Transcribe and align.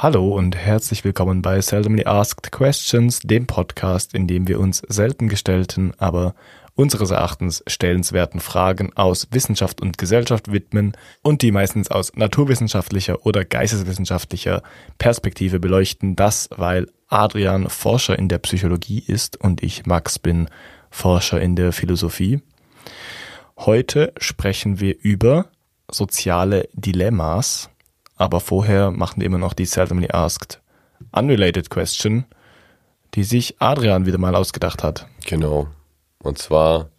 Hallo 0.00 0.28
und 0.28 0.54
herzlich 0.54 1.02
willkommen 1.02 1.42
bei 1.42 1.60
Seldomly 1.60 2.04
Asked 2.04 2.52
Questions, 2.52 3.18
dem 3.18 3.48
Podcast, 3.48 4.14
in 4.14 4.28
dem 4.28 4.46
wir 4.46 4.60
uns 4.60 4.80
selten 4.86 5.28
gestellten, 5.28 5.92
aber 5.98 6.36
unseres 6.76 7.10
Erachtens 7.10 7.64
stellenswerten 7.66 8.38
Fragen 8.38 8.92
aus 8.94 9.26
Wissenschaft 9.32 9.80
und 9.80 9.98
Gesellschaft 9.98 10.52
widmen 10.52 10.96
und 11.22 11.42
die 11.42 11.50
meistens 11.50 11.90
aus 11.90 12.14
naturwissenschaftlicher 12.14 13.26
oder 13.26 13.44
geisteswissenschaftlicher 13.44 14.62
Perspektive 14.98 15.58
beleuchten. 15.58 16.14
Das, 16.14 16.48
weil 16.54 16.86
Adrian 17.08 17.68
Forscher 17.68 18.16
in 18.16 18.28
der 18.28 18.38
Psychologie 18.38 19.02
ist 19.04 19.36
und 19.40 19.64
ich, 19.64 19.84
Max, 19.84 20.20
bin 20.20 20.48
Forscher 20.92 21.40
in 21.40 21.56
der 21.56 21.72
Philosophie. 21.72 22.40
Heute 23.56 24.12
sprechen 24.18 24.78
wir 24.78 24.94
über 25.02 25.46
soziale 25.90 26.68
Dilemmas, 26.72 27.68
aber 28.18 28.40
vorher 28.40 28.90
machen 28.90 29.20
wir 29.20 29.26
immer 29.26 29.38
noch 29.38 29.54
die 29.54 29.64
Seldomly 29.64 30.10
Asked 30.10 30.60
Unrelated 31.12 31.70
Question, 31.70 32.24
die 33.14 33.24
sich 33.24 33.56
Adrian 33.60 34.04
wieder 34.04 34.18
mal 34.18 34.34
ausgedacht 34.34 34.82
hat. 34.82 35.06
Genau. 35.24 35.68
Und 36.22 36.38
zwar 36.38 36.90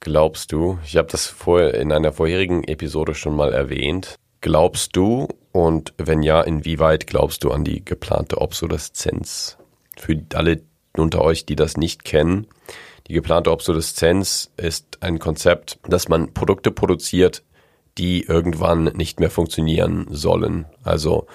glaubst 0.00 0.52
du, 0.52 0.78
ich 0.84 0.96
habe 0.96 1.08
das 1.10 1.26
vorher 1.26 1.74
in 1.74 1.92
einer 1.92 2.12
vorherigen 2.12 2.64
Episode 2.64 3.14
schon 3.14 3.34
mal 3.34 3.52
erwähnt, 3.52 4.14
glaubst 4.40 4.96
du 4.96 5.28
und 5.52 5.92
wenn 5.98 6.22
ja, 6.22 6.40
inwieweit 6.40 7.06
glaubst 7.06 7.42
du 7.44 7.50
an 7.50 7.64
die 7.64 7.84
geplante 7.84 8.40
Obsoleszenz? 8.40 9.58
Für 9.96 10.16
alle 10.34 10.62
unter 10.96 11.22
euch, 11.22 11.44
die 11.44 11.56
das 11.56 11.76
nicht 11.76 12.04
kennen, 12.04 12.46
die 13.08 13.14
geplante 13.14 13.50
Obsoleszenz 13.50 14.50
ist 14.56 14.98
ein 15.02 15.18
Konzept, 15.18 15.78
dass 15.88 16.08
man 16.08 16.34
Produkte 16.34 16.70
produziert, 16.70 17.42
die 17.98 18.22
irgendwann 18.22 18.84
nicht 18.84 19.20
mehr 19.20 19.30
funktionieren 19.30 20.06
sollen. 20.10 20.66
Also 20.82 21.26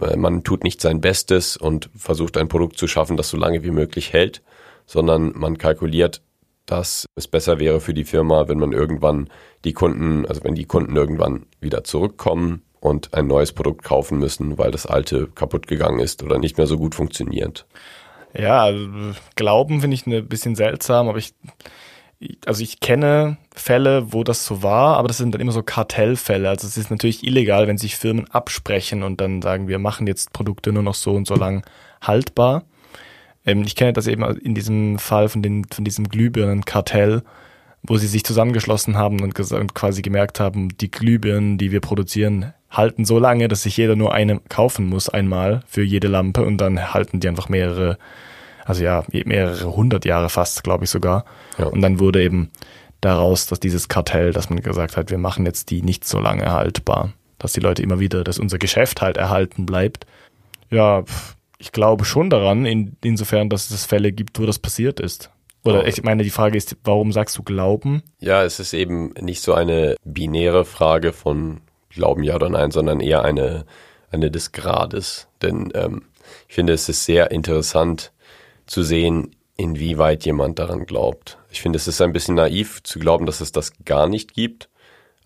äh, 0.00 0.16
man 0.16 0.44
tut 0.44 0.64
nicht 0.64 0.80
sein 0.80 1.00
Bestes 1.00 1.56
und 1.56 1.90
versucht 1.96 2.36
ein 2.36 2.48
Produkt 2.48 2.78
zu 2.78 2.86
schaffen, 2.86 3.16
das 3.16 3.30
so 3.30 3.36
lange 3.36 3.64
wie 3.64 3.70
möglich 3.70 4.12
hält, 4.12 4.42
sondern 4.86 5.32
man 5.34 5.58
kalkuliert, 5.58 6.22
dass 6.66 7.06
es 7.16 7.26
besser 7.26 7.58
wäre 7.58 7.80
für 7.80 7.94
die 7.94 8.04
Firma, 8.04 8.48
wenn 8.48 8.58
man 8.58 8.72
irgendwann 8.72 9.28
die 9.64 9.72
Kunden, 9.72 10.26
also 10.26 10.44
wenn 10.44 10.54
die 10.54 10.64
Kunden 10.64 10.94
irgendwann 10.96 11.46
wieder 11.60 11.84
zurückkommen 11.84 12.62
und 12.80 13.14
ein 13.14 13.26
neues 13.26 13.52
Produkt 13.52 13.82
kaufen 13.84 14.18
müssen, 14.18 14.58
weil 14.58 14.70
das 14.70 14.86
alte 14.86 15.28
kaputt 15.28 15.66
gegangen 15.66 16.00
ist 16.00 16.22
oder 16.22 16.38
nicht 16.38 16.58
mehr 16.58 16.66
so 16.66 16.78
gut 16.78 16.94
funktioniert. 16.94 17.66
Ja, 18.34 18.62
also 18.62 18.88
Glauben 19.36 19.80
finde 19.80 19.94
ich 19.94 20.06
ein 20.06 20.28
bisschen 20.28 20.54
seltsam, 20.54 21.08
aber 21.08 21.18
ich, 21.18 21.34
also 22.46 22.62
ich 22.62 22.80
kenne 22.80 23.36
Fälle, 23.54 24.12
wo 24.12 24.24
das 24.24 24.44
so 24.46 24.62
war, 24.62 24.96
aber 24.96 25.08
das 25.08 25.18
sind 25.18 25.32
dann 25.34 25.40
immer 25.40 25.52
so 25.52 25.62
Kartellfälle. 25.62 26.48
Also 26.48 26.66
es 26.66 26.76
ist 26.76 26.90
natürlich 26.90 27.24
illegal, 27.26 27.66
wenn 27.66 27.78
sich 27.78 27.96
Firmen 27.96 28.30
absprechen 28.30 29.02
und 29.02 29.20
dann 29.20 29.42
sagen, 29.42 29.68
wir 29.68 29.78
machen 29.78 30.06
jetzt 30.06 30.32
Produkte 30.32 30.72
nur 30.72 30.82
noch 30.82 30.94
so 30.94 31.14
und 31.14 31.26
so 31.26 31.34
lang 31.34 31.64
haltbar. 32.00 32.64
Ähm, 33.44 33.62
ich 33.62 33.76
kenne 33.76 33.92
das 33.92 34.06
eben 34.06 34.24
in 34.38 34.54
diesem 34.54 34.98
Fall 34.98 35.28
von, 35.28 35.42
den, 35.42 35.64
von 35.64 35.84
diesem 35.84 36.08
Glühbirnenkartell, 36.08 37.22
wo 37.82 37.96
sie 37.96 38.06
sich 38.06 38.24
zusammengeschlossen 38.24 38.96
haben 38.96 39.20
und, 39.20 39.38
und 39.52 39.74
quasi 39.74 40.02
gemerkt 40.02 40.40
haben, 40.40 40.76
die 40.76 40.90
Glühbirnen, 40.90 41.58
die 41.58 41.72
wir 41.72 41.80
produzieren, 41.80 42.52
halten 42.70 43.04
so 43.04 43.18
lange, 43.18 43.48
dass 43.48 43.62
sich 43.62 43.76
jeder 43.76 43.96
nur 43.96 44.14
eine 44.14 44.40
kaufen 44.48 44.86
muss 44.86 45.08
einmal 45.08 45.62
für 45.66 45.82
jede 45.82 46.08
Lampe 46.08 46.44
und 46.44 46.58
dann 46.58 46.94
halten 46.94 47.20
die 47.20 47.28
einfach 47.28 47.48
mehrere, 47.48 47.98
also 48.64 48.82
ja, 48.84 49.04
mehrere 49.10 49.74
hundert 49.74 50.04
Jahre 50.04 50.28
fast, 50.28 50.64
glaube 50.64 50.84
ich 50.84 50.90
sogar. 50.90 51.24
Ja. 51.58 51.66
Und 51.66 51.80
dann 51.80 51.98
wurde 51.98 52.22
eben 52.22 52.50
daraus, 53.00 53.46
dass 53.46 53.60
dieses 53.60 53.88
Kartell, 53.88 54.32
dass 54.32 54.50
man 54.50 54.60
gesagt 54.60 54.96
hat, 54.96 55.10
wir 55.10 55.18
machen 55.18 55.44
jetzt 55.46 55.70
die 55.70 55.82
nicht 55.82 56.06
so 56.06 56.20
lange 56.20 56.50
haltbar, 56.52 57.12
dass 57.38 57.52
die 57.52 57.60
Leute 57.60 57.82
immer 57.82 58.00
wieder, 58.00 58.24
dass 58.24 58.38
unser 58.38 58.58
Geschäft 58.58 59.02
halt 59.02 59.16
erhalten 59.16 59.66
bleibt. 59.66 60.06
Ja, 60.70 61.04
ich 61.58 61.72
glaube 61.72 62.04
schon 62.04 62.30
daran, 62.30 62.64
in, 62.64 62.96
insofern, 63.02 63.48
dass 63.48 63.70
es 63.70 63.84
Fälle 63.84 64.12
gibt, 64.12 64.38
wo 64.40 64.46
das 64.46 64.58
passiert 64.58 65.00
ist. 65.00 65.30
Oder 65.64 65.86
ich 65.86 66.02
meine, 66.02 66.24
die 66.24 66.30
Frage 66.30 66.58
ist, 66.58 66.76
warum 66.82 67.12
sagst 67.12 67.38
du 67.38 67.42
Glauben? 67.44 68.02
Ja, 68.18 68.42
es 68.42 68.58
ist 68.58 68.72
eben 68.72 69.12
nicht 69.20 69.42
so 69.42 69.54
eine 69.54 69.96
binäre 70.04 70.64
Frage 70.64 71.12
von 71.12 71.60
Glauben 71.88 72.24
ja 72.24 72.34
oder 72.34 72.48
nein, 72.48 72.72
sondern 72.72 73.00
eher 73.00 73.22
eine, 73.22 73.64
eine 74.10 74.30
des 74.30 74.50
Grades. 74.50 75.28
Denn 75.40 75.70
ähm, 75.74 76.02
ich 76.48 76.54
finde, 76.54 76.72
es 76.72 76.88
ist 76.88 77.04
sehr 77.04 77.30
interessant 77.30 78.11
zu 78.72 78.82
sehen, 78.82 79.36
inwieweit 79.58 80.24
jemand 80.24 80.58
daran 80.58 80.86
glaubt. 80.86 81.36
Ich 81.50 81.60
finde, 81.60 81.76
es 81.76 81.86
ist 81.86 82.00
ein 82.00 82.14
bisschen 82.14 82.36
naiv 82.36 82.82
zu 82.82 82.98
glauben, 82.98 83.26
dass 83.26 83.42
es 83.42 83.52
das 83.52 83.72
gar 83.84 84.08
nicht 84.08 84.32
gibt, 84.32 84.70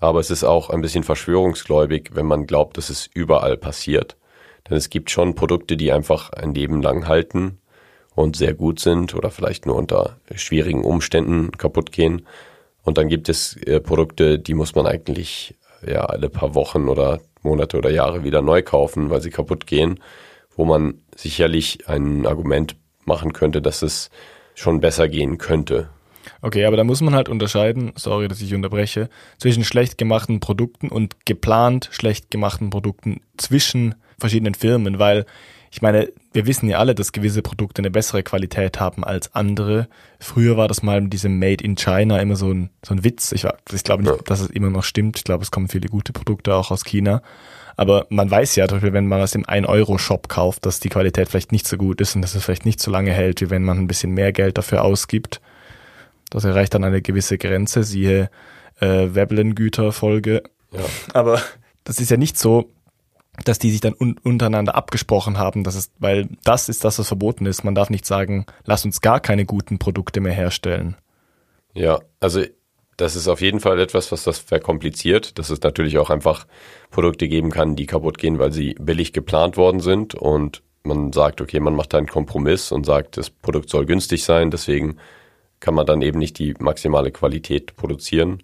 aber 0.01 0.19
es 0.19 0.31
ist 0.31 0.43
auch 0.43 0.69
ein 0.69 0.81
bisschen 0.81 1.05
verschwörungsgläubig, 1.05 2.11
wenn 2.15 2.27
man 2.27 2.47
glaubt, 2.47 2.77
dass 2.77 2.91
es 2.91 3.09
überall 3.15 3.57
passiert. 3.57 4.17
Denn 4.69 4.77
es 4.77 4.91
gibt 4.91 5.13
schon 5.13 5.37
Produkte, 5.37 5.77
die 5.77 5.93
einfach 5.93 6.31
ein 6.31 6.55
Leben 6.55 6.83
lang 6.83 7.07
halten 7.07 7.59
und 8.17 8.35
sehr 8.35 8.53
gut 8.53 8.81
sind 8.81 9.15
oder 9.15 9.31
vielleicht 9.31 9.65
nur 9.65 9.77
unter 9.77 10.17
schwierigen 10.35 10.83
Umständen 10.83 11.53
kaputt 11.53 11.93
gehen. 11.93 12.27
Und 12.83 12.99
dann 12.99 13.09
gibt 13.09 13.29
es 13.29 13.57
äh, 13.59 13.79
Produkte, 13.79 14.41
die 14.41 14.55
muss 14.55 14.75
man 14.75 14.87
eigentlich 14.87 15.55
ja 15.87 16.05
alle 16.05 16.29
paar 16.31 16.57
Wochen 16.57 16.89
oder 16.89 17.21
Monate 17.43 17.79
oder 17.79 17.91
Jahre 17.91 18.25
wieder 18.25 18.43
neu 18.43 18.63
kaufen, 18.63 19.09
weil 19.09 19.23
sie 19.23 19.31
kaputt 19.31 19.69
gehen, 19.69 20.01
wo 20.57 20.65
man 20.65 21.03
sicherlich 21.15 21.89
ein 21.89 22.27
Argument 22.27 22.75
machen 23.07 23.33
könnte, 23.33 23.63
dass 23.63 23.83
es 23.83 24.11
schon 24.55 24.81
besser 24.81 25.09
gehen 25.09 25.39
könnte. 25.39 25.89
Okay, 26.43 26.65
aber 26.65 26.77
da 26.77 26.85
muss 26.85 27.01
man 27.01 27.15
halt 27.15 27.29
unterscheiden, 27.29 27.93
sorry, 27.97 28.29
dass 28.29 28.41
ich 28.41 28.55
unterbreche, 28.55 29.09
zwischen 29.39 29.65
schlecht 29.65 29.99
gemachten 29.99 30.41
Produkten 30.41 30.89
und 30.89 31.25
geplant 31.25 31.89
schlecht 31.93 32.31
gemachten 32.31 32.71
Produkten 32.71 33.21
zwischen 33.37 33.95
verschiedenen 34.19 34.55
Firmen, 34.55 34.99
weil 34.99 35.27
ich 35.71 35.83
meine, 35.83 36.11
wir 36.33 36.47
wissen 36.47 36.69
ja 36.69 36.79
alle, 36.79 36.95
dass 36.95 37.13
gewisse 37.13 37.43
Produkte 37.43 37.81
eine 37.81 37.91
bessere 37.91 38.23
Qualität 38.23 38.81
haben 38.81 39.05
als 39.05 39.35
andere. 39.35 39.89
Früher 40.19 40.57
war 40.57 40.69
das 40.69 40.83
mal 40.83 41.01
mit 41.01 41.13
diesem 41.13 41.39
Made 41.39 41.63
in 41.63 41.77
China 41.77 42.19
immer 42.19 42.37
so 42.37 42.51
ein, 42.51 42.71
so 42.83 42.95
ein 42.95 43.05
Witz. 43.05 43.33
Ich, 43.33 43.47
ich 43.73 43.85
glaube 43.85 44.03
nicht, 44.03 44.31
dass 44.31 44.41
es 44.41 44.49
immer 44.51 44.71
noch 44.71 44.85
stimmt. 44.85 45.19
Ich 45.19 45.25
glaube, 45.25 45.43
es 45.43 45.51
kommen 45.51 45.69
viele 45.69 45.89
gute 45.89 46.13
Produkte 46.13 46.55
auch 46.55 46.71
aus 46.71 46.85
China. 46.85 47.21
Aber 47.77 48.07
man 48.09 48.31
weiß 48.31 48.57
ja, 48.57 48.67
zum 48.67 48.77
Beispiel, 48.77 48.95
wenn 48.95 49.07
man 49.07 49.21
das 49.21 49.35
im 49.35 49.45
1-Euro-Shop 49.45 50.29
kauft, 50.29 50.65
dass 50.65 50.81
die 50.81 50.89
Qualität 50.89 51.29
vielleicht 51.29 51.53
nicht 51.53 51.69
so 51.69 51.77
gut 51.77 52.01
ist 52.01 52.17
und 52.17 52.23
dass 52.23 52.35
es 52.35 52.45
vielleicht 52.45 52.65
nicht 52.65 52.81
so 52.81 52.91
lange 52.91 53.13
hält, 53.13 53.41
wie 53.43 53.51
wenn 53.51 53.63
man 53.63 53.79
ein 53.79 53.87
bisschen 53.87 54.13
mehr 54.13 54.33
Geld 54.33 54.57
dafür 54.57 54.83
ausgibt. 54.83 55.41
Das 56.31 56.45
erreicht 56.45 56.75
dann 56.75 56.85
eine 56.85 57.03
gewisse 57.03 57.37
Grenze, 57.37 57.85
siehe 57.85 58.31
äh, 58.81 59.09
Veblen-Güter-Folge. 59.15 60.43
Ja. 60.73 60.81
Aber 61.13 61.41
das 61.85 62.01
ist 62.01 62.11
ja 62.11 62.17
nicht 62.17 62.39
so, 62.39 62.71
dass 63.45 63.59
die 63.59 63.71
sich 63.71 63.81
dann 63.81 63.95
un 63.99 64.17
untereinander 64.23 64.75
abgesprochen 64.75 65.39
haben, 65.39 65.63
dass 65.63 65.75
es, 65.75 65.91
weil 65.99 66.29
das 66.45 66.69
ist 66.71 66.85
das, 66.85 66.99
was 66.99 67.09
verboten 67.09 67.45
ist. 67.45 67.65
Man 67.65 67.75
darf 67.75 67.91
nicht 67.91 68.07
sagen, 68.07 68.47
lass 68.65 68.87
uns 68.87 69.03
gar 69.03 69.21
keine 69.21 69.45
guten 69.45 69.79
Produkte 69.79 70.21
mehr 70.21 70.33
herstellen. 70.33 70.97
Ja, 71.75 72.01
also 72.21 72.43
das 72.97 73.17
ist 73.17 73.29
auf 73.29 73.41
jeden 73.41 73.61
Fall 73.61 73.79
etwas, 73.79 74.11
was 74.13 74.25
das 74.25 74.39
verkompliziert, 74.39 75.39
dass 75.39 75.51
es 75.51 75.61
natürlich 75.61 75.99
auch 75.99 76.11
einfach 76.11 76.47
Produkte 76.91 77.29
geben 77.29 77.51
kann, 77.51 77.77
die 77.77 77.87
kaputt 77.87 78.19
gehen, 78.19 78.39
weil 78.39 78.53
sie 78.53 78.75
billig 78.79 79.13
geplant 79.13 79.57
worden 79.57 79.81
sind 79.81 80.15
und 80.15 80.63
man 80.83 81.13
sagt, 81.13 81.41
okay, 81.41 81.61
man 81.61 81.75
macht 81.75 81.95
einen 81.95 82.07
Kompromiss 82.07 82.73
und 82.73 82.87
sagt, 82.87 83.17
das 83.17 83.29
Produkt 83.29 83.69
soll 83.69 83.87
günstig 83.87 84.25
sein, 84.25 84.51
deswegen 84.51 84.97
kann 85.61 85.75
man 85.75 85.87
dann 85.87 86.03
eben 86.03 86.19
nicht 86.19 86.39
die 86.39 86.55
maximale 86.59 87.11
Qualität 87.11 87.77
produzieren. 87.77 88.43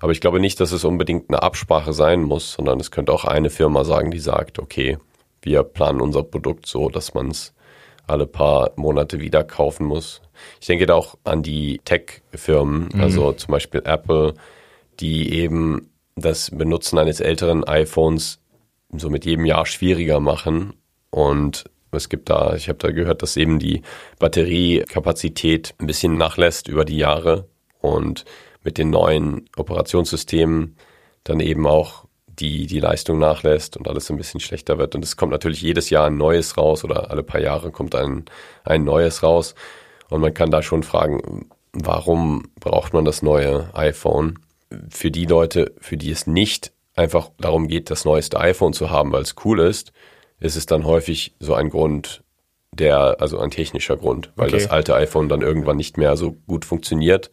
Aber 0.00 0.12
ich 0.12 0.20
glaube 0.20 0.40
nicht, 0.40 0.60
dass 0.60 0.72
es 0.72 0.84
unbedingt 0.84 1.28
eine 1.28 1.42
Absprache 1.42 1.92
sein 1.92 2.22
muss, 2.22 2.52
sondern 2.52 2.80
es 2.80 2.90
könnte 2.90 3.12
auch 3.12 3.24
eine 3.24 3.50
Firma 3.50 3.84
sagen, 3.84 4.10
die 4.10 4.18
sagt, 4.18 4.58
okay, 4.58 4.98
wir 5.42 5.62
planen 5.64 6.00
unser 6.00 6.22
Produkt 6.22 6.66
so, 6.66 6.88
dass 6.88 7.14
man 7.14 7.30
es 7.30 7.52
alle 8.06 8.26
paar 8.26 8.72
Monate 8.76 9.20
wieder 9.20 9.44
kaufen 9.44 9.86
muss. 9.86 10.20
Ich 10.60 10.66
denke 10.66 10.86
da 10.86 10.94
auch 10.94 11.16
an 11.24 11.42
die 11.42 11.80
Tech-Firmen, 11.84 12.88
mhm. 12.92 13.00
also 13.00 13.32
zum 13.32 13.52
Beispiel 13.52 13.82
Apple, 13.84 14.34
die 15.00 15.32
eben 15.32 15.90
das 16.16 16.50
Benutzen 16.50 16.98
eines 16.98 17.20
älteren 17.20 17.64
iPhones 17.64 18.40
so 18.94 19.08
mit 19.08 19.24
jedem 19.24 19.46
Jahr 19.46 19.66
schwieriger 19.66 20.20
machen. 20.20 20.74
Und 21.10 21.64
es 21.90 22.08
gibt 22.08 22.30
da, 22.30 22.54
ich 22.54 22.68
habe 22.68 22.78
da 22.78 22.90
gehört, 22.90 23.22
dass 23.22 23.36
eben 23.36 23.58
die 23.58 23.82
Batteriekapazität 24.18 25.74
ein 25.78 25.86
bisschen 25.86 26.16
nachlässt 26.16 26.68
über 26.68 26.84
die 26.84 26.98
Jahre. 26.98 27.48
Und 27.80 28.24
mit 28.62 28.78
den 28.78 28.90
neuen 28.90 29.48
Operationssystemen 29.56 30.76
dann 31.24 31.40
eben 31.40 31.66
auch 31.66 32.06
die, 32.42 32.66
die 32.66 32.80
Leistung 32.80 33.18
nachlässt 33.18 33.76
und 33.76 33.88
alles 33.88 34.10
ein 34.10 34.16
bisschen 34.16 34.40
schlechter 34.40 34.76
wird. 34.76 34.94
Und 34.94 35.04
es 35.04 35.16
kommt 35.16 35.30
natürlich 35.30 35.62
jedes 35.62 35.90
Jahr 35.90 36.08
ein 36.08 36.16
neues 36.16 36.58
raus 36.58 36.84
oder 36.84 37.10
alle 37.10 37.22
paar 37.22 37.40
Jahre 37.40 37.70
kommt 37.70 37.94
ein, 37.94 38.24
ein 38.64 38.84
neues 38.84 39.22
raus. 39.22 39.54
Und 40.10 40.20
man 40.20 40.34
kann 40.34 40.50
da 40.50 40.60
schon 40.60 40.82
fragen, 40.82 41.46
warum 41.72 42.50
braucht 42.58 42.92
man 42.92 43.04
das 43.04 43.22
neue 43.22 43.70
iPhone? 43.74 44.40
Für 44.90 45.10
die 45.10 45.26
Leute, 45.26 45.72
für 45.78 45.96
die 45.96 46.10
es 46.10 46.26
nicht 46.26 46.72
einfach 46.96 47.30
darum 47.38 47.68
geht, 47.68 47.90
das 47.90 48.04
neueste 48.04 48.40
iPhone 48.40 48.72
zu 48.72 48.90
haben, 48.90 49.12
weil 49.12 49.22
es 49.22 49.36
cool 49.44 49.60
ist, 49.60 49.92
ist 50.40 50.56
es 50.56 50.66
dann 50.66 50.84
häufig 50.84 51.34
so 51.38 51.54
ein 51.54 51.70
Grund, 51.70 52.22
der, 52.72 53.20
also 53.20 53.38
ein 53.38 53.50
technischer 53.50 53.96
Grund, 53.96 54.32
weil 54.34 54.48
okay. 54.48 54.58
das 54.58 54.70
alte 54.70 54.94
iPhone 54.96 55.28
dann 55.28 55.42
irgendwann 55.42 55.76
nicht 55.76 55.96
mehr 55.96 56.16
so 56.16 56.32
gut 56.46 56.64
funktioniert 56.64 57.30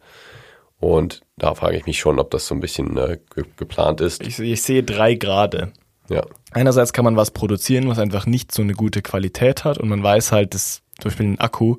und 0.80 1.20
da 1.36 1.54
frage 1.54 1.76
ich 1.76 1.86
mich 1.86 1.98
schon, 1.98 2.18
ob 2.18 2.30
das 2.30 2.46
so 2.46 2.54
ein 2.54 2.60
bisschen 2.60 2.96
äh, 2.96 3.18
ge 3.34 3.44
geplant 3.56 4.00
ist. 4.00 4.22
Ich, 4.26 4.38
ich, 4.38 4.62
sehe 4.62 4.82
drei 4.82 5.14
Grade. 5.14 5.72
Ja. 6.08 6.24
Einerseits 6.50 6.92
kann 6.92 7.04
man 7.04 7.16
was 7.16 7.30
produzieren, 7.30 7.88
was 7.88 7.98
einfach 7.98 8.26
nicht 8.26 8.52
so 8.52 8.62
eine 8.62 8.72
gute 8.72 9.02
Qualität 9.02 9.64
hat 9.64 9.78
und 9.78 9.88
man 9.88 10.02
weiß 10.02 10.32
halt, 10.32 10.54
dass 10.54 10.82
zum 10.98 11.10
Beispiel 11.10 11.26
ein 11.26 11.40
Akku, 11.40 11.76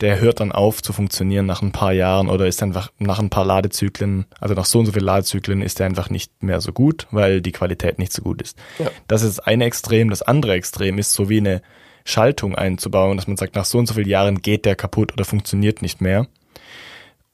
der 0.00 0.20
hört 0.20 0.40
dann 0.40 0.52
auf 0.52 0.82
zu 0.82 0.92
funktionieren 0.92 1.46
nach 1.46 1.62
ein 1.62 1.72
paar 1.72 1.92
Jahren 1.92 2.28
oder 2.28 2.46
ist 2.46 2.62
einfach 2.62 2.90
nach 2.98 3.18
ein 3.18 3.30
paar 3.30 3.44
Ladezyklen, 3.44 4.26
also 4.40 4.54
nach 4.54 4.64
so 4.64 4.78
und 4.78 4.86
so 4.86 4.92
vielen 4.92 5.04
Ladezyklen 5.04 5.62
ist 5.62 5.78
der 5.78 5.86
einfach 5.86 6.10
nicht 6.10 6.42
mehr 6.42 6.60
so 6.60 6.72
gut, 6.72 7.06
weil 7.10 7.40
die 7.40 7.52
Qualität 7.52 7.98
nicht 7.98 8.12
so 8.12 8.22
gut 8.22 8.42
ist. 8.42 8.56
Ja. 8.78 8.90
Das 9.06 9.22
ist 9.22 9.38
das 9.38 9.46
eine 9.46 9.64
Extrem. 9.64 10.10
Das 10.10 10.22
andere 10.22 10.54
Extrem 10.54 10.98
ist 10.98 11.12
so 11.12 11.28
wie 11.28 11.38
eine 11.38 11.62
Schaltung 12.04 12.54
einzubauen, 12.54 13.16
dass 13.16 13.26
man 13.26 13.36
sagt, 13.36 13.54
nach 13.54 13.64
so 13.64 13.78
und 13.78 13.86
so 13.86 13.94
vielen 13.94 14.08
Jahren 14.08 14.42
geht 14.42 14.64
der 14.64 14.76
kaputt 14.76 15.12
oder 15.12 15.24
funktioniert 15.24 15.82
nicht 15.82 16.00
mehr. 16.00 16.26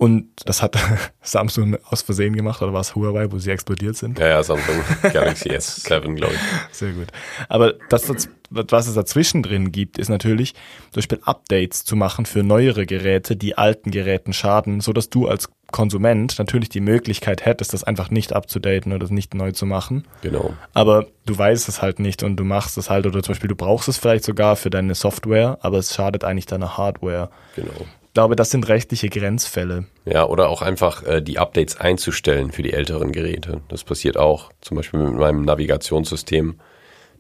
Und 0.01 0.31
das 0.47 0.63
hat 0.63 0.79
Samsung 1.21 1.77
aus 1.85 2.01
Versehen 2.01 2.35
gemacht, 2.35 2.63
oder 2.63 2.73
war 2.73 2.81
es 2.81 2.95
Huawei, 2.95 3.31
wo 3.31 3.39
sie 3.39 3.51
explodiert 3.51 3.97
sind? 3.97 4.19
Ja, 4.19 4.29
ja, 4.29 4.43
Samsung 4.43 4.75
Galaxy 5.13 5.51
S7, 5.51 6.15
glaube 6.15 6.33
ich. 6.33 6.75
Sehr 6.75 6.93
gut. 6.93 7.09
Aber 7.51 7.75
das, 7.91 8.11
was 8.49 8.87
es 8.87 8.95
dazwischen 8.95 9.43
drin 9.43 9.73
gibt, 9.73 9.99
ist 9.99 10.09
natürlich 10.09 10.55
zum 10.55 11.01
Beispiel 11.01 11.21
Updates 11.25 11.85
zu 11.85 11.97
machen 11.97 12.25
für 12.25 12.43
neuere 12.43 12.87
Geräte, 12.87 13.37
die 13.37 13.59
alten 13.59 13.91
Geräten 13.91 14.33
schaden, 14.33 14.81
so 14.81 14.95
dass 14.95 15.11
du 15.11 15.29
als 15.29 15.51
Konsument 15.71 16.39
natürlich 16.39 16.71
die 16.71 16.81
Möglichkeit 16.81 17.45
hättest, 17.45 17.75
das 17.75 17.85
einfach 17.85 18.11
nicht 18.11 18.33
abzudaten 18.33 18.93
oder 18.93 19.01
das 19.01 19.11
nicht 19.11 19.35
neu 19.35 19.53
zu 19.53 19.67
machen. 19.67 20.07
Genau. 20.23 20.55
Aber 20.73 21.09
du 21.27 21.37
weißt 21.37 21.69
es 21.69 21.83
halt 21.83 21.99
nicht 22.01 22.23
und 22.23 22.37
du 22.37 22.45
machst 22.45 22.79
es 22.79 22.89
halt 22.89 23.05
oder 23.05 23.23
zum 23.23 23.35
Beispiel 23.35 23.49
du 23.49 23.55
brauchst 23.55 23.87
es 23.87 23.99
vielleicht 23.99 24.25
sogar 24.25 24.57
für 24.57 24.71
deine 24.71 24.95
Software, 24.95 25.59
aber 25.61 25.77
es 25.77 25.95
schadet 25.95 26.25
eigentlich 26.25 26.47
deiner 26.47 26.79
Hardware. 26.79 27.29
Genau. 27.55 27.87
Ich 28.11 28.15
glaube, 28.15 28.35
das 28.35 28.51
sind 28.51 28.69
rechtliche 28.69 29.09
Grenzfälle. 29.09 29.85
Ja, 30.05 30.27
oder 30.27 30.49
auch 30.49 30.63
einfach 30.63 31.05
äh, 31.05 31.23
die 31.23 31.39
Updates 31.39 31.77
einzustellen 31.77 32.51
für 32.51 32.63
die 32.63 32.73
älteren 32.73 33.13
Geräte. 33.13 33.61
Das 33.69 33.85
passiert 33.85 34.17
auch, 34.17 34.51
zum 34.61 34.79
Beispiel 34.79 34.99
mit 34.99 35.15
meinem 35.15 35.45
Navigationssystem. 35.45 36.59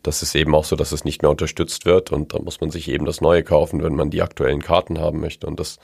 Das 0.03 0.21
ist 0.25 0.35
eben 0.35 0.53
auch 0.53 0.65
so, 0.65 0.75
dass 0.75 0.91
es 0.91 1.05
nicht 1.05 1.23
mehr 1.23 1.31
unterstützt 1.31 1.87
wird 1.87 2.11
und 2.11 2.35
da 2.35 2.41
muss 2.41 2.61
man 2.61 2.73
sich 2.73 2.89
eben 2.89 3.05
das 3.05 3.21
Neue 3.21 3.45
kaufen, 3.45 3.85
wenn 3.85 3.95
man 3.95 4.11
die 4.11 4.21
aktuellen 4.21 4.63
Karten 4.63 4.99
haben 4.99 5.21
möchte. 5.21 5.47
Und 5.47 5.61
das 5.61 5.79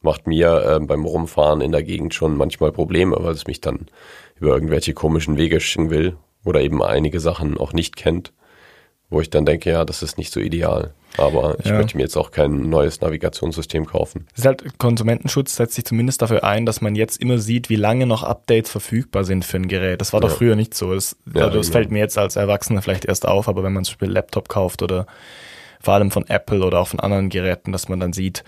macht 0.00 0.28
mir 0.28 0.64
äh, 0.64 0.78
beim 0.78 1.06
Rumfahren 1.06 1.60
in 1.60 1.72
der 1.72 1.82
Gegend 1.82 2.14
schon 2.14 2.36
manchmal 2.36 2.70
Probleme, 2.70 3.16
weil 3.18 3.34
es 3.34 3.48
mich 3.48 3.60
dann 3.60 3.88
über 4.36 4.50
irgendwelche 4.54 4.94
komischen 4.94 5.38
Wege 5.38 5.58
schicken 5.58 5.90
will 5.90 6.16
oder 6.44 6.60
eben 6.60 6.84
einige 6.84 7.18
Sachen 7.18 7.58
auch 7.58 7.72
nicht 7.72 7.96
kennt, 7.96 8.32
wo 9.10 9.20
ich 9.20 9.28
dann 9.28 9.44
denke, 9.44 9.70
ja, 9.70 9.84
das 9.84 10.04
ist 10.04 10.18
nicht 10.18 10.32
so 10.32 10.38
ideal. 10.38 10.94
Aber 11.18 11.56
ich 11.60 11.66
Ja. 11.66 11.74
möchte 11.78 11.96
mir 11.96 12.04
jetzt 12.04 12.16
auch 12.16 12.30
kein 12.30 12.70
neues 12.70 13.00
Navigationssystem 13.00 13.84
kaufen. 13.86 14.26
Es 14.32 14.40
ist 14.40 14.46
halt 14.46 14.78
Konsumentenschutz 14.78 15.56
setzt 15.56 15.74
sich 15.74 15.84
zumindest 15.84 16.22
dafür 16.22 16.42
ein, 16.44 16.64
dass 16.64 16.80
man 16.80 16.94
jetzt 16.94 17.20
immer 17.20 17.38
sieht, 17.38 17.68
wie 17.68 17.76
lange 17.76 18.06
noch 18.06 18.22
Updates 18.22 18.70
verfügbar 18.70 19.24
sind 19.24 19.44
für 19.44 19.58
ein 19.58 19.68
Gerät. 19.68 20.00
Das 20.00 20.12
war 20.12 20.20
doch 20.20 20.30
Ja. 20.30 20.36
früher 20.36 20.56
nicht 20.56 20.74
so. 20.74 20.94
Das, 20.94 21.16
Ja, 21.34 21.42
also 21.44 21.58
das 21.58 21.66
genau. 21.66 21.72
fällt 21.78 21.90
mir 21.90 21.98
jetzt 21.98 22.16
als 22.16 22.36
Erwachsener 22.36 22.80
vielleicht 22.82 23.04
erst 23.04 23.26
auf, 23.28 23.48
aber 23.48 23.62
wenn 23.62 23.72
man 23.72 23.84
zum 23.84 23.92
Beispiel 23.94 24.10
Laptop 24.10 24.48
kauft 24.48 24.82
oder 24.82 25.06
vor 25.80 25.94
allem 25.94 26.10
von 26.10 26.26
Apple 26.28 26.64
oder 26.64 26.78
auch 26.80 26.88
von 26.88 27.00
anderen 27.00 27.28
Geräten, 27.28 27.72
dass 27.72 27.88
man 27.88 28.00
dann 28.00 28.12
sieht, 28.12 28.44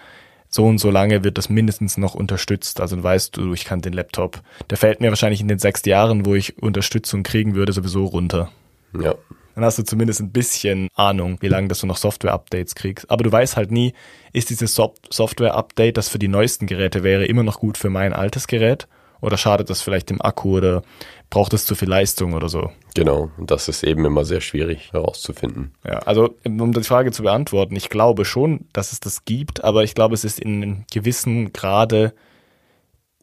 so 0.49 0.65
und 0.67 0.79
so 0.79 0.89
lange 0.91 1.25
wird 1.25 1.37
das 1.37 1.49
mindestens 1.49 1.97
noch 1.99 2.15
unterstützt. 2.15 2.81
Also 2.81 3.03
weißt 3.03 3.37
du, 3.37 3.53
ich 3.55 3.65
kann 3.65 3.81
den 3.81 3.93
Laptop, 3.93 4.41
der 4.71 4.79
fällt 4.79 5.01
mir 5.01 5.09
wahrscheinlich 5.09 5.41
in 5.41 5.49
den 5.49 5.59
sechs 5.59 5.85
Jahren, 5.85 6.25
wo 6.25 6.35
ich 6.37 6.63
Unterstützung 6.63 7.25
kriegen 7.25 7.57
würde, 7.57 7.73
sowieso 7.73 8.05
runter. 8.05 8.51
Ja, 8.99 9.17
Dann 9.55 9.65
hast 9.65 9.79
du 9.79 9.83
zumindest 9.85 10.21
ein 10.21 10.33
bisschen 10.33 10.89
Ahnung, 10.95 11.39
wie 11.41 11.49
lange 11.49 11.69
dass 11.69 11.81
du 11.81 11.87
noch 11.87 11.97
Software-Updates 11.97 12.75
kriegst. 12.75 13.11
Aber 13.11 13.23
du 13.25 13.31
weißt 13.31 13.57
halt 13.57 13.71
nie, 13.71 13.93
ist 14.33 14.51
dieses 14.51 14.75
Sof- 14.75 14.95
Software-Update, 15.11 15.97
das 15.97 16.09
für 16.09 16.19
die 16.19 16.29
neuesten 16.29 16.67
Geräte 16.67 17.03
wäre, 17.03 17.25
immer 17.27 17.43
noch 17.43 17.61
gut 17.61 17.79
für 17.79 17.91
mein 17.91 18.13
altes 18.13 18.47
Gerät? 18.47 18.89
Oder 19.21 19.39
schadet 19.39 19.71
das 19.71 19.81
vielleicht 19.81 20.11
dem 20.11 20.21
Akku 20.21 20.59
oder 20.59 20.83
braucht 21.31 21.55
es 21.55 21.65
zu 21.65 21.75
viel 21.75 21.89
Leistung 21.89 22.35
oder 22.35 22.49
so? 22.49 22.71
genau. 22.95 23.31
Und 23.39 23.51
das 23.51 23.69
ist 23.69 23.83
eben 23.83 24.05
immer 24.05 24.25
sehr 24.25 24.41
schwierig 24.43 24.93
herauszufinden. 24.93 25.73
Ja, 25.85 26.01
also 26.01 26.37
um 26.45 26.73
die 26.73 26.83
Frage 26.83 27.11
zu 27.11 27.23
beantworten, 27.23 27.75
ich 27.75 27.89
glaube 27.89 28.25
schon, 28.25 28.67
dass 28.73 28.93
es 28.93 29.01
das 29.01 29.25
gibt, 29.25 29.65
aber 29.65 29.83
ich 29.83 29.95
glaube, 29.95 30.15
es 30.15 30.25
ist 30.25 30.39
in 30.39 30.63
einem 30.63 30.85
gewissen 30.93 31.53
Grade 31.53 32.13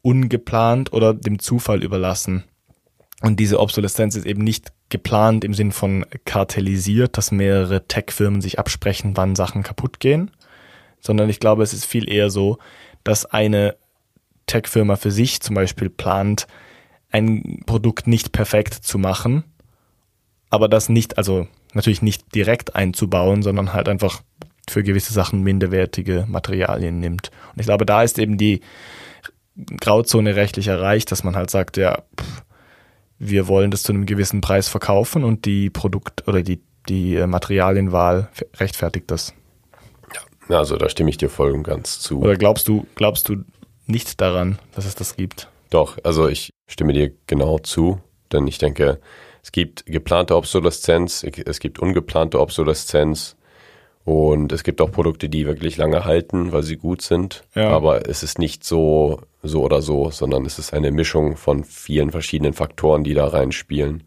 ungeplant 0.02 0.92
oder 0.92 1.14
dem 1.14 1.38
Zufall 1.38 1.82
überlassen. 1.84 2.44
Und 3.22 3.38
diese 3.38 3.60
Obsoleszenz 3.60 4.16
ist 4.16 4.26
eben 4.26 4.42
nicht 4.42 4.72
geplant 4.88 5.44
im 5.44 5.54
Sinn 5.54 5.70
von 5.70 6.04
kartellisiert, 6.24 7.16
dass 7.16 7.30
mehrere 7.30 7.86
Tech-Firmen 7.86 8.40
sich 8.40 8.58
absprechen, 8.58 9.16
wann 9.16 9.36
Sachen 9.36 9.62
kaputt 9.62 10.00
gehen, 10.00 10.32
sondern 11.00 11.30
ich 11.30 11.38
glaube, 11.38 11.62
es 11.62 11.72
ist 11.72 11.84
viel 11.84 12.10
eher 12.10 12.30
so, 12.30 12.58
dass 13.04 13.24
eine 13.24 13.76
Tech-Firma 14.46 14.96
für 14.96 15.12
sich 15.12 15.40
zum 15.40 15.54
Beispiel 15.54 15.88
plant, 15.88 16.48
ein 17.10 17.60
Produkt 17.64 18.08
nicht 18.08 18.32
perfekt 18.32 18.74
zu 18.74 18.98
machen, 18.98 19.44
aber 20.50 20.68
das 20.68 20.88
nicht, 20.88 21.16
also 21.16 21.46
natürlich 21.74 22.02
nicht 22.02 22.34
direkt 22.34 22.74
einzubauen, 22.74 23.42
sondern 23.42 23.72
halt 23.72 23.88
einfach 23.88 24.22
für 24.68 24.82
gewisse 24.82 25.12
Sachen 25.12 25.42
minderwertige 25.42 26.26
Materialien 26.28 26.98
nimmt. 26.98 27.30
Und 27.52 27.60
ich 27.60 27.66
glaube, 27.66 27.86
da 27.86 28.02
ist 28.02 28.18
eben 28.18 28.36
die 28.36 28.60
Grauzone 29.80 30.34
rechtlich 30.34 30.68
erreicht, 30.68 31.12
dass 31.12 31.24
man 31.24 31.36
halt 31.36 31.50
sagt, 31.50 31.76
ja, 31.76 32.02
pff, 32.18 32.42
wir 33.24 33.46
wollen 33.46 33.70
das 33.70 33.84
zu 33.84 33.92
einem 33.92 34.04
gewissen 34.04 34.40
Preis 34.40 34.68
verkaufen 34.68 35.22
und 35.22 35.44
die 35.44 35.70
Produkt- 35.70 36.26
oder 36.26 36.42
die, 36.42 36.60
die 36.88 37.14
äh, 37.14 37.28
Materialienwahl 37.28 38.28
rechtfertigt 38.56 39.10
das. 39.10 39.32
Ja, 40.48 40.58
also 40.58 40.76
da 40.76 40.88
stimme 40.88 41.08
ich 41.08 41.18
dir 41.18 41.30
voll 41.30 41.52
und 41.52 41.62
ganz 41.62 42.00
zu. 42.00 42.20
Oder 42.20 42.36
glaubst 42.36 42.66
du, 42.66 42.84
glaubst 42.96 43.28
du 43.28 43.44
nicht 43.86 44.20
daran, 44.20 44.58
dass 44.74 44.86
es 44.86 44.96
das 44.96 45.16
gibt? 45.16 45.48
Doch, 45.70 45.98
also 46.02 46.28
ich 46.28 46.50
stimme 46.68 46.92
dir 46.92 47.12
genau 47.28 47.60
zu, 47.60 48.00
denn 48.32 48.48
ich 48.48 48.58
denke, 48.58 49.00
es 49.42 49.52
gibt 49.52 49.86
geplante 49.86 50.36
Obsoleszenz, 50.36 51.24
es 51.24 51.60
gibt 51.60 51.78
ungeplante 51.78 52.40
Obsoleszenz 52.40 53.36
und 54.04 54.52
es 54.52 54.64
gibt 54.64 54.80
auch 54.80 54.90
Produkte, 54.90 55.28
die 55.28 55.46
wirklich 55.46 55.76
lange 55.76 56.04
halten, 56.04 56.52
weil 56.52 56.62
sie 56.62 56.76
gut 56.76 57.02
sind. 57.02 57.44
Ja. 57.54 57.70
Aber 57.70 58.08
es 58.08 58.22
ist 58.22 58.38
nicht 58.38 58.64
so, 58.64 59.20
so 59.42 59.62
oder 59.62 59.80
so, 59.80 60.10
sondern 60.10 60.44
es 60.44 60.58
ist 60.58 60.74
eine 60.74 60.90
Mischung 60.90 61.36
von 61.36 61.64
vielen 61.64 62.10
verschiedenen 62.10 62.52
Faktoren, 62.52 63.04
die 63.04 63.14
da 63.14 63.28
reinspielen. 63.28 64.04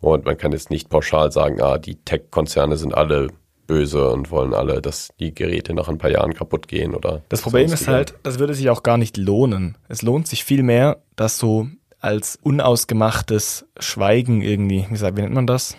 Und 0.00 0.26
man 0.26 0.36
kann 0.36 0.52
jetzt 0.52 0.70
nicht 0.70 0.90
pauschal 0.90 1.32
sagen, 1.32 1.60
ah, 1.60 1.78
die 1.78 1.96
Tech-Konzerne 1.96 2.76
sind 2.76 2.94
alle 2.94 3.28
böse 3.66 4.10
und 4.10 4.30
wollen 4.30 4.54
alle, 4.54 4.80
dass 4.80 5.10
die 5.18 5.34
Geräte 5.34 5.74
nach 5.74 5.88
ein 5.88 5.98
paar 5.98 6.10
Jahren 6.10 6.34
kaputt 6.34 6.68
gehen 6.68 6.94
oder. 6.94 7.22
Das 7.28 7.42
Problem 7.42 7.72
ist 7.72 7.88
halt, 7.88 8.14
das 8.22 8.38
würde 8.38 8.54
sich 8.54 8.70
auch 8.70 8.82
gar 8.82 8.96
nicht 8.96 9.16
lohnen. 9.16 9.76
Es 9.88 10.02
lohnt 10.02 10.26
sich 10.26 10.44
viel 10.44 10.62
mehr, 10.62 10.98
das 11.16 11.38
so 11.38 11.68
als 12.00 12.38
unausgemachtes 12.42 13.66
Schweigen 13.78 14.40
irgendwie, 14.40 14.86
wie, 14.88 14.96
sagt, 14.96 15.16
wie 15.16 15.22
nennt 15.22 15.34
man 15.34 15.46
das? 15.46 15.76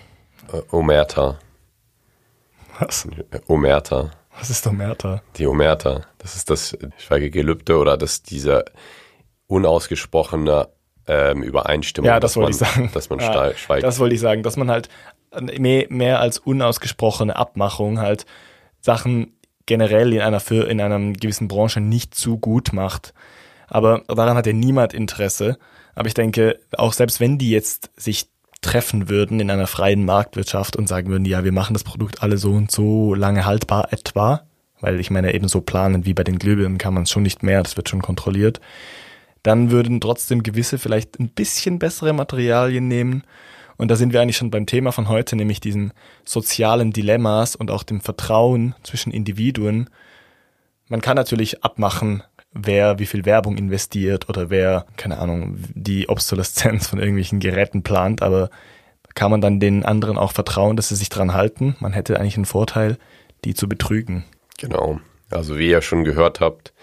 Äh, 0.51 0.61
Omerta. 0.75 1.39
Was? 2.79 3.07
Omerta. 3.47 4.11
Was 4.37 4.49
ist 4.49 4.65
Omerta? 4.67 5.21
Die 5.35 5.47
Omerta, 5.47 6.05
das 6.17 6.35
ist 6.35 6.49
das 6.49 6.77
Schweigegelübde 6.97 7.77
oder 7.77 7.97
das 7.97 8.23
diese 8.23 8.65
unausgesprochene 9.47 10.69
ähm, 11.07 11.43
Übereinstimmung, 11.43 12.07
Ja, 12.07 12.19
das 12.19 12.33
dass 12.33 12.35
wollte 12.37 12.57
man, 12.59 12.69
ich 12.69 12.73
sagen. 12.73 12.89
dass 12.93 13.09
man 13.09 13.19
Ja, 13.19 13.53
schweigt. 13.55 13.83
Das 13.83 13.99
wollte 13.99 14.15
ich 14.15 14.21
sagen, 14.21 14.43
dass 14.43 14.57
man 14.57 14.69
halt 14.69 14.89
mehr, 15.57 15.87
mehr 15.89 16.19
als 16.19 16.37
unausgesprochene 16.39 17.35
Abmachung 17.35 17.99
halt 17.99 18.25
Sachen 18.81 19.33
generell 19.65 20.13
in 20.13 20.21
einer 20.21 20.39
für 20.39 20.67
in 20.69 20.79
einer 20.81 20.99
gewissen 21.13 21.47
Branche 21.47 21.81
nicht 21.81 22.15
zu 22.15 22.37
gut 22.37 22.73
macht. 22.73 23.13
Aber 23.67 24.03
daran 24.07 24.37
hat 24.37 24.47
ja 24.47 24.53
niemand 24.53 24.93
Interesse. 24.93 25.57
Aber 25.95 26.07
ich 26.07 26.13
denke, 26.13 26.59
auch 26.77 26.93
selbst 26.93 27.19
wenn 27.19 27.37
die 27.37 27.51
jetzt 27.51 27.91
sich 27.99 28.29
treffen 28.61 29.09
würden 29.09 29.39
in 29.39 29.49
einer 29.49 29.67
freien 29.67 30.05
Marktwirtschaft 30.05 30.75
und 30.75 30.87
sagen 30.87 31.09
würden, 31.09 31.25
ja, 31.25 31.43
wir 31.43 31.51
machen 31.51 31.73
das 31.73 31.83
Produkt 31.83 32.23
alle 32.23 32.37
so 32.37 32.51
und 32.51 32.71
so 32.71 33.13
lange 33.13 33.45
haltbar 33.45 33.93
etwa, 33.93 34.41
weil 34.81 34.99
ich 34.99 35.09
meine, 35.09 35.33
eben 35.33 35.47
so 35.47 35.61
planen 35.61 36.05
wie 36.05 36.13
bei 36.13 36.23
den 36.23 36.39
Glühbirnen 36.39 36.77
kann 36.77 36.93
man 36.93 37.03
es 37.03 37.11
schon 37.11 37.23
nicht 37.23 37.43
mehr, 37.43 37.63
das 37.63 37.77
wird 37.77 37.89
schon 37.89 38.01
kontrolliert, 38.01 38.59
dann 39.43 39.71
würden 39.71 40.01
trotzdem 40.01 40.43
gewisse 40.43 40.77
vielleicht 40.77 41.19
ein 41.19 41.29
bisschen 41.29 41.79
bessere 41.79 42.13
Materialien 42.13 42.87
nehmen. 42.87 43.23
Und 43.77 43.89
da 43.89 43.95
sind 43.95 44.11
wir 44.11 44.19
eigentlich 44.19 44.35
schon 44.35 44.51
beim 44.51 44.65
Thema 44.65 44.91
von 44.91 45.07
heute, 45.07 45.37
nämlich 45.37 45.61
diesen 45.61 45.93
sozialen 46.25 46.91
Dilemmas 46.91 47.55
und 47.55 47.71
auch 47.71 47.83
dem 47.83 48.01
Vertrauen 48.01 48.75
zwischen 48.83 49.13
Individuen. 49.13 49.89
Man 50.89 50.99
kann 50.99 51.15
natürlich 51.15 51.63
abmachen, 51.63 52.23
wer 52.53 52.99
wie 52.99 53.05
viel 53.05 53.25
Werbung 53.25 53.57
investiert 53.57 54.29
oder 54.29 54.49
wer, 54.49 54.85
keine 54.97 55.19
Ahnung, 55.19 55.57
die 55.73 56.09
Obsoleszenz 56.09 56.87
von 56.87 56.99
irgendwelchen 56.99 57.39
Geräten 57.39 57.83
plant, 57.83 58.21
aber 58.21 58.49
kann 59.15 59.31
man 59.31 59.41
dann 59.41 59.59
den 59.59 59.85
anderen 59.85 60.17
auch 60.17 60.31
vertrauen, 60.31 60.75
dass 60.75 60.89
sie 60.89 60.95
sich 60.95 61.09
dran 61.09 61.33
halten? 61.33 61.75
Man 61.79 61.93
hätte 61.93 62.19
eigentlich 62.19 62.37
einen 62.37 62.45
Vorteil, 62.45 62.97
die 63.43 63.53
zu 63.53 63.67
betrügen. 63.67 64.25
Genau. 64.57 64.99
Also 65.31 65.57
wie 65.57 65.69
ihr 65.69 65.81
schon 65.81 66.03
gehört 66.03 66.39
habt, 66.39 66.73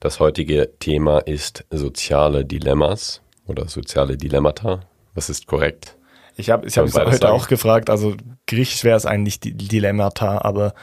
das 0.00 0.20
heutige 0.20 0.70
Thema 0.78 1.18
ist 1.18 1.64
soziale 1.70 2.44
Dilemmas 2.44 3.22
oder 3.46 3.68
soziale 3.68 4.16
Dilemmata. 4.16 4.80
Was 5.14 5.28
ist 5.28 5.46
korrekt? 5.46 5.96
Ich 6.36 6.50
habe 6.50 6.66
ich 6.66 6.76
hab 6.76 6.86
es 6.86 6.92
beides 6.92 7.14
heute 7.14 7.22
sagen. 7.22 7.32
auch 7.32 7.48
gefragt, 7.48 7.88
also 7.88 8.14
griechisch 8.46 8.84
wäre 8.84 8.96
es 8.96 9.06
eigentlich 9.06 9.40
die 9.40 9.54
Dilemmata, 9.54 10.42
aber 10.42 10.74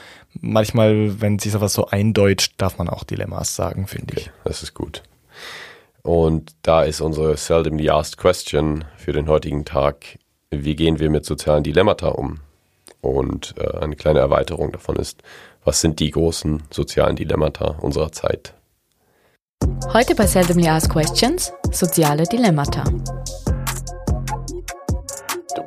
manchmal, 0.41 1.21
wenn 1.21 1.39
sich 1.39 1.51
sowas 1.51 1.73
so 1.73 1.87
eindeutscht, 1.87 2.53
darf 2.57 2.77
man 2.77 2.89
auch 2.89 3.03
Dilemmas 3.03 3.55
sagen, 3.55 3.87
finde 3.87 4.15
ich. 4.17 4.31
Das 4.43 4.63
ist 4.63 4.73
gut. 4.73 5.03
Und 6.01 6.53
da 6.63 6.83
ist 6.83 7.01
unsere 7.01 7.37
seldomly 7.37 7.89
asked 7.89 8.17
question 8.17 8.83
für 8.97 9.13
den 9.13 9.27
heutigen 9.27 9.65
Tag. 9.65 10.19
Wie 10.51 10.75
gehen 10.75 10.99
wir 10.99 11.09
mit 11.09 11.25
sozialen 11.25 11.63
Dilemmata 11.63 12.09
um? 12.09 12.39
Und 13.01 13.55
äh, 13.57 13.77
eine 13.79 13.95
kleine 13.95 14.19
Erweiterung 14.19 14.71
davon 14.71 14.97
ist, 14.97 15.23
was 15.63 15.81
sind 15.81 15.99
die 15.99 16.11
großen 16.11 16.63
sozialen 16.69 17.15
Dilemmata 17.15 17.77
unserer 17.79 18.11
Zeit? 18.11 18.53
Heute 19.93 20.13
bei 20.15 20.27
Seldomly 20.27 20.67
Asked 20.67 20.91
Questions 20.91 21.53
soziale 21.71 22.23
Dilemmata. 22.23 22.83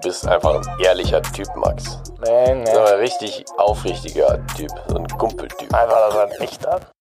Du 0.07 0.11
bist 0.13 0.29
einfach 0.29 0.55
ein 0.55 0.81
ehrlicher 0.85 1.21
Typ, 1.21 1.49
Max. 1.57 2.01
Nee, 2.25 2.55
nee. 2.55 2.73
So 2.73 2.79
ein 2.79 3.01
richtig 3.01 3.45
aufrichtiger 3.59 4.47
Typ, 4.57 4.71
so 4.87 4.99
ein 4.99 5.09
Kumpeltyp. 5.09 5.75
Einfach, 5.75 6.11
dass 6.11 6.31
er 6.31 6.39
nicht 6.39 6.65
hat. 6.65 6.93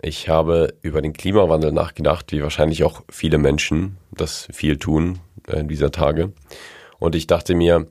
Ich 0.00 0.30
habe 0.30 0.72
über 0.80 1.02
den 1.02 1.12
Klimawandel 1.12 1.72
nachgedacht, 1.72 2.32
wie 2.32 2.42
wahrscheinlich 2.42 2.84
auch 2.84 3.02
viele 3.10 3.36
Menschen 3.36 3.98
das 4.12 4.48
viel 4.50 4.78
tun 4.78 5.18
äh, 5.46 5.60
in 5.60 5.68
dieser 5.68 5.90
Tage. 5.90 6.32
Und 6.98 7.14
ich 7.14 7.26
dachte 7.26 7.54
mir, 7.54 7.86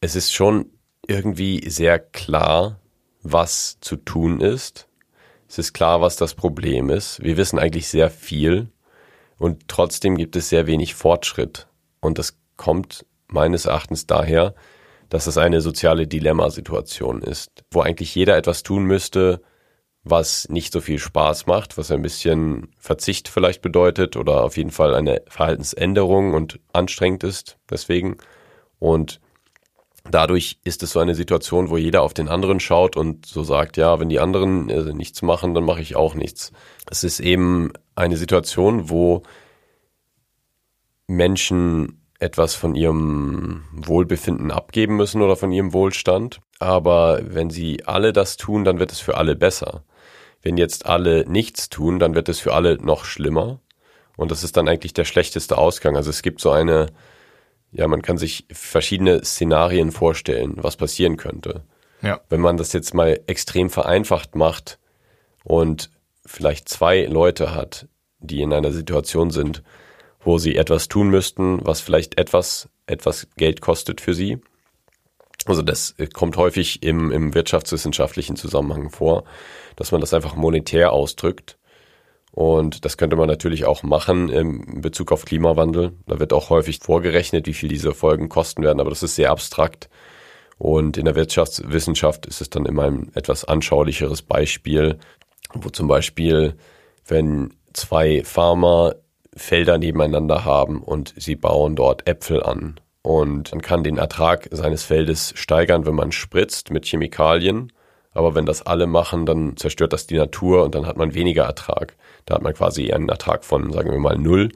es 0.00 0.16
ist 0.16 0.34
schon 0.34 0.72
irgendwie 1.06 1.70
sehr 1.70 2.00
klar, 2.00 2.80
was 3.22 3.78
zu 3.78 3.94
tun 3.94 4.40
ist. 4.40 4.88
Es 5.48 5.58
ist 5.58 5.72
klar, 5.72 6.00
was 6.00 6.16
das 6.16 6.34
Problem 6.34 6.90
ist. 6.90 7.22
Wir 7.22 7.36
wissen 7.36 7.60
eigentlich 7.60 7.86
sehr 7.86 8.10
viel 8.10 8.71
und 9.42 9.66
trotzdem 9.66 10.16
gibt 10.16 10.36
es 10.36 10.50
sehr 10.50 10.68
wenig 10.68 10.94
Fortschritt. 10.94 11.66
Und 12.00 12.20
das 12.20 12.38
kommt 12.56 13.04
meines 13.26 13.66
Erachtens 13.66 14.06
daher, 14.06 14.54
dass 15.08 15.26
es 15.26 15.36
eine 15.36 15.60
soziale 15.60 16.06
Dilemmasituation 16.06 17.22
ist, 17.22 17.64
wo 17.72 17.80
eigentlich 17.80 18.14
jeder 18.14 18.36
etwas 18.36 18.62
tun 18.62 18.84
müsste, 18.84 19.42
was 20.04 20.48
nicht 20.48 20.72
so 20.72 20.80
viel 20.80 21.00
Spaß 21.00 21.46
macht, 21.46 21.76
was 21.76 21.90
ein 21.90 22.02
bisschen 22.02 22.68
Verzicht 22.78 23.26
vielleicht 23.26 23.62
bedeutet 23.62 24.16
oder 24.16 24.44
auf 24.44 24.56
jeden 24.56 24.70
Fall 24.70 24.94
eine 24.94 25.22
Verhaltensänderung 25.26 26.34
und 26.34 26.60
anstrengend 26.72 27.24
ist 27.24 27.58
deswegen. 27.68 28.18
Und 28.78 29.20
dadurch 30.08 30.60
ist 30.62 30.84
es 30.84 30.92
so 30.92 31.00
eine 31.00 31.16
Situation, 31.16 31.68
wo 31.68 31.76
jeder 31.76 32.02
auf 32.02 32.14
den 32.14 32.28
anderen 32.28 32.60
schaut 32.60 32.96
und 32.96 33.26
so 33.26 33.42
sagt, 33.42 33.76
ja, 33.76 33.98
wenn 33.98 34.08
die 34.08 34.20
anderen 34.20 34.70
äh, 34.70 34.92
nichts 34.92 35.20
machen, 35.20 35.52
dann 35.52 35.64
mache 35.64 35.82
ich 35.82 35.96
auch 35.96 36.14
nichts. 36.14 36.52
Es 36.88 37.02
ist 37.02 37.18
eben 37.18 37.72
eine 37.94 38.16
Situation, 38.16 38.90
wo 38.90 39.22
Menschen 41.06 42.02
etwas 42.18 42.54
von 42.54 42.74
ihrem 42.74 43.64
Wohlbefinden 43.72 44.50
abgeben 44.50 44.96
müssen 44.96 45.22
oder 45.22 45.36
von 45.36 45.50
ihrem 45.50 45.72
Wohlstand. 45.72 46.40
Aber 46.60 47.20
wenn 47.22 47.50
sie 47.50 47.84
alle 47.84 48.12
das 48.12 48.36
tun, 48.36 48.64
dann 48.64 48.78
wird 48.78 48.92
es 48.92 49.00
für 49.00 49.16
alle 49.16 49.34
besser. 49.34 49.82
Wenn 50.40 50.56
jetzt 50.56 50.86
alle 50.86 51.28
nichts 51.28 51.68
tun, 51.68 51.98
dann 51.98 52.14
wird 52.14 52.28
es 52.28 52.38
für 52.38 52.54
alle 52.54 52.76
noch 52.76 53.04
schlimmer. 53.04 53.60
Und 54.16 54.30
das 54.30 54.44
ist 54.44 54.56
dann 54.56 54.68
eigentlich 54.68 54.94
der 54.94 55.04
schlechteste 55.04 55.58
Ausgang. 55.58 55.96
Also 55.96 56.10
es 56.10 56.22
gibt 56.22 56.40
so 56.40 56.50
eine, 56.50 56.86
ja, 57.72 57.88
man 57.88 58.02
kann 58.02 58.18
sich 58.18 58.46
verschiedene 58.52 59.24
Szenarien 59.24 59.90
vorstellen, 59.90 60.54
was 60.56 60.76
passieren 60.76 61.16
könnte. 61.16 61.64
Ja. 62.02 62.20
Wenn 62.28 62.40
man 62.40 62.56
das 62.56 62.72
jetzt 62.72 62.94
mal 62.94 63.20
extrem 63.26 63.70
vereinfacht 63.70 64.36
macht 64.36 64.78
und 65.44 65.90
vielleicht 66.24 66.68
zwei 66.68 67.04
Leute 67.04 67.54
hat, 67.54 67.88
die 68.18 68.42
in 68.42 68.52
einer 68.52 68.72
Situation 68.72 69.30
sind, 69.30 69.62
wo 70.20 70.38
sie 70.38 70.56
etwas 70.56 70.88
tun 70.88 71.08
müssten, 71.08 71.64
was 71.66 71.80
vielleicht 71.80 72.18
etwas, 72.18 72.68
etwas 72.86 73.28
Geld 73.36 73.60
kostet 73.60 74.00
für 74.00 74.14
sie, 74.14 74.40
also 75.46 75.62
das 75.62 75.94
kommt 76.12 76.36
häufig 76.36 76.82
im, 76.82 77.10
im 77.10 77.34
wirtschaftswissenschaftlichen 77.34 78.36
Zusammenhang 78.36 78.90
vor, 78.90 79.24
dass 79.76 79.90
man 79.90 80.00
das 80.00 80.14
einfach 80.14 80.36
monetär 80.36 80.92
ausdrückt. 80.92 81.58
Und 82.30 82.84
das 82.84 82.96
könnte 82.96 83.16
man 83.16 83.28
natürlich 83.28 83.66
auch 83.66 83.82
machen 83.82 84.30
im 84.30 84.80
Bezug 84.80 85.12
auf 85.12 85.24
Klimawandel. 85.24 85.92
Da 86.06 86.18
wird 86.18 86.32
auch 86.32 86.48
häufig 86.48 86.78
vorgerechnet, 86.80 87.46
wie 87.46 87.52
viel 87.52 87.68
diese 87.68 87.92
Folgen 87.92 88.28
kosten 88.28 88.62
werden, 88.62 88.80
aber 88.80 88.90
das 88.90 89.02
ist 89.02 89.16
sehr 89.16 89.30
abstrakt. 89.30 89.90
Und 90.58 90.96
in 90.96 91.04
der 91.04 91.16
Wirtschaftswissenschaft 91.16 92.24
ist 92.26 92.40
es 92.40 92.48
dann 92.48 92.64
immer 92.64 92.84
ein 92.84 93.10
etwas 93.14 93.44
anschaulicheres 93.44 94.22
Beispiel, 94.22 94.98
wo 95.54 95.68
zum 95.70 95.88
Beispiel, 95.88 96.56
wenn 97.06 97.54
zwei 97.72 98.22
Farmer 98.24 98.94
Felder 99.34 99.78
nebeneinander 99.78 100.44
haben 100.44 100.82
und 100.82 101.14
sie 101.16 101.36
bauen 101.36 101.74
dort 101.74 102.06
Äpfel 102.06 102.42
an 102.42 102.80
und 103.02 103.50
man 103.50 103.62
kann 103.62 103.82
den 103.82 103.98
Ertrag 103.98 104.48
seines 104.52 104.84
Feldes 104.84 105.32
steigern, 105.36 105.86
wenn 105.86 105.94
man 105.94 106.12
spritzt 106.12 106.70
mit 106.70 106.86
Chemikalien. 106.86 107.72
Aber 108.14 108.34
wenn 108.34 108.46
das 108.46 108.62
alle 108.62 108.86
machen, 108.86 109.26
dann 109.26 109.56
zerstört 109.56 109.92
das 109.92 110.06
die 110.06 110.16
Natur 110.16 110.64
und 110.64 110.74
dann 110.74 110.86
hat 110.86 110.96
man 110.96 111.14
weniger 111.14 111.44
Ertrag. 111.44 111.96
Da 112.26 112.34
hat 112.34 112.42
man 112.42 112.54
quasi 112.54 112.92
einen 112.92 113.08
Ertrag 113.08 113.44
von, 113.44 113.72
sagen 113.72 113.90
wir 113.90 113.98
mal, 113.98 114.18
null. 114.18 114.50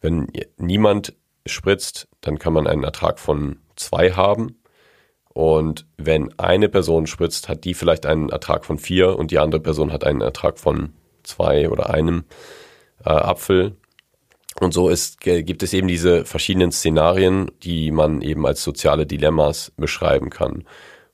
Wenn 0.00 0.28
niemand 0.56 1.14
spritzt, 1.44 2.08
dann 2.20 2.38
kann 2.38 2.52
man 2.52 2.66
einen 2.66 2.84
Ertrag 2.84 3.18
von 3.18 3.58
zwei 3.74 4.12
haben. 4.12 4.62
Und 5.36 5.84
wenn 5.98 6.32
eine 6.38 6.70
Person 6.70 7.06
spritzt, 7.06 7.50
hat 7.50 7.64
die 7.64 7.74
vielleicht 7.74 8.06
einen 8.06 8.30
Ertrag 8.30 8.64
von 8.64 8.78
vier 8.78 9.18
und 9.18 9.30
die 9.30 9.38
andere 9.38 9.60
Person 9.60 9.92
hat 9.92 10.02
einen 10.02 10.22
Ertrag 10.22 10.58
von 10.58 10.94
zwei 11.24 11.68
oder 11.68 11.90
einem 11.90 12.24
äh, 13.04 13.10
Apfel. 13.10 13.76
Und 14.60 14.72
so 14.72 14.88
ist, 14.88 15.20
gibt 15.20 15.62
es 15.62 15.74
eben 15.74 15.88
diese 15.88 16.24
verschiedenen 16.24 16.72
Szenarien, 16.72 17.50
die 17.62 17.90
man 17.90 18.22
eben 18.22 18.46
als 18.46 18.62
soziale 18.62 19.04
Dilemmas 19.04 19.72
beschreiben 19.76 20.30
kann, 20.30 20.64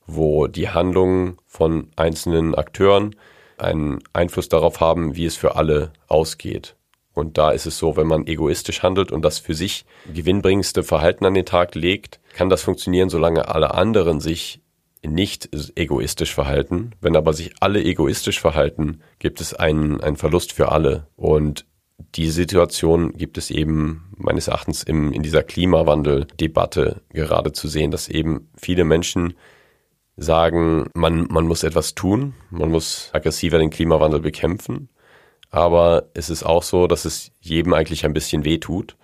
wo 0.07 0.47
die 0.47 0.69
Handlungen 0.69 1.35
von 1.45 1.89
einzelnen 1.97 2.55
Akteuren 2.55 3.17
einen 3.57 3.99
Einfluss 4.13 4.47
darauf 4.47 4.79
haben, 4.79 5.17
wie 5.17 5.25
es 5.25 5.35
für 5.35 5.57
alle 5.57 5.91
ausgeht. 6.07 6.77
Und 7.13 7.37
da 7.37 7.51
ist 7.51 7.65
es 7.65 7.77
so, 7.77 7.95
wenn 7.95 8.07
man 8.07 8.25
egoistisch 8.27 8.81
handelt 8.81 9.11
und 9.11 9.23
das 9.23 9.39
für 9.39 9.53
sich 9.53 9.85
gewinnbringendste 10.11 10.83
Verhalten 10.83 11.25
an 11.25 11.35
den 11.35 11.45
Tag 11.45 11.75
legt, 11.75 12.19
kann 12.33 12.49
das 12.49 12.63
funktionieren, 12.63 13.09
solange 13.09 13.47
alle 13.49 13.73
anderen 13.73 14.19
sich 14.19 14.61
nicht 15.05 15.49
egoistisch 15.75 16.33
verhalten. 16.33 16.91
Wenn 17.01 17.15
aber 17.15 17.33
sich 17.33 17.53
alle 17.59 17.83
egoistisch 17.83 18.39
verhalten, 18.39 19.01
gibt 19.19 19.41
es 19.41 19.53
einen, 19.53 20.01
einen 20.01 20.15
Verlust 20.15 20.53
für 20.53 20.71
alle. 20.71 21.07
Und 21.15 21.65
die 22.15 22.29
Situation 22.29 23.13
gibt 23.13 23.37
es 23.37 23.51
eben 23.51 24.11
meines 24.17 24.47
Erachtens 24.47 24.83
im, 24.83 25.11
in 25.11 25.23
dieser 25.23 25.43
Klimawandeldebatte 25.43 27.01
gerade 27.09 27.51
zu 27.51 27.67
sehen, 27.67 27.91
dass 27.91 28.07
eben 28.07 28.49
viele 28.55 28.85
Menschen 28.85 29.33
sagen, 30.15 30.87
man, 30.93 31.27
man 31.29 31.47
muss 31.47 31.63
etwas 31.63 31.95
tun, 31.95 32.33
man 32.49 32.69
muss 32.69 33.09
aggressiver 33.13 33.57
den 33.57 33.71
Klimawandel 33.71 34.19
bekämpfen. 34.19 34.89
Aber 35.53 36.09
es 36.15 36.31
ist 36.31 36.41
auch 36.41 36.63
so, 36.63 36.87
dass 36.87 37.05
es 37.05 37.29
jedem 37.39 37.75
eigentlich 37.75 38.05
ein 38.05 38.13
bisschen 38.13 38.43
weh 38.43 38.57
tut. 38.57 38.97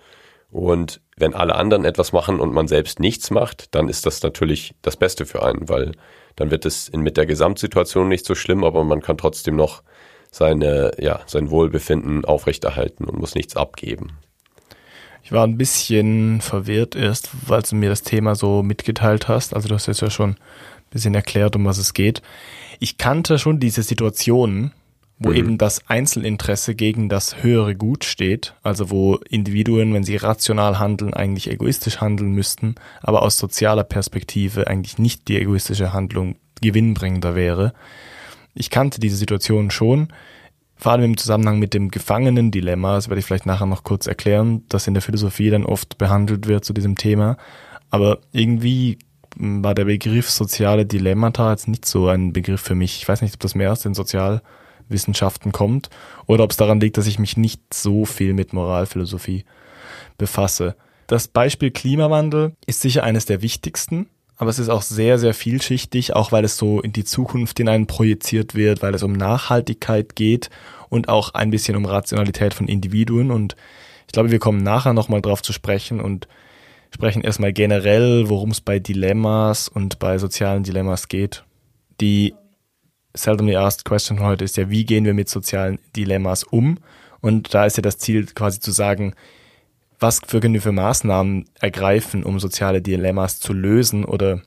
Und 0.50 1.00
wenn 1.16 1.32
alle 1.32 1.54
anderen 1.54 1.84
etwas 1.84 2.12
machen 2.12 2.40
und 2.40 2.52
man 2.52 2.66
selbst 2.66 2.98
nichts 2.98 3.30
macht, 3.30 3.72
dann 3.76 3.88
ist 3.88 4.04
das 4.04 4.20
natürlich 4.24 4.74
das 4.82 4.96
Beste 4.96 5.26
für 5.26 5.44
einen, 5.44 5.68
weil 5.68 5.92
dann 6.34 6.50
wird 6.50 6.66
es 6.66 6.88
in, 6.88 7.02
mit 7.02 7.16
der 7.16 7.26
Gesamtsituation 7.26 8.08
nicht 8.08 8.26
so 8.26 8.34
schlimm, 8.34 8.64
aber 8.64 8.82
man 8.82 9.00
kann 9.00 9.16
trotzdem 9.16 9.54
noch 9.54 9.84
seine, 10.32 10.90
ja, 10.98 11.20
sein 11.26 11.50
Wohlbefinden 11.50 12.24
aufrechterhalten 12.24 13.04
und 13.04 13.20
muss 13.20 13.36
nichts 13.36 13.56
abgeben. 13.56 14.18
Ich 15.22 15.30
war 15.30 15.46
ein 15.46 15.56
bisschen 15.56 16.40
verwirrt 16.40 16.96
erst, 16.96 17.30
weil 17.46 17.62
du 17.62 17.76
mir 17.76 17.90
das 17.90 18.02
Thema 18.02 18.34
so 18.34 18.64
mitgeteilt 18.64 19.28
hast. 19.28 19.54
Also 19.54 19.68
du 19.68 19.76
hast 19.76 19.86
jetzt 19.86 20.02
ja 20.02 20.10
schon 20.10 20.30
ein 20.30 20.36
bisschen 20.90 21.14
erklärt, 21.14 21.54
um 21.54 21.64
was 21.64 21.78
es 21.78 21.94
geht. 21.94 22.22
Ich 22.80 22.98
kannte 22.98 23.38
schon 23.38 23.60
diese 23.60 23.84
Situationen, 23.84 24.72
wo 25.20 25.28
mhm. 25.28 25.36
eben 25.36 25.58
das 25.58 25.86
Einzelinteresse 25.88 26.74
gegen 26.74 27.08
das 27.08 27.42
höhere 27.42 27.76
Gut 27.76 28.04
steht, 28.04 28.54
also 28.62 28.90
wo 28.90 29.16
Individuen, 29.28 29.92
wenn 29.94 30.02
sie 30.02 30.16
rational 30.16 30.78
handeln, 30.78 31.14
eigentlich 31.14 31.48
egoistisch 31.50 32.00
handeln 32.00 32.32
müssten, 32.32 32.74
aber 33.02 33.22
aus 33.22 33.36
sozialer 33.36 33.84
Perspektive 33.84 34.66
eigentlich 34.66 34.98
nicht 34.98 35.28
die 35.28 35.38
egoistische 35.38 35.92
Handlung 35.92 36.36
gewinnbringender 36.62 37.34
wäre. 37.34 37.74
Ich 38.54 38.70
kannte 38.70 38.98
diese 38.98 39.16
Situation 39.16 39.70
schon, 39.70 40.08
vor 40.76 40.92
allem 40.92 41.04
im 41.04 41.16
Zusammenhang 41.18 41.58
mit 41.58 41.74
dem 41.74 41.90
Gefangenen-Dilemma, 41.90 42.94
das 42.94 43.10
werde 43.10 43.20
ich 43.20 43.26
vielleicht 43.26 43.44
nachher 43.44 43.66
noch 43.66 43.84
kurz 43.84 44.06
erklären, 44.06 44.64
das 44.70 44.86
in 44.86 44.94
der 44.94 45.02
Philosophie 45.02 45.50
dann 45.50 45.66
oft 45.66 45.98
behandelt 45.98 46.48
wird 46.48 46.64
zu 46.64 46.72
diesem 46.72 46.96
Thema. 46.96 47.36
Aber 47.90 48.20
irgendwie 48.32 48.98
war 49.36 49.74
der 49.74 49.84
Begriff 49.84 50.30
soziale 50.30 50.86
Dilemmata 50.86 51.50
jetzt 51.50 51.68
nicht 51.68 51.84
so 51.84 52.08
ein 52.08 52.32
Begriff 52.32 52.62
für 52.62 52.74
mich. 52.74 52.96
Ich 52.96 53.06
weiß 53.08 53.20
nicht, 53.20 53.34
ob 53.34 53.40
das 53.40 53.54
mehr 53.54 53.72
aus 53.72 53.82
den 53.82 53.92
Sozialwissenschaften 54.90 55.52
kommt 55.52 55.88
oder 56.26 56.44
ob 56.44 56.50
es 56.50 56.56
daran 56.56 56.80
liegt, 56.80 56.98
dass 56.98 57.06
ich 57.06 57.18
mich 57.18 57.36
nicht 57.36 57.72
so 57.72 58.04
viel 58.04 58.34
mit 58.34 58.52
Moralphilosophie 58.52 59.44
befasse. 60.18 60.76
Das 61.06 61.28
Beispiel 61.28 61.70
Klimawandel 61.70 62.52
ist 62.66 62.80
sicher 62.80 63.04
eines 63.04 63.26
der 63.26 63.42
wichtigsten 63.42 64.06
aber 64.36 64.48
es 64.48 64.58
ist 64.58 64.70
auch 64.70 64.80
sehr, 64.80 65.18
sehr 65.18 65.34
vielschichtig, 65.34 66.16
auch 66.16 66.32
weil 66.32 66.46
es 66.46 66.56
so 66.56 66.80
in 66.80 66.94
die 66.94 67.04
Zukunft 67.04 67.58
hinein 67.58 67.86
projiziert 67.86 68.54
wird, 68.54 68.80
weil 68.80 68.94
es 68.94 69.02
um 69.02 69.12
Nachhaltigkeit 69.12 70.16
geht 70.16 70.48
und 70.88 71.10
auch 71.10 71.34
ein 71.34 71.50
bisschen 71.50 71.76
um 71.76 71.84
Rationalität 71.84 72.54
von 72.54 72.66
Individuen. 72.66 73.32
Und 73.32 73.54
ich 74.06 74.14
glaube, 74.14 74.30
wir 74.30 74.38
kommen 74.38 74.62
nachher 74.62 74.94
nochmal 74.94 75.20
drauf 75.20 75.42
zu 75.42 75.52
sprechen 75.52 76.00
und 76.00 76.26
sprechen 76.90 77.20
erstmal 77.20 77.52
generell, 77.52 78.30
worum 78.30 78.50
es 78.52 78.62
bei 78.62 78.78
Dilemmas 78.78 79.68
und 79.68 79.98
bei 79.98 80.16
sozialen 80.16 80.62
Dilemmas 80.62 81.08
geht. 81.08 81.44
Die 82.00 82.32
seldomly 83.14 83.56
asked 83.56 83.84
question 83.84 84.20
heute 84.20 84.44
ist 84.44 84.56
ja, 84.56 84.70
wie 84.70 84.84
gehen 84.84 85.04
wir 85.04 85.14
mit 85.14 85.28
sozialen 85.28 85.78
Dilemmas 85.96 86.44
um? 86.44 86.78
Und 87.20 87.52
da 87.54 87.66
ist 87.66 87.76
ja 87.76 87.82
das 87.82 87.98
Ziel 87.98 88.26
quasi 88.26 88.60
zu 88.60 88.70
sagen, 88.70 89.14
was 89.98 90.20
für, 90.26 90.40
können 90.40 90.54
wir 90.54 90.62
für 90.62 90.72
Maßnahmen 90.72 91.44
ergreifen, 91.60 92.24
um 92.24 92.40
soziale 92.40 92.80
Dilemmas 92.80 93.38
zu 93.38 93.52
lösen 93.52 94.04
oder 94.04 94.40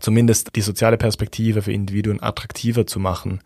zumindest 0.00 0.56
die 0.56 0.60
soziale 0.60 0.96
Perspektive 0.96 1.62
für 1.62 1.72
Individuen 1.72 2.22
attraktiver 2.22 2.86
zu 2.86 2.98
machen. 2.98 3.40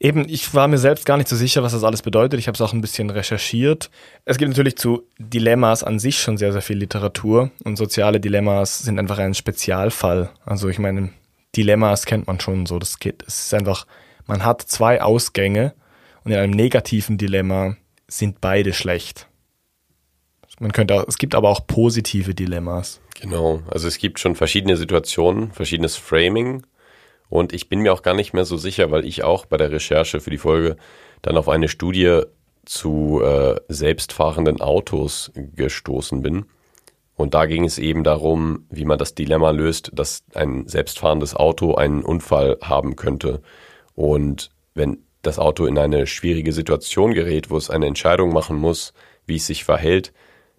Eben, 0.00 0.28
ich 0.28 0.54
war 0.54 0.68
mir 0.68 0.78
selbst 0.78 1.06
gar 1.06 1.16
nicht 1.16 1.28
so 1.28 1.34
sicher, 1.34 1.64
was 1.64 1.72
das 1.72 1.82
alles 1.82 2.02
bedeutet. 2.02 2.38
Ich 2.38 2.46
habe 2.46 2.54
es 2.54 2.60
auch 2.60 2.72
ein 2.72 2.80
bisschen 2.80 3.10
recherchiert. 3.10 3.90
Es 4.24 4.38
gibt 4.38 4.48
natürlich 4.48 4.76
zu 4.76 5.02
Dilemmas 5.18 5.82
an 5.82 5.98
sich 5.98 6.20
schon 6.20 6.36
sehr, 6.36 6.52
sehr 6.52 6.62
viel 6.62 6.78
Literatur 6.78 7.50
und 7.64 7.76
soziale 7.76 8.20
Dilemmas 8.20 8.78
sind 8.78 8.98
einfach 9.00 9.18
ein 9.18 9.34
Spezialfall. 9.34 10.30
Also 10.46 10.68
ich 10.68 10.78
meine, 10.78 11.10
Dilemmas 11.56 12.06
kennt 12.06 12.26
man 12.26 12.40
schon 12.40 12.66
so. 12.66 12.78
Das 12.78 12.98
geht, 12.98 13.22
es 13.26 13.46
ist 13.46 13.54
einfach, 13.54 13.86
man 14.26 14.44
hat 14.44 14.62
zwei 14.62 15.02
Ausgänge 15.02 15.74
und 16.24 16.32
in 16.32 16.38
einem 16.38 16.52
negativen 16.52 17.18
Dilemma 17.18 17.76
sind 18.06 18.40
beide 18.40 18.72
schlecht. 18.72 19.26
Man 20.60 20.72
könnte 20.72 20.94
auch, 20.94 21.08
es 21.08 21.18
gibt 21.18 21.34
aber 21.34 21.48
auch 21.50 21.66
positive 21.66 22.34
Dilemmas. 22.34 23.00
Genau, 23.20 23.62
also 23.70 23.88
es 23.88 23.98
gibt 23.98 24.18
schon 24.18 24.34
verschiedene 24.34 24.76
Situationen, 24.76 25.52
verschiedenes 25.52 25.96
Framing 25.96 26.64
und 27.28 27.52
ich 27.52 27.68
bin 27.68 27.80
mir 27.80 27.92
auch 27.92 28.02
gar 28.02 28.14
nicht 28.14 28.32
mehr 28.32 28.44
so 28.44 28.56
sicher, 28.56 28.90
weil 28.90 29.04
ich 29.04 29.24
auch 29.24 29.46
bei 29.46 29.56
der 29.56 29.70
Recherche 29.70 30.20
für 30.20 30.30
die 30.30 30.38
Folge 30.38 30.76
dann 31.22 31.36
auf 31.36 31.48
eine 31.48 31.68
Studie 31.68 32.22
zu 32.64 33.20
äh, 33.22 33.56
selbstfahrenden 33.68 34.60
Autos 34.60 35.32
gestoßen 35.34 36.22
bin. 36.22 36.46
Und 37.18 37.34
da 37.34 37.46
ging 37.46 37.64
es 37.64 37.78
eben 37.78 38.04
darum, 38.04 38.64
wie 38.70 38.84
man 38.84 38.96
das 38.96 39.12
Dilemma 39.12 39.50
löst, 39.50 39.90
dass 39.92 40.22
ein 40.34 40.68
selbstfahrendes 40.68 41.34
Auto 41.34 41.74
einen 41.74 42.04
Unfall 42.04 42.58
haben 42.62 42.94
könnte. 42.94 43.42
Und 43.96 44.50
wenn 44.74 44.98
das 45.22 45.40
Auto 45.40 45.66
in 45.66 45.78
eine 45.78 46.06
schwierige 46.06 46.52
Situation 46.52 47.14
gerät, 47.14 47.50
wo 47.50 47.56
es 47.56 47.70
eine 47.70 47.86
Entscheidung 47.86 48.32
machen 48.32 48.56
muss, 48.56 48.92
wie 49.26 49.34
es 49.34 49.48
sich 49.48 49.64
verhält, 49.64 50.12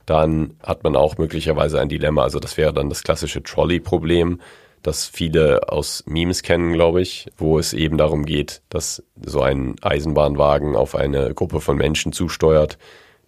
dann 0.05 0.57
hat 0.61 0.83
man 0.83 0.97
auch 0.97 1.17
möglicherweise 1.17 1.79
ein 1.79 1.87
Dilemma. 1.87 2.23
Also 2.23 2.39
das 2.41 2.57
wäre 2.57 2.73
dann 2.73 2.89
das 2.89 3.03
klassische 3.03 3.41
Trolley-Problem, 3.41 4.41
das 4.83 5.07
viele 5.07 5.69
aus 5.69 6.03
Memes 6.07 6.43
kennen, 6.43 6.73
glaube 6.73 7.01
ich, 7.01 7.27
wo 7.37 7.57
es 7.57 7.71
eben 7.71 7.97
darum 7.97 8.25
geht, 8.25 8.63
dass 8.67 9.01
so 9.15 9.39
ein 9.39 9.77
Eisenbahnwagen 9.81 10.75
auf 10.75 10.93
eine 10.93 11.33
Gruppe 11.33 11.61
von 11.61 11.77
Menschen 11.77 12.11
zusteuert, 12.11 12.77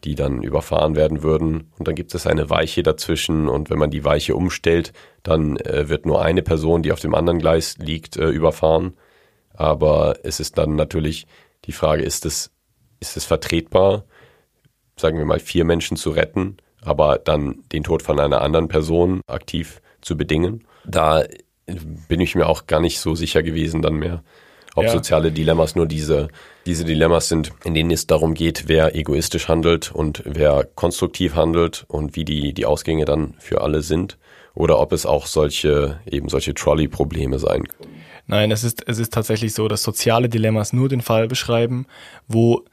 die 0.04 0.16
dann 0.16 0.42
überfahren 0.42 0.96
werden 0.96 1.24
würden. 1.24 1.72
Und 1.78 1.88
dann 1.88 1.96
gibt 1.96 2.14
es 2.16 2.26
eine 2.26 2.50
Weiche 2.50 2.84
dazwischen 2.84 3.48
und 3.48 3.70
wenn 3.70 3.78
man 3.78 3.92
die 3.92 4.04
Weiche 4.04 4.36
umstellt, 4.36 4.94
dann 5.24 5.58
äh, 5.58 5.90
wird 5.90 6.06
nur 6.06 6.22
eine 6.24 6.42
Person, 6.42 6.82
die 6.82 6.92
auf 6.92 7.00
dem 7.00 7.16
anderen 7.16 7.40
Gleis 7.40 7.78
liegt, 7.78 8.18
äh, 8.18 8.30
überfahren. 8.30 8.94
Aber 9.54 10.16
es 10.24 10.40
ist 10.40 10.58
dann 10.58 10.76
natürlich 10.76 11.28
die 11.66 11.72
Frage, 11.72 12.04
ist 12.04 12.26
es, 12.26 12.52
ist 13.00 13.18
es 13.18 13.26
vertretbar, 13.26 14.06
sagen 14.98 15.18
wir 15.18 15.26
mal, 15.26 15.40
vier 15.40 15.66
Menschen 15.66 15.98
zu 15.98 16.12
retten, 16.12 16.58
aber 16.82 17.20
dann 17.20 17.64
den 17.72 17.84
Tod 17.84 18.02
von 18.02 18.20
einer 18.20 18.42
anderen 18.42 18.68
Person 18.68 19.22
aktiv 19.28 19.82
zu 20.02 20.18
bedingen? 20.18 20.66
Da 20.86 21.24
bin 22.08 22.20
ich 22.20 22.36
mir 22.36 22.48
auch 22.48 22.66
gar 22.66 22.80
nicht 22.80 23.00
so 23.00 23.14
sicher 23.16 23.44
gewesen 23.44 23.82
dann 23.82 23.96
mehr, 23.96 24.24
ob 24.76 24.86
ja. 24.86 24.92
soziale 24.92 25.32
Dilemmas 25.32 25.76
nur 25.76 25.86
diese, 25.86 26.30
diese 26.66 26.86
Dilemmas 26.86 27.28
sind, 27.28 27.52
in 27.64 27.74
denen 27.74 27.92
es 27.92 28.08
darum 28.08 28.34
geht, 28.34 28.66
wer 28.68 28.96
egoistisch 28.96 29.48
handelt 29.48 29.92
und 29.92 30.24
wer 30.26 30.68
konstruktiv 30.76 31.36
handelt 31.36 31.86
und 31.88 32.16
wie 32.16 32.26
die, 32.26 32.54
die 32.54 32.66
Ausgänge 32.66 33.06
dann 33.06 33.36
für 33.40 33.62
alle 33.62 33.82
sind. 33.82 34.18
Oder 34.54 34.80
ob 34.80 34.92
es 34.92 35.06
auch 35.06 35.28
solche, 35.28 36.00
eben 36.06 36.28
solche 36.28 36.54
Trolley-Probleme 36.54 37.40
sein 37.40 37.64
können. 37.68 38.02
Nein, 38.28 38.52
es 38.52 38.64
ist, 38.64 38.88
es 38.88 39.00
ist 39.00 39.14
tatsächlich 39.14 39.54
so, 39.54 39.68
dass 39.68 39.82
soziale 39.82 40.30
Dilemmas 40.30 40.74
nur 40.74 40.90
den 40.90 41.02
Fall 41.02 41.28
beschreiben, 41.28 41.86
wo 42.28 42.66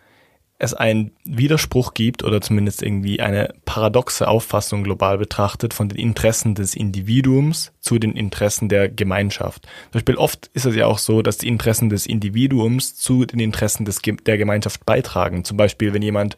es 0.58 0.74
einen 0.74 1.12
Widerspruch 1.24 1.94
gibt 1.94 2.24
oder 2.24 2.40
zumindest 2.40 2.82
irgendwie 2.82 3.20
eine 3.20 3.54
paradoxe 3.64 4.26
Auffassung 4.26 4.82
global 4.82 5.18
betrachtet 5.18 5.72
von 5.72 5.88
den 5.88 5.98
Interessen 5.98 6.54
des 6.56 6.74
Individuums 6.74 7.72
zu 7.80 7.98
den 7.98 8.14
Interessen 8.14 8.68
der 8.68 8.88
Gemeinschaft. 8.88 9.62
Zum 9.62 9.92
Beispiel 9.92 10.16
oft 10.16 10.50
ist 10.54 10.66
es 10.66 10.74
ja 10.74 10.86
auch 10.86 10.98
so, 10.98 11.22
dass 11.22 11.38
die 11.38 11.48
Interessen 11.48 11.90
des 11.90 12.06
Individuums 12.06 12.96
zu 12.96 13.24
den 13.24 13.38
Interessen 13.38 13.84
des, 13.84 14.00
der 14.02 14.36
Gemeinschaft 14.36 14.84
beitragen. 14.84 15.44
Zum 15.44 15.56
Beispiel, 15.56 15.94
wenn 15.94 16.02
jemand 16.02 16.36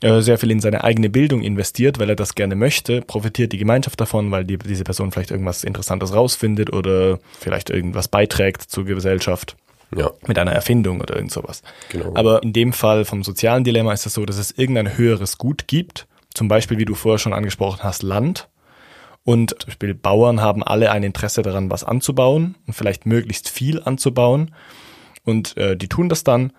äh, 0.00 0.20
sehr 0.20 0.36
viel 0.36 0.50
in 0.50 0.60
seine 0.60 0.82
eigene 0.82 1.08
Bildung 1.08 1.42
investiert, 1.42 2.00
weil 2.00 2.10
er 2.10 2.16
das 2.16 2.34
gerne 2.34 2.56
möchte, 2.56 3.02
profitiert 3.02 3.52
die 3.52 3.58
Gemeinschaft 3.58 4.00
davon, 4.00 4.32
weil 4.32 4.44
die, 4.44 4.58
diese 4.58 4.82
Person 4.82 5.12
vielleicht 5.12 5.30
irgendwas 5.30 5.62
Interessantes 5.62 6.12
rausfindet 6.12 6.72
oder 6.72 7.20
vielleicht 7.38 7.70
irgendwas 7.70 8.08
beiträgt 8.08 8.62
zur 8.62 8.84
Gesellschaft. 8.84 9.56
Ja. 9.94 10.10
Mit 10.26 10.38
einer 10.38 10.52
Erfindung 10.52 11.00
oder 11.00 11.16
irgend 11.16 11.32
sowas. 11.32 11.62
Genau. 11.90 12.12
Aber 12.14 12.42
in 12.42 12.52
dem 12.52 12.72
Fall 12.72 13.04
vom 13.04 13.22
sozialen 13.22 13.64
Dilemma 13.64 13.92
ist 13.92 14.06
es 14.06 14.14
so, 14.14 14.24
dass 14.24 14.38
es 14.38 14.50
irgendein 14.50 14.96
höheres 14.96 15.38
Gut 15.38 15.68
gibt. 15.68 16.06
Zum 16.34 16.48
Beispiel, 16.48 16.78
wie 16.78 16.84
du 16.84 16.94
vorher 16.94 17.18
schon 17.18 17.34
angesprochen 17.34 17.82
hast, 17.82 18.02
Land. 18.02 18.48
Und 19.24 19.50
zum 19.50 19.68
Beispiel 19.68 19.94
Bauern 19.94 20.40
haben 20.40 20.62
alle 20.62 20.90
ein 20.90 21.02
Interesse 21.02 21.42
daran, 21.42 21.70
was 21.70 21.84
anzubauen 21.84 22.56
und 22.66 22.72
vielleicht 22.72 23.06
möglichst 23.06 23.48
viel 23.48 23.82
anzubauen. 23.82 24.54
Und 25.24 25.56
äh, 25.56 25.76
die 25.76 25.88
tun 25.88 26.08
das 26.08 26.24
dann. 26.24 26.52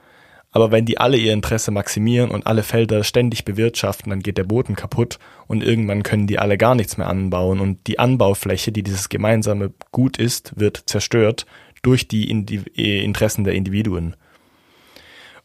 Aber 0.52 0.72
wenn 0.72 0.86
die 0.86 1.00
alle 1.00 1.17
ihr 1.17 1.34
Interesse 1.34 1.72
maximieren 1.72 2.30
und 2.30 2.46
alle 2.46 2.62
Felder 2.62 3.04
ständig 3.04 3.43
bewirtschaften, 3.43 4.12
dann 4.12 4.22
geht 4.22 4.38
der 4.38 4.43
Boden 4.43 4.76
kaputt 4.76 5.17
und 5.48 5.63
irgendwann 5.63 6.04
können 6.04 6.28
die 6.28 6.38
alle 6.38 6.60
gar 6.60 6.76
nichts 6.76 6.96
mehr 6.98 7.08
anbauen 7.08 7.60
und 7.60 7.88
die 7.88 7.98
Anbaufläche, 7.98 8.72
die 8.72 8.84
dieses 8.84 9.10
gemeinsame 9.10 9.74
Gut 9.91 10.17
ist, 10.17 10.54
wird 10.56 10.84
zerstört 10.86 11.48
durch 11.84 12.08
die 12.08 12.30
äh, 12.32 13.04
Interessen 13.04 13.43
der 13.43 13.54
Individuen. 13.54 14.15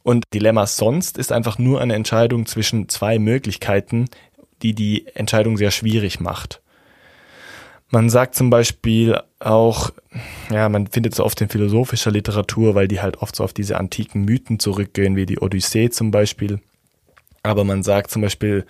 Und 0.02 0.24
Dilemma 0.32 0.66
sonst 0.66 1.18
ist 1.18 1.32
einfach 1.32 1.58
nur 1.58 1.82
eine 1.82 1.94
Entscheidung 1.94 2.46
zwischen 2.46 2.88
zwei 2.88 3.18
Möglichkeiten, 3.18 4.06
die 4.62 4.72
die 4.72 5.06
Entscheidung 5.14 5.58
sehr 5.58 5.70
schwierig 5.70 6.18
macht. 6.20 6.62
Man 7.90 8.10
sagt 8.10 8.34
zum 8.34 8.50
Beispiel 8.50 9.18
auch, 9.38 9.90
ja, 10.50 10.68
man 10.68 10.86
findet 10.86 11.14
es 11.14 11.20
oft 11.20 11.40
in 11.40 11.48
philosophischer 11.48 12.10
Literatur, 12.10 12.74
weil 12.74 12.88
die 12.88 13.00
halt 13.00 13.18
oft 13.18 13.36
so 13.36 13.44
auf 13.44 13.52
diese 13.52 13.78
antiken 13.78 14.24
Mythen 14.24 14.58
zurückgehen, 14.58 15.16
wie 15.16 15.26
die 15.26 15.38
Odyssee 15.38 15.90
zum 15.90 16.10
Beispiel. 16.10 16.60
Aber 17.42 17.64
man 17.64 17.82
sagt 17.82 18.10
zum 18.10 18.22
Beispiel 18.22 18.66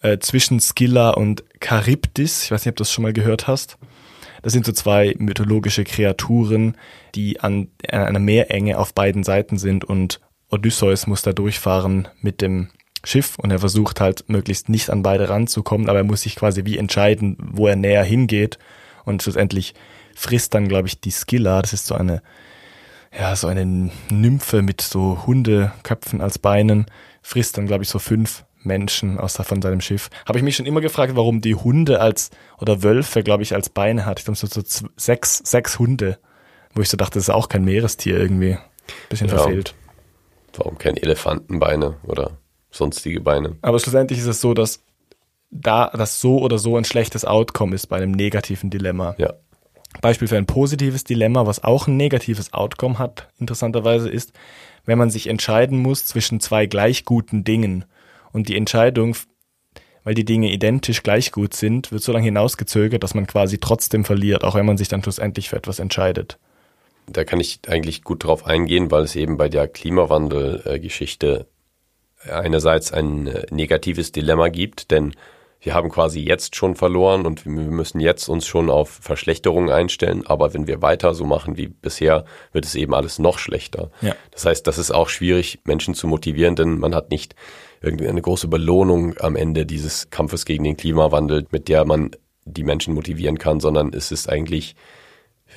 äh, 0.00 0.18
zwischen 0.18 0.60
Scylla 0.60 1.10
und 1.10 1.44
Charybdis, 1.62 2.44
ich 2.44 2.50
weiß 2.50 2.64
nicht, 2.64 2.72
ob 2.72 2.76
du 2.76 2.82
das 2.82 2.92
schon 2.92 3.02
mal 3.02 3.12
gehört 3.12 3.46
hast. 3.46 3.76
Das 4.46 4.52
sind 4.52 4.64
so 4.64 4.70
zwei 4.70 5.12
mythologische 5.18 5.82
Kreaturen, 5.82 6.76
die 7.16 7.40
an, 7.40 7.66
einer 7.90 8.20
Meerenge 8.20 8.78
auf 8.78 8.94
beiden 8.94 9.24
Seiten 9.24 9.58
sind 9.58 9.84
und 9.84 10.20
Odysseus 10.48 11.08
muss 11.08 11.22
da 11.22 11.32
durchfahren 11.32 12.06
mit 12.20 12.42
dem 12.42 12.68
Schiff 13.02 13.40
und 13.40 13.50
er 13.50 13.58
versucht 13.58 14.00
halt 14.00 14.28
möglichst 14.28 14.68
nicht 14.68 14.88
an 14.88 15.02
beide 15.02 15.28
ranzukommen, 15.30 15.88
aber 15.88 15.98
er 15.98 16.04
muss 16.04 16.22
sich 16.22 16.36
quasi 16.36 16.64
wie 16.64 16.78
entscheiden, 16.78 17.36
wo 17.40 17.66
er 17.66 17.74
näher 17.74 18.04
hingeht 18.04 18.60
und 19.04 19.20
schlussendlich 19.20 19.74
frisst 20.14 20.54
dann, 20.54 20.68
glaube 20.68 20.86
ich, 20.86 21.00
die 21.00 21.10
Skilla, 21.10 21.60
das 21.60 21.72
ist 21.72 21.86
so 21.86 21.96
eine, 21.96 22.22
ja, 23.18 23.34
so 23.34 23.48
eine 23.48 23.90
Nymphe 24.10 24.62
mit 24.62 24.80
so 24.80 25.26
Hundeköpfen 25.26 26.20
als 26.20 26.38
Beinen, 26.38 26.86
frisst 27.20 27.58
dann, 27.58 27.66
glaube 27.66 27.82
ich, 27.82 27.90
so 27.90 27.98
fünf 27.98 28.44
Menschen 28.66 29.18
außer 29.18 29.44
von 29.44 29.62
seinem 29.62 29.80
Schiff. 29.80 30.10
Habe 30.26 30.38
ich 30.38 30.44
mich 30.44 30.56
schon 30.56 30.66
immer 30.66 30.80
gefragt, 30.80 31.16
warum 31.16 31.40
die 31.40 31.54
Hunde 31.54 32.00
als, 32.00 32.30
oder 32.60 32.82
Wölfe, 32.82 33.22
glaube 33.22 33.42
ich, 33.42 33.54
als 33.54 33.70
Beine 33.70 34.04
hat. 34.04 34.18
Ich 34.18 34.24
glaube, 34.24 34.36
so, 34.36 34.46
so 34.46 34.62
sechs, 34.96 35.38
sechs 35.38 35.78
Hunde, 35.78 36.18
wo 36.74 36.82
ich 36.82 36.88
so 36.88 36.96
dachte, 36.96 37.14
das 37.14 37.24
ist 37.24 37.34
auch 37.34 37.48
kein 37.48 37.64
Meerestier 37.64 38.18
irgendwie. 38.18 38.58
Bisschen 39.08 39.28
ja. 39.28 39.38
verfehlt. 39.38 39.74
Warum 40.56 40.78
kein 40.78 40.96
Elefantenbeine 40.96 41.96
oder 42.04 42.38
sonstige 42.70 43.20
Beine? 43.20 43.56
Aber 43.62 43.78
schlussendlich 43.78 44.18
ist 44.18 44.26
es 44.26 44.40
so, 44.40 44.54
dass 44.54 44.82
da 45.50 45.90
das 45.90 46.20
so 46.20 46.38
oder 46.40 46.58
so 46.58 46.76
ein 46.76 46.84
schlechtes 46.84 47.24
Outcome 47.24 47.74
ist 47.74 47.86
bei 47.86 47.96
einem 47.96 48.12
negativen 48.12 48.70
Dilemma. 48.70 49.14
Ja. 49.18 49.34
Beispiel 50.00 50.28
für 50.28 50.36
ein 50.36 50.46
positives 50.46 51.04
Dilemma, 51.04 51.46
was 51.46 51.64
auch 51.64 51.86
ein 51.86 51.96
negatives 51.96 52.52
Outcome 52.52 52.98
hat, 52.98 53.28
interessanterweise 53.38 54.10
ist, 54.10 54.32
wenn 54.84 54.98
man 54.98 55.10
sich 55.10 55.28
entscheiden 55.28 55.78
muss 55.78 56.06
zwischen 56.06 56.40
zwei 56.40 56.66
gleich 56.66 57.04
guten 57.04 57.44
Dingen 57.44 57.84
und 58.36 58.48
die 58.48 58.56
Entscheidung, 58.56 59.16
weil 60.04 60.14
die 60.14 60.24
Dinge 60.24 60.52
identisch 60.52 61.02
gleich 61.02 61.32
gut 61.32 61.54
sind, 61.54 61.90
wird 61.90 62.02
so 62.02 62.12
lange 62.12 62.26
hinausgezögert, 62.26 63.02
dass 63.02 63.14
man 63.14 63.26
quasi 63.26 63.58
trotzdem 63.58 64.04
verliert, 64.04 64.44
auch 64.44 64.54
wenn 64.54 64.66
man 64.66 64.76
sich 64.76 64.88
dann 64.88 65.02
schlussendlich 65.02 65.48
für 65.48 65.56
etwas 65.56 65.78
entscheidet. 65.78 66.38
Da 67.08 67.24
kann 67.24 67.40
ich 67.40 67.60
eigentlich 67.66 68.04
gut 68.04 68.24
drauf 68.24 68.46
eingehen, 68.46 68.90
weil 68.90 69.04
es 69.04 69.16
eben 69.16 69.38
bei 69.38 69.48
der 69.48 69.68
Klimawandel-Geschichte 69.68 71.46
einerseits 72.30 72.92
ein 72.92 73.26
äh, 73.26 73.46
negatives 73.50 74.12
Dilemma 74.12 74.48
gibt, 74.48 74.90
denn 74.90 75.14
wir 75.60 75.74
haben 75.74 75.88
quasi 75.88 76.20
jetzt 76.20 76.54
schon 76.54 76.76
verloren 76.76 77.26
und 77.26 77.44
wir 77.44 77.50
müssen 77.50 77.98
jetzt 77.98 78.28
uns 78.28 78.46
schon 78.46 78.68
auf 78.70 78.90
Verschlechterungen 78.90 79.70
einstellen. 79.70 80.26
Aber 80.26 80.52
wenn 80.54 80.66
wir 80.66 80.82
weiter 80.82 81.14
so 81.14 81.24
machen 81.24 81.56
wie 81.56 81.68
bisher, 81.68 82.24
wird 82.52 82.66
es 82.66 82.74
eben 82.74 82.94
alles 82.94 83.18
noch 83.18 83.38
schlechter. 83.38 83.90
Ja. 84.02 84.14
Das 84.30 84.44
heißt, 84.44 84.66
das 84.66 84.78
ist 84.78 84.90
auch 84.90 85.08
schwierig, 85.08 85.60
Menschen 85.64 85.94
zu 85.94 86.06
motivieren, 86.06 86.54
denn 86.54 86.78
man 86.78 86.94
hat 86.94 87.10
nicht 87.10 87.34
irgendwie 87.80 88.08
eine 88.08 88.22
große 88.22 88.48
Belohnung 88.48 89.16
am 89.18 89.36
Ende 89.36 89.66
dieses 89.66 90.10
Kampfes 90.10 90.44
gegen 90.44 90.64
den 90.64 90.76
Klimawandel, 90.76 91.46
mit 91.50 91.68
der 91.68 91.84
man 91.84 92.10
die 92.44 92.64
Menschen 92.64 92.94
motivieren 92.94 93.38
kann, 93.38 93.60
sondern 93.60 93.92
es 93.92 94.12
ist 94.12 94.28
eigentlich 94.28 94.76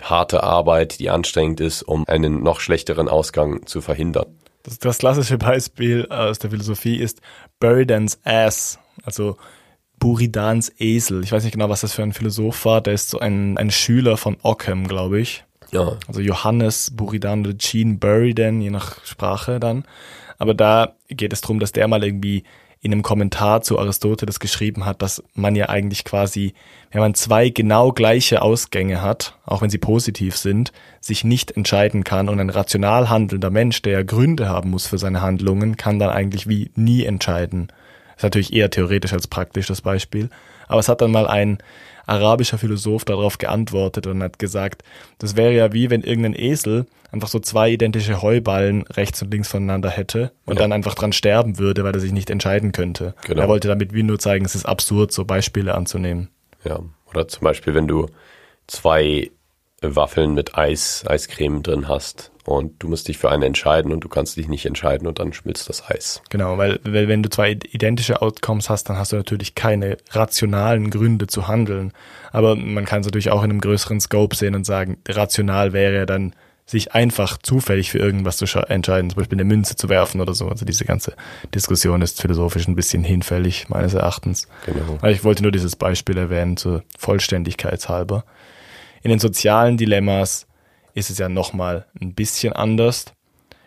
harte 0.01 0.43
Arbeit, 0.43 0.99
die 0.99 1.09
anstrengend 1.09 1.59
ist, 1.59 1.83
um 1.83 2.07
einen 2.07 2.43
noch 2.43 2.59
schlechteren 2.59 3.07
Ausgang 3.07 3.65
zu 3.65 3.81
verhindern. 3.81 4.27
Das, 4.63 4.79
das 4.79 4.97
klassische 4.97 5.37
Beispiel 5.37 6.07
aus 6.09 6.39
der 6.39 6.49
Philosophie 6.49 6.97
ist 6.97 7.21
Buridan's 7.59 8.19
Ass. 8.23 8.79
Also 9.03 9.37
Buridans 9.99 10.71
Esel. 10.79 11.23
Ich 11.23 11.31
weiß 11.31 11.43
nicht 11.43 11.53
genau, 11.53 11.69
was 11.69 11.81
das 11.81 11.93
für 11.93 12.03
ein 12.03 12.13
Philosoph 12.13 12.65
war. 12.65 12.81
Der 12.81 12.93
ist 12.93 13.09
so 13.09 13.19
ein, 13.19 13.57
ein 13.57 13.71
Schüler 13.71 14.17
von 14.17 14.37
Ockham, 14.41 14.87
glaube 14.87 15.19
ich. 15.19 15.43
Ja. 15.71 15.97
Also 16.07 16.21
Johannes 16.21 16.91
Buridan 16.95 17.41
oder 17.41 17.57
Jean 17.57 17.99
Buridan, 17.99 18.61
je 18.61 18.71
nach 18.71 19.03
Sprache 19.05 19.59
dann. 19.59 19.85
Aber 20.39 20.55
da 20.55 20.95
geht 21.07 21.31
es 21.31 21.41
darum, 21.41 21.59
dass 21.59 21.71
der 21.71 21.87
mal 21.87 22.03
irgendwie 22.03 22.43
in 22.81 22.93
einem 22.93 23.03
Kommentar 23.03 23.61
zu 23.61 23.77
Aristoteles 23.77 24.39
geschrieben 24.39 24.85
hat, 24.85 25.01
dass 25.01 25.21
man 25.33 25.55
ja 25.55 25.67
eigentlich 25.67 26.05
quasi, 26.05 26.53
wenn 26.91 27.01
man 27.01 27.13
zwei 27.13 27.49
genau 27.49 27.91
gleiche 27.91 28.41
Ausgänge 28.41 29.01
hat, 29.01 29.37
auch 29.45 29.61
wenn 29.61 29.69
sie 29.69 29.77
positiv 29.77 30.37
sind, 30.37 30.71
sich 31.01 31.25
nicht 31.25 31.51
entscheiden 31.51 32.05
kann 32.05 32.29
und 32.29 32.39
ein 32.39 32.49
rational 32.49 33.09
handelnder 33.09 33.49
Mensch, 33.49 33.81
der 33.81 33.93
ja 33.93 34.03
Gründe 34.03 34.47
haben 34.47 34.69
muss 34.69 34.87
für 34.87 34.97
seine 34.97 35.21
Handlungen, 35.21 35.75
kann 35.75 35.99
dann 35.99 36.09
eigentlich 36.09 36.47
wie 36.47 36.71
nie 36.75 37.03
entscheiden. 37.03 37.67
Das 37.67 38.17
ist 38.17 38.23
natürlich 38.23 38.53
eher 38.53 38.69
theoretisch 38.69 39.11
als 39.11 39.27
praktisch 39.27 39.67
das 39.67 39.81
Beispiel. 39.81 40.29
Aber 40.67 40.79
es 40.79 40.87
hat 40.87 41.01
dann 41.01 41.11
mal 41.11 41.27
ein 41.27 41.57
arabischer 42.09 42.57
Philosoph 42.57 43.05
darauf 43.05 43.37
geantwortet 43.37 44.07
und 44.07 44.21
hat 44.23 44.39
gesagt, 44.39 44.83
das 45.19 45.35
wäre 45.35 45.53
ja 45.53 45.73
wie 45.73 45.89
wenn 45.89 46.01
irgendein 46.01 46.35
Esel 46.35 46.85
einfach 47.11 47.27
so 47.27 47.39
zwei 47.39 47.71
identische 47.71 48.21
Heuballen 48.21 48.83
rechts 48.83 49.21
und 49.21 49.31
links 49.31 49.47
voneinander 49.49 49.89
hätte 49.89 50.31
und 50.45 50.53
Genau. 50.55 50.61
dann 50.61 50.73
einfach 50.73 50.95
dran 50.95 51.11
sterben 51.13 51.57
würde, 51.57 51.83
weil 51.83 51.93
er 51.93 51.99
sich 51.99 52.11
nicht 52.11 52.29
entscheiden 52.29 52.71
könnte. 52.71 53.15
Genau. 53.25 53.41
Er 53.41 53.47
wollte 53.47 53.67
damit 53.67 53.93
wie 53.93 54.03
nur 54.03 54.19
zeigen, 54.19 54.45
es 54.45 54.55
ist 54.55 54.65
absurd, 54.65 55.11
so 55.11 55.25
Beispiele 55.25 55.73
anzunehmen. 55.75 56.29
Ja. 56.63 56.79
Oder 57.09 57.27
zum 57.27 57.43
Beispiel, 57.43 57.73
wenn 57.73 57.87
du 57.87 58.07
zwei 58.67 59.31
Waffeln 59.81 60.33
mit 60.33 60.57
Eis, 60.57 61.03
Eiscreme 61.07 61.63
drin 61.63 61.87
hast 61.87 62.31
und 62.45 62.81
du 62.81 62.87
musst 62.87 63.07
dich 63.07 63.17
für 63.17 63.29
eine 63.29 63.45
entscheiden 63.45 63.91
und 63.91 64.03
du 64.03 64.09
kannst 64.09 64.37
dich 64.37 64.47
nicht 64.47 64.65
entscheiden 64.65 65.07
und 65.07 65.19
dann 65.19 65.33
schmilzt 65.33 65.69
das 65.69 65.89
Eis. 65.89 66.21
Genau, 66.29 66.57
weil, 66.57 66.79
weil 66.83 67.07
wenn 67.07 67.23
du 67.23 67.29
zwei 67.29 67.51
identische 67.51 68.21
Outcomes 68.21 68.69
hast, 68.69 68.89
dann 68.89 68.97
hast 68.97 69.11
du 69.11 69.17
natürlich 69.17 69.55
keine 69.55 69.97
rationalen 70.11 70.89
Gründe 70.89 71.27
zu 71.27 71.47
handeln. 71.47 71.93
Aber 72.31 72.55
man 72.55 72.85
kann 72.85 73.01
es 73.01 73.07
natürlich 73.07 73.31
auch 73.31 73.43
in 73.43 73.51
einem 73.51 73.61
größeren 73.61 74.01
Scope 74.01 74.35
sehen 74.35 74.55
und 74.55 74.65
sagen, 74.65 74.97
rational 75.07 75.73
wäre 75.73 75.95
ja 75.95 76.05
dann, 76.05 76.33
sich 76.69 76.93
einfach 76.93 77.37
zufällig 77.41 77.89
für 77.89 77.97
irgendwas 77.97 78.37
zu 78.37 78.45
entscheiden, 78.45 79.09
zum 79.09 79.17
Beispiel 79.17 79.37
eine 79.37 79.43
Münze 79.43 79.75
zu 79.75 79.89
werfen 79.89 80.21
oder 80.21 80.35
so. 80.35 80.47
Also 80.47 80.65
diese 80.65 80.85
ganze 80.85 81.15
Diskussion 81.55 82.03
ist 82.03 82.21
philosophisch 82.21 82.67
ein 82.67 82.75
bisschen 82.75 83.03
hinfällig, 83.03 83.69
meines 83.69 83.95
Erachtens. 83.95 84.47
Genau. 84.67 84.97
Aber 84.99 85.09
ich 85.09 85.23
wollte 85.23 85.41
nur 85.41 85.51
dieses 85.51 85.75
Beispiel 85.75 86.17
erwähnen, 86.17 86.57
zur 86.57 86.83
Vollständigkeitshalber. 86.97 88.23
In 89.03 89.09
den 89.09 89.19
sozialen 89.19 89.77
Dilemmas 89.77 90.47
ist 90.93 91.09
es 91.09 91.17
ja 91.17 91.29
nochmal 91.29 91.85
ein 91.99 92.13
bisschen 92.13 92.53
anders, 92.53 93.05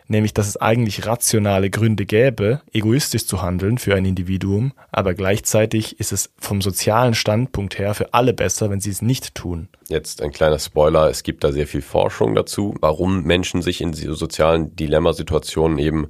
nämlich 0.07 0.33
dass 0.33 0.47
es 0.47 0.57
eigentlich 0.57 1.05
rationale 1.05 1.69
Gründe 1.69 2.05
gäbe, 2.05 2.61
egoistisch 2.71 3.25
zu 3.25 3.41
handeln 3.41 3.77
für 3.77 3.95
ein 3.95 4.05
Individuum, 4.05 4.73
aber 4.91 5.13
gleichzeitig 5.13 5.99
ist 5.99 6.11
es 6.11 6.31
vom 6.37 6.61
sozialen 6.61 7.15
Standpunkt 7.15 7.79
her 7.79 7.93
für 7.93 8.13
alle 8.13 8.33
besser, 8.33 8.69
wenn 8.69 8.79
sie 8.79 8.91
es 8.91 9.01
nicht 9.01 9.33
tun. 9.35 9.69
Jetzt 9.87 10.21
ein 10.21 10.31
kleiner 10.31 10.59
Spoiler, 10.59 11.09
es 11.09 11.23
gibt 11.23 11.43
da 11.43 11.51
sehr 11.51 11.67
viel 11.67 11.81
Forschung 11.81 12.35
dazu, 12.35 12.75
warum 12.79 13.23
Menschen 13.23 13.61
sich 13.61 13.81
in 13.81 13.93
so 13.93 14.13
sozialen 14.13 14.75
Dilemmasituationen 14.75 15.77
eben 15.79 16.09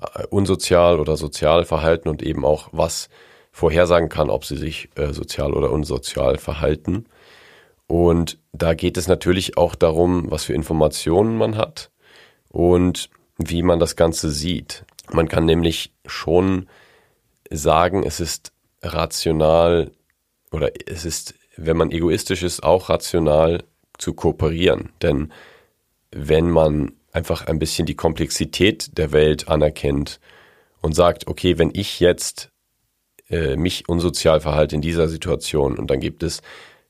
äh, 0.00 0.26
unsozial 0.26 0.98
oder 0.98 1.16
sozial 1.16 1.64
verhalten 1.64 2.08
und 2.08 2.22
eben 2.22 2.44
auch 2.44 2.68
was 2.72 3.08
vorhersagen 3.52 4.08
kann, 4.08 4.30
ob 4.30 4.44
sie 4.44 4.56
sich 4.56 4.88
äh, 4.96 5.12
sozial 5.12 5.52
oder 5.52 5.70
unsozial 5.70 6.38
verhalten. 6.38 7.06
Und 7.86 8.38
da 8.52 8.74
geht 8.74 8.96
es 8.96 9.08
natürlich 9.08 9.56
auch 9.56 9.74
darum, 9.74 10.30
was 10.30 10.44
für 10.44 10.54
Informationen 10.54 11.36
man 11.36 11.56
hat 11.56 11.90
und 12.48 13.10
wie 13.36 13.62
man 13.62 13.78
das 13.78 13.96
Ganze 13.96 14.30
sieht. 14.30 14.84
Man 15.12 15.28
kann 15.28 15.44
nämlich 15.44 15.92
schon 16.06 16.68
sagen, 17.50 18.04
es 18.04 18.20
ist 18.20 18.52
rational 18.82 19.90
oder 20.50 20.70
es 20.86 21.04
ist, 21.04 21.34
wenn 21.56 21.76
man 21.76 21.90
egoistisch 21.90 22.42
ist, 22.42 22.62
auch 22.62 22.88
rational 22.88 23.64
zu 23.98 24.14
kooperieren. 24.14 24.90
Denn 25.02 25.32
wenn 26.10 26.50
man 26.50 26.92
einfach 27.12 27.46
ein 27.46 27.58
bisschen 27.58 27.86
die 27.86 27.96
Komplexität 27.96 28.96
der 28.98 29.12
Welt 29.12 29.48
anerkennt 29.48 30.20
und 30.80 30.94
sagt, 30.94 31.26
okay, 31.26 31.58
wenn 31.58 31.70
ich 31.74 32.00
jetzt 32.00 32.50
äh, 33.30 33.56
mich 33.56 33.88
unsozial 33.88 34.40
verhalte 34.40 34.76
in 34.76 34.82
dieser 34.82 35.08
Situation 35.08 35.78
und 35.78 35.90
dann 35.90 36.00
gibt 36.00 36.22
es 36.22 36.42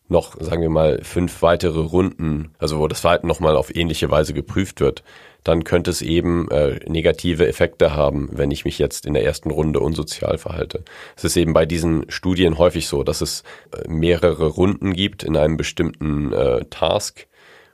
noch, 0.09 0.37
sagen 0.39 0.63
wir 0.63 0.71
mal, 0.71 1.01
fünf 1.03 1.43
weitere 1.43 1.81
Runden, 1.81 2.55
also 2.59 2.79
wo 2.79 2.89
das 2.89 3.01
Verhalten 3.01 3.27
nochmal 3.27 3.57
auf 3.57 3.75
ähnliche 3.75 4.11
Weise 4.11 4.35
geprüft 4.35 4.81
wird, 4.81 5.03
dann 5.45 5.65
könnte 5.65 5.91
es 5.91 6.03
eben 6.03 6.51
äh, 6.51 6.81
negative 6.89 7.47
Effekte 7.47 7.95
haben, 7.95 8.29
wenn 8.33 8.51
ich 8.51 8.65
mich 8.65 8.79
jetzt 8.79 9.07
in 9.07 9.15
der 9.15 9.25
ersten 9.25 9.51
Runde 9.51 9.81
unsozial 9.81 10.39
verhalte. 10.39 10.85
Es 11.17 11.25
ist 11.25 11.37
eben 11.37 11.53
bei 11.53 11.67
diesen 11.67 12.11
Studien 12.11 12.59
häufig 12.59 12.89
so, 12.89 13.03
dass 13.03 13.21
es 13.21 13.45
äh, 13.73 13.89
mehrere 13.89 14.47
Runden 14.47 14.93
gibt 14.95 15.23
in 15.23 15.37
einem 15.37 15.57
bestimmten 15.57 16.33
äh, 16.33 16.65
Task 16.67 17.27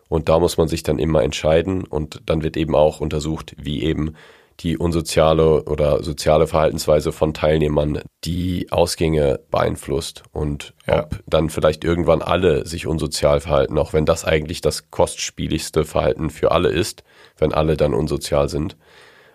und 0.09 0.29
da 0.29 0.41
muss 0.41 0.57
man 0.57 0.67
sich 0.67 0.83
dann 0.83 0.99
immer 0.99 1.23
entscheiden 1.23 1.85
und 1.85 2.23
dann 2.27 2.43
wird 2.43 2.57
eben 2.57 2.75
auch 2.75 3.01
untersucht, 3.01 3.55
wie 3.57 3.85
eben 3.85 4.17
die 4.61 4.77
unsoziale 4.77 5.65
oder 5.65 6.03
soziale 6.03 6.47
Verhaltensweise 6.47 7.13
von 7.13 7.33
Teilnehmern 7.33 8.01
die 8.25 8.69
Ausgänge 8.71 9.41
beeinflusst 9.51 10.23
und 10.33 10.75
Ja. 10.87 11.05
ob 11.05 11.21
dann 11.27 11.49
vielleicht 11.49 11.83
irgendwann 11.85 12.23
alle 12.23 12.67
sich 12.67 12.87
unsozial 12.87 13.41
verhalten, 13.41 13.79
auch 13.79 13.93
wenn 13.93 14.05
das 14.05 14.25
eigentlich 14.25 14.61
das 14.61 14.91
kostspieligste 14.91 15.85
Verhalten 15.85 16.31
für 16.31 16.53
alle 16.53 16.69
ist, 16.69 17.05
wenn 17.39 17.55
alle 17.55 17.77
dann 17.77 17.95
unsozial 17.95 18.49
sind. 18.49 18.77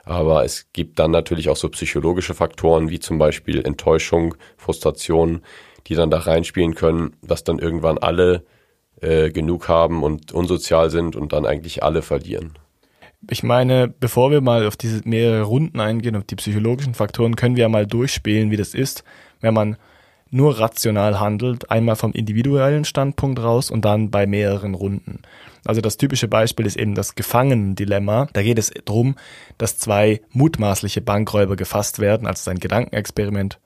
Aber 0.03 0.45
es 0.45 0.67
gibt 0.71 0.99
dann 0.99 1.09
natürlich 1.09 1.49
auch 1.49 1.55
so 1.55 1.69
psychologische 1.69 2.35
Faktoren 2.35 2.89
wie 2.89 2.99
zum 2.99 3.17
Beispiel 3.17 3.65
Enttäuschung, 3.65 4.35
Frustration, 4.57 5.41
die 5.87 5.95
dann 5.95 6.11
da 6.11 6.19
reinspielen 6.19 6.75
können, 6.75 7.15
dass 7.23 7.43
dann 7.43 7.57
irgendwann 7.57 7.97
alle 7.97 8.43
äh, 9.01 9.31
genug 9.31 9.67
haben 9.67 10.03
und 10.03 10.31
unsozial 10.31 10.91
sind 10.91 11.15
und 11.15 11.33
dann 11.33 11.47
eigentlich 11.47 11.81
alle 11.83 12.03
verlieren. 12.03 12.53
Ich 13.29 13.43
meine, 13.43 13.87
bevor 13.87 14.31
wir 14.31 14.41
mal 14.41 14.67
auf 14.67 14.77
diese 14.77 15.01
mehrere 15.07 15.43
Runden 15.43 15.79
eingehen, 15.79 16.15
auf 16.15 16.25
die 16.25 16.35
psychologischen 16.35 16.93
Faktoren, 16.93 17.35
können 17.35 17.55
wir 17.55 17.63
ja 17.63 17.69
mal 17.69 17.87
durchspielen, 17.87 18.51
wie 18.51 18.57
das 18.57 18.73
ist, 18.73 19.03
wenn 19.41 19.53
man 19.53 19.77
nur 20.31 20.59
rational 20.59 21.19
handelt, 21.19 21.71
einmal 21.71 21.95
vom 21.95 22.11
individuellen 22.11 22.85
Standpunkt 22.85 23.39
raus 23.39 23.71
und 23.71 23.85
dann 23.85 24.11
bei 24.11 24.27
mehreren 24.27 24.73
Runden. 24.73 25.21
Also 25.65 25.81
das 25.81 25.97
typische 25.97 26.27
Beispiel 26.27 26.65
ist 26.65 26.77
eben 26.77 26.93
das 26.93 27.15
Gefangenendilemma. 27.15 28.27
Da 28.33 28.43
geht 28.43 28.59
es 28.59 28.71
darum, 28.85 29.15
dass 29.57 29.77
zwei 29.77 30.21
mutmaßliche 30.31 31.01
Bankräuber 31.01 31.55
gefasst 31.55 31.99
werden, 31.99 32.27
also 32.27 32.51
ein 32.51 32.59
Gedankenexperiment. 32.59 33.59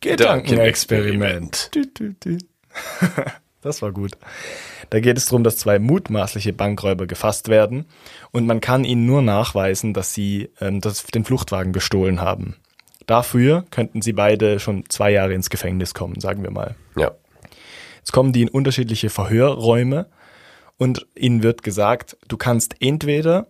Gedankenexperiment. 0.00 1.70
Dü. 1.74 2.38
Das 3.62 3.82
war 3.82 3.92
gut. 3.92 4.12
Da 4.88 5.00
geht 5.00 5.18
es 5.18 5.26
darum, 5.26 5.44
dass 5.44 5.56
zwei 5.58 5.78
mutmaßliche 5.78 6.52
Bankräuber 6.52 7.06
gefasst 7.06 7.48
werden 7.48 7.84
und 8.30 8.46
man 8.46 8.60
kann 8.60 8.84
ihnen 8.84 9.06
nur 9.06 9.22
nachweisen, 9.22 9.92
dass 9.92 10.14
sie 10.14 10.50
ähm, 10.60 10.80
das, 10.80 11.04
den 11.04 11.24
Fluchtwagen 11.24 11.72
gestohlen 11.72 12.20
haben. 12.20 12.56
Dafür 13.06 13.64
könnten 13.70 14.02
sie 14.02 14.12
beide 14.12 14.60
schon 14.60 14.84
zwei 14.88 15.10
Jahre 15.10 15.34
ins 15.34 15.50
Gefängnis 15.50 15.94
kommen, 15.94 16.20
sagen 16.20 16.42
wir 16.42 16.50
mal. 16.50 16.74
Ja, 16.96 17.12
Jetzt 18.00 18.12
kommen 18.12 18.32
die 18.32 18.42
in 18.42 18.48
unterschiedliche 18.48 19.10
Verhörräume 19.10 20.06
und 20.78 21.06
ihnen 21.14 21.42
wird 21.42 21.62
gesagt, 21.62 22.16
du 22.28 22.36
kannst 22.36 22.76
entweder 22.80 23.48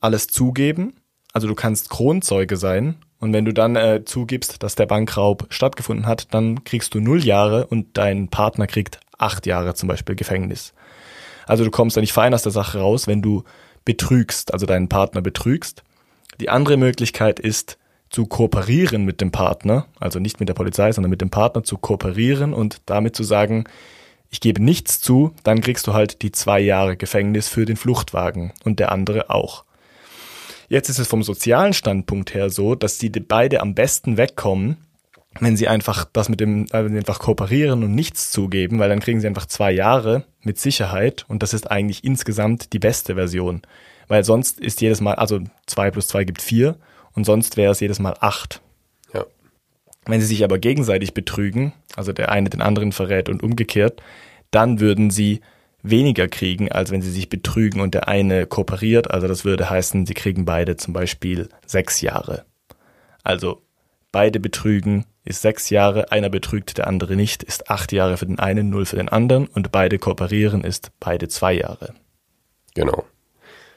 alles 0.00 0.28
zugeben, 0.28 0.94
also 1.32 1.48
du 1.48 1.54
kannst 1.54 1.90
Kronzeuge 1.90 2.56
sein 2.56 2.96
und 3.18 3.32
wenn 3.32 3.44
du 3.44 3.52
dann 3.52 3.76
äh, 3.76 4.04
zugibst, 4.04 4.62
dass 4.62 4.74
der 4.74 4.86
Bankraub 4.86 5.46
stattgefunden 5.48 6.06
hat, 6.06 6.32
dann 6.34 6.64
kriegst 6.64 6.94
du 6.94 7.00
null 7.00 7.24
Jahre 7.24 7.66
und 7.66 7.96
dein 7.96 8.28
Partner 8.28 8.66
kriegt 8.66 9.00
acht 9.18 9.46
Jahre 9.46 9.74
zum 9.74 9.88
Beispiel 9.88 10.14
Gefängnis. 10.14 10.72
Also 11.46 11.64
du 11.64 11.70
kommst 11.70 11.96
da 11.96 12.00
nicht 12.00 12.12
fein 12.12 12.34
aus 12.34 12.42
der 12.42 12.52
Sache 12.52 12.78
raus, 12.78 13.06
wenn 13.06 13.22
du 13.22 13.44
betrügst, 13.84 14.52
also 14.52 14.66
deinen 14.66 14.88
Partner 14.88 15.22
betrügst. 15.22 15.82
Die 16.40 16.50
andere 16.50 16.76
Möglichkeit 16.76 17.40
ist, 17.40 17.78
zu 18.10 18.26
kooperieren 18.26 19.04
mit 19.04 19.20
dem 19.20 19.32
Partner, 19.32 19.86
also 20.00 20.18
nicht 20.18 20.40
mit 20.40 20.48
der 20.48 20.54
Polizei, 20.54 20.92
sondern 20.92 21.10
mit 21.10 21.20
dem 21.20 21.30
Partner 21.30 21.62
zu 21.62 21.76
kooperieren 21.76 22.54
und 22.54 22.80
damit 22.86 23.14
zu 23.14 23.22
sagen, 23.22 23.64
ich 24.30 24.40
gebe 24.40 24.62
nichts 24.62 25.00
zu, 25.00 25.34
dann 25.42 25.60
kriegst 25.60 25.86
du 25.86 25.94
halt 25.94 26.22
die 26.22 26.32
zwei 26.32 26.60
Jahre 26.60 26.96
Gefängnis 26.96 27.48
für 27.48 27.64
den 27.64 27.76
Fluchtwagen 27.76 28.52
und 28.64 28.78
der 28.78 28.92
andere 28.92 29.30
auch. 29.30 29.64
Jetzt 30.68 30.90
ist 30.90 30.98
es 30.98 31.08
vom 31.08 31.22
sozialen 31.22 31.72
Standpunkt 31.72 32.34
her 32.34 32.50
so, 32.50 32.74
dass 32.74 32.98
die 32.98 33.08
beide 33.08 33.60
am 33.60 33.74
besten 33.74 34.18
wegkommen, 34.18 34.76
wenn 35.40 35.56
sie 35.56 35.68
einfach 35.68 36.04
das 36.12 36.28
mit 36.28 36.40
dem, 36.40 36.66
äh, 36.66 36.84
wenn 36.84 36.92
sie 36.92 36.98
einfach 36.98 37.18
kooperieren 37.18 37.84
und 37.84 37.94
nichts 37.94 38.30
zugeben, 38.30 38.78
weil 38.78 38.88
dann 38.88 39.00
kriegen 39.00 39.20
sie 39.20 39.26
einfach 39.26 39.46
zwei 39.46 39.72
Jahre 39.72 40.24
mit 40.42 40.58
Sicherheit 40.58 41.24
und 41.28 41.42
das 41.42 41.54
ist 41.54 41.70
eigentlich 41.70 42.04
insgesamt 42.04 42.72
die 42.72 42.78
beste 42.78 43.14
Version. 43.14 43.62
Weil 44.08 44.24
sonst 44.24 44.58
ist 44.60 44.80
jedes 44.80 45.00
Mal, 45.00 45.14
also 45.14 45.40
zwei 45.66 45.90
plus 45.90 46.08
zwei 46.08 46.24
gibt 46.24 46.42
vier 46.42 46.76
und 47.12 47.24
sonst 47.24 47.56
wäre 47.56 47.72
es 47.72 47.80
jedes 47.80 47.98
Mal 47.98 48.16
acht. 48.20 48.62
ja, 49.12 49.24
Wenn 50.06 50.20
sie 50.20 50.26
sich 50.26 50.44
aber 50.44 50.58
gegenseitig 50.58 51.14
betrügen, 51.14 51.72
also 51.94 52.12
der 52.12 52.30
eine 52.30 52.48
den 52.48 52.62
anderen 52.62 52.92
verrät 52.92 53.28
und 53.28 53.42
umgekehrt, 53.42 54.02
dann 54.50 54.80
würden 54.80 55.10
sie 55.10 55.40
weniger 55.82 56.26
kriegen, 56.26 56.72
als 56.72 56.90
wenn 56.90 57.02
sie 57.02 57.10
sich 57.10 57.28
betrügen 57.28 57.80
und 57.80 57.94
der 57.94 58.08
eine 58.08 58.46
kooperiert. 58.46 59.10
Also 59.10 59.28
das 59.28 59.44
würde 59.44 59.70
heißen, 59.70 60.06
sie 60.06 60.14
kriegen 60.14 60.44
beide 60.44 60.76
zum 60.76 60.94
Beispiel 60.94 61.48
sechs 61.66 62.00
Jahre. 62.00 62.44
Also 63.22 63.62
beide 64.12 64.40
betrügen, 64.40 65.04
ist 65.24 65.42
sechs 65.42 65.70
Jahre, 65.70 66.10
einer 66.10 66.30
betrügt, 66.30 66.78
der 66.78 66.86
andere 66.86 67.16
nicht, 67.16 67.42
ist 67.42 67.70
acht 67.70 67.92
Jahre 67.92 68.16
für 68.16 68.26
den 68.26 68.38
einen, 68.38 68.70
null 68.70 68.86
für 68.86 68.96
den 68.96 69.08
anderen 69.08 69.46
und 69.46 69.70
beide 69.70 69.98
kooperieren, 69.98 70.64
ist 70.64 70.90
beide 71.00 71.28
zwei 71.28 71.52
Jahre. 71.52 71.94
Genau. 72.74 73.04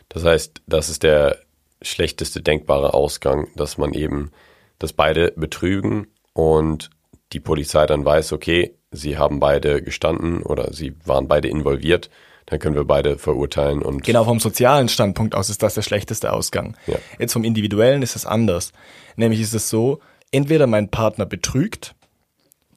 Das 0.09 0.23
heißt, 0.23 0.61
das 0.67 0.89
ist 0.89 1.03
der 1.03 1.39
schlechteste 1.81 2.41
denkbare 2.41 2.93
Ausgang, 2.93 3.47
dass 3.55 3.77
man 3.77 3.93
eben, 3.93 4.31
dass 4.79 4.93
beide 4.93 5.31
betrügen 5.35 6.07
und 6.33 6.89
die 7.33 7.39
Polizei 7.39 7.85
dann 7.85 8.05
weiß, 8.05 8.33
okay, 8.33 8.75
sie 8.91 9.17
haben 9.17 9.39
beide 9.39 9.81
gestanden 9.81 10.43
oder 10.43 10.73
sie 10.73 10.95
waren 11.05 11.27
beide 11.27 11.47
involviert, 11.47 12.09
dann 12.45 12.59
können 12.59 12.75
wir 12.75 12.83
beide 12.83 13.17
verurteilen 13.17 13.81
und. 13.81 14.03
Genau, 14.03 14.25
vom 14.25 14.39
sozialen 14.39 14.89
Standpunkt 14.89 15.35
aus 15.35 15.49
ist 15.49 15.63
das 15.63 15.75
der 15.75 15.83
schlechteste 15.83 16.33
Ausgang. 16.33 16.75
Ja. 16.87 16.97
Jetzt 17.17 17.33
vom 17.33 17.43
individuellen 17.43 18.01
ist 18.01 18.15
es 18.15 18.25
anders. 18.25 18.73
Nämlich 19.15 19.39
ist 19.39 19.53
es 19.53 19.69
so, 19.69 19.99
entweder 20.31 20.67
mein 20.67 20.89
Partner 20.89 21.25
betrügt, 21.25 21.95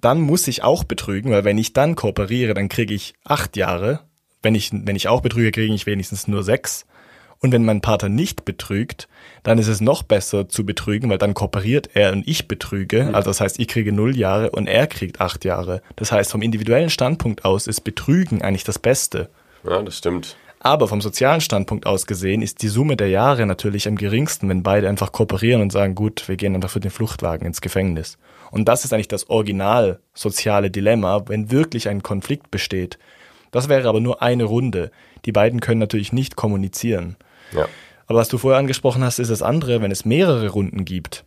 dann 0.01 0.21
muss 0.21 0.49
ich 0.49 0.63
auch 0.63 0.85
betrügen, 0.85 1.31
weil 1.31 1.45
wenn 1.45 1.59
ich 1.59 1.73
dann 1.73 1.95
kooperiere, 1.95 2.55
dann 2.55 2.69
kriege 2.69 2.93
ich 2.93 3.15
acht 3.25 3.57
Jahre. 3.57 4.01
Wenn 4.43 4.55
ich, 4.55 4.71
wenn 4.73 4.97
ich 4.97 5.09
auch 5.09 5.23
betrüge, 5.23 5.51
kriege 5.51 5.73
ich 5.73 5.87
wenigstens 5.87 6.29
nur 6.29 6.43
sechs. 6.43 6.85
Und 7.41 7.53
wenn 7.53 7.65
mein 7.65 7.81
Partner 7.81 8.09
nicht 8.09 8.45
betrügt, 8.45 9.09
dann 9.43 9.59
ist 9.59 9.69
es 9.69 9.81
noch 9.81 10.03
besser 10.03 10.49
zu 10.49 10.65
betrügen, 10.65 11.11
weil 11.11 11.19
dann 11.19 11.35
kooperiert 11.35 11.91
er 11.95 12.13
und 12.13 12.27
ich 12.27 12.49
betrüge. 12.49 13.15
Also 13.15 13.31
das 13.31 13.41
heißt, 13.41 13.59
ich 13.59 13.69
kriege 13.69 13.93
null 13.93 14.17
Jahre 14.17 14.51
und 14.51 14.67
er 14.67 14.87
kriegt 14.87 15.21
acht 15.21 15.45
Jahre. 15.45 15.83
Das 15.97 16.13
heißt, 16.13 16.31
vom 16.31 16.43
individuellen 16.43 16.91
Standpunkt 16.91 17.45
aus 17.45 17.67
ist 17.67 17.83
Betrügen 17.83 18.43
eigentlich 18.43 18.65
das 18.65 18.79
Beste. 18.79 19.31
Ja, 19.63 19.83
das 19.83 19.99
stimmt. 19.99 20.37
Aber 20.67 20.89
vom 20.89 21.03
sozialen 21.03 21.43
Standpunkt 21.43 21.85
aus 21.85 22.07
gesehen 22.07 22.41
ist 22.41 22.63
die 22.63 22.69
Summe 22.69 22.97
der 22.97 23.11
Jahre 23.11 23.45
natürlich 23.45 23.87
am 23.87 23.97
geringsten, 23.97 24.49
wenn 24.49 24.63
beide 24.63 24.89
einfach 24.89 25.13
kooperieren 25.13 25.61
und 25.61 25.71
sagen, 25.71 25.95
gut, 25.95 26.27
wir 26.27 26.37
gehen 26.37 26.55
einfach 26.55 26.71
für 26.71 26.81
den 26.81 26.91
Fluchtwagen 26.91 27.47
ins 27.47 27.61
Gefängnis. 27.61 28.17
Und 28.51 28.67
das 28.67 28.83
ist 28.83 28.95
eigentlich 28.95 29.09
das 29.09 29.29
original 29.29 30.01
soziale 30.15 30.71
Dilemma, 30.71 31.25
wenn 31.27 31.51
wirklich 31.51 31.91
ein 31.91 32.03
Konflikt 32.03 32.51
besteht. 32.51 32.99
Das 33.51 33.69
wäre 33.69 33.87
aber 33.91 34.01
nur 34.01 34.23
eine 34.23 34.45
Runde. 34.45 34.91
Die 35.27 35.33
beiden 35.33 35.61
können 35.61 35.81
natürlich 35.81 36.15
nicht 36.15 36.35
kommunizieren. 36.35 37.17
Ja. 37.53 37.67
Aber 38.07 38.21
was 38.21 38.29
du 38.29 38.39
vorher 38.39 38.59
angesprochen 38.59 39.05
hast, 39.05 39.19
ist 39.19 39.31
das 39.31 39.43
andere, 39.43 39.83
wenn 39.83 39.91
es 39.91 40.07
mehrere 40.07 40.49
Runden 40.49 40.87
gibt, 40.87 41.27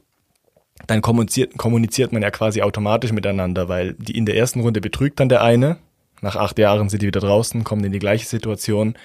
dann 0.88 1.04
kommuniziert, 1.04 1.56
kommuniziert 1.60 2.12
man 2.12 2.24
ja 2.24 2.32
quasi 2.32 2.64
automatisch 2.64 3.12
miteinander, 3.12 3.70
weil 3.70 3.94
die 4.00 4.18
in 4.18 4.26
der 4.26 4.36
ersten 4.36 4.62
Runde 4.62 4.82
betrügt 4.82 5.20
dann 5.20 5.30
der 5.30 5.44
eine, 5.44 5.78
nach 6.22 6.36
acht 6.36 6.58
Jahren 6.58 6.90
sind 6.90 7.04
die 7.04 7.08
wieder 7.08 7.20
draußen, 7.20 7.64
kommen 7.64 7.84
in 7.84 7.92
die 7.92 8.00
gleiche 8.00 8.26
Situation. 8.26 8.96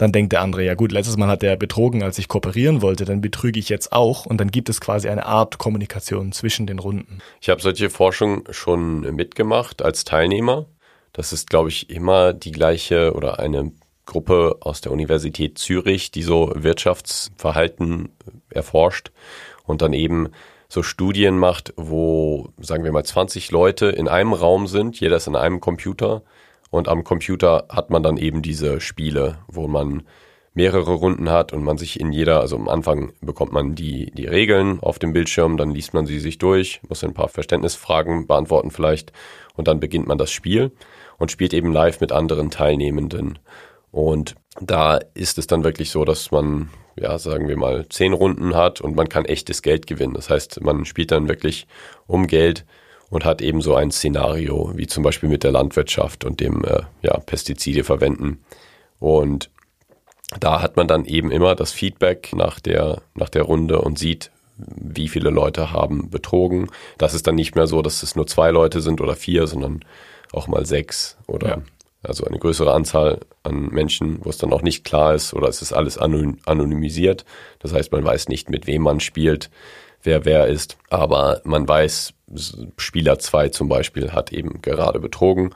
Dann 0.00 0.12
denkt 0.12 0.32
der 0.32 0.40
andere, 0.40 0.64
ja 0.64 0.72
gut, 0.72 0.92
letztes 0.92 1.18
Mal 1.18 1.28
hat 1.28 1.42
er 1.42 1.58
betrogen, 1.58 2.02
als 2.02 2.16
ich 2.18 2.26
kooperieren 2.26 2.80
wollte, 2.80 3.04
dann 3.04 3.20
betrüge 3.20 3.60
ich 3.60 3.68
jetzt 3.68 3.92
auch 3.92 4.24
und 4.24 4.40
dann 4.40 4.50
gibt 4.50 4.70
es 4.70 4.80
quasi 4.80 5.10
eine 5.10 5.26
Art 5.26 5.58
Kommunikation 5.58 6.32
zwischen 6.32 6.66
den 6.66 6.78
Runden. 6.78 7.18
Ich 7.42 7.50
habe 7.50 7.60
solche 7.60 7.90
Forschung 7.90 8.44
schon 8.50 9.00
mitgemacht 9.14 9.82
als 9.82 10.04
Teilnehmer. 10.04 10.64
Das 11.12 11.34
ist, 11.34 11.50
glaube 11.50 11.68
ich, 11.68 11.90
immer 11.90 12.32
die 12.32 12.50
gleiche 12.50 13.12
oder 13.12 13.40
eine 13.40 13.72
Gruppe 14.06 14.56
aus 14.60 14.80
der 14.80 14.90
Universität 14.90 15.58
Zürich, 15.58 16.10
die 16.10 16.22
so 16.22 16.50
Wirtschaftsverhalten 16.54 18.08
erforscht 18.48 19.10
und 19.66 19.82
dann 19.82 19.92
eben 19.92 20.30
so 20.70 20.82
Studien 20.82 21.36
macht, 21.36 21.74
wo, 21.76 22.48
sagen 22.58 22.84
wir 22.84 22.92
mal, 22.92 23.04
20 23.04 23.50
Leute 23.50 23.88
in 23.88 24.08
einem 24.08 24.32
Raum 24.32 24.66
sind, 24.66 24.98
jeder 24.98 25.16
ist 25.16 25.26
in 25.26 25.36
einem 25.36 25.60
Computer 25.60 26.22
und 26.70 26.88
am 26.88 27.04
Computer 27.04 27.66
hat 27.68 27.90
man 27.90 28.02
dann 28.02 28.16
eben 28.16 28.42
diese 28.42 28.80
Spiele, 28.80 29.38
wo 29.48 29.68
man 29.68 30.04
mehrere 30.54 30.92
Runden 30.92 31.30
hat 31.30 31.52
und 31.52 31.62
man 31.62 31.78
sich 31.78 32.00
in 32.00 32.12
jeder, 32.12 32.40
also 32.40 32.56
am 32.56 32.68
Anfang 32.68 33.12
bekommt 33.20 33.52
man 33.52 33.74
die, 33.74 34.10
die 34.12 34.26
Regeln 34.26 34.80
auf 34.80 34.98
dem 34.98 35.12
Bildschirm, 35.12 35.56
dann 35.56 35.70
liest 35.70 35.94
man 35.94 36.06
sie 36.06 36.18
sich 36.18 36.38
durch, 36.38 36.80
muss 36.88 37.04
ein 37.04 37.14
paar 37.14 37.28
Verständnisfragen 37.28 38.26
beantworten 38.26 38.70
vielleicht 38.70 39.12
und 39.54 39.68
dann 39.68 39.80
beginnt 39.80 40.08
man 40.08 40.18
das 40.18 40.30
Spiel 40.30 40.72
und 41.18 41.30
spielt 41.30 41.54
eben 41.54 41.72
live 41.72 42.00
mit 42.00 42.12
anderen 42.12 42.50
Teilnehmenden. 42.50 43.38
Und 43.92 44.34
da 44.60 44.98
ist 45.14 45.38
es 45.38 45.46
dann 45.46 45.64
wirklich 45.64 45.90
so, 45.90 46.04
dass 46.04 46.30
man, 46.30 46.70
ja, 46.96 47.18
sagen 47.18 47.48
wir 47.48 47.56
mal, 47.56 47.88
zehn 47.88 48.12
Runden 48.12 48.54
hat 48.56 48.80
und 48.80 48.96
man 48.96 49.08
kann 49.08 49.24
echtes 49.24 49.62
Geld 49.62 49.86
gewinnen. 49.86 50.14
Das 50.14 50.30
heißt, 50.30 50.60
man 50.62 50.84
spielt 50.84 51.12
dann 51.12 51.28
wirklich 51.28 51.66
um 52.06 52.26
Geld 52.26 52.64
und 53.10 53.24
hat 53.24 53.42
eben 53.42 53.60
so 53.60 53.74
ein 53.74 53.90
Szenario, 53.90 54.72
wie 54.74 54.86
zum 54.86 55.02
Beispiel 55.02 55.28
mit 55.28 55.44
der 55.44 55.52
Landwirtschaft 55.52 56.24
und 56.24 56.40
dem 56.40 56.64
äh, 56.64 56.82
ja, 57.02 57.18
Pestizide 57.18 57.84
verwenden. 57.84 58.42
Und 58.98 59.50
da 60.38 60.62
hat 60.62 60.76
man 60.76 60.86
dann 60.86 61.04
eben 61.04 61.30
immer 61.30 61.54
das 61.54 61.72
Feedback 61.72 62.30
nach 62.34 62.60
der, 62.60 63.02
nach 63.14 63.28
der 63.28 63.42
Runde 63.42 63.80
und 63.80 63.98
sieht, 63.98 64.30
wie 64.56 65.08
viele 65.08 65.30
Leute 65.30 65.72
haben 65.72 66.10
betrogen. 66.10 66.68
Das 66.98 67.14
ist 67.14 67.26
dann 67.26 67.34
nicht 67.34 67.56
mehr 67.56 67.66
so, 67.66 67.82
dass 67.82 68.02
es 68.02 68.14
nur 68.14 68.26
zwei 68.26 68.50
Leute 68.50 68.80
sind 68.80 69.00
oder 69.00 69.16
vier, 69.16 69.46
sondern 69.46 69.84
auch 70.32 70.46
mal 70.46 70.64
sechs 70.64 71.16
oder 71.26 71.48
ja. 71.48 71.58
Also 72.02 72.24
eine 72.24 72.38
größere 72.38 72.72
Anzahl 72.72 73.20
an 73.42 73.68
Menschen, 73.68 74.24
wo 74.24 74.30
es 74.30 74.38
dann 74.38 74.54
auch 74.54 74.62
nicht 74.62 74.84
klar 74.84 75.14
ist 75.14 75.34
oder 75.34 75.48
es 75.48 75.60
ist 75.60 75.74
alles 75.74 75.98
anonymisiert. 75.98 77.26
Das 77.58 77.74
heißt, 77.74 77.92
man 77.92 78.04
weiß 78.04 78.28
nicht, 78.28 78.48
mit 78.48 78.66
wem 78.66 78.82
man 78.82 79.00
spielt, 79.00 79.50
wer 80.02 80.24
wer 80.24 80.46
ist. 80.46 80.76
Aber 80.88 81.40
man 81.44 81.68
weiß, 81.68 82.14
Spieler 82.76 83.18
2 83.18 83.48
zum 83.48 83.68
Beispiel 83.68 84.12
hat 84.12 84.32
eben 84.32 84.62
gerade 84.62 85.00
betrogen 85.00 85.50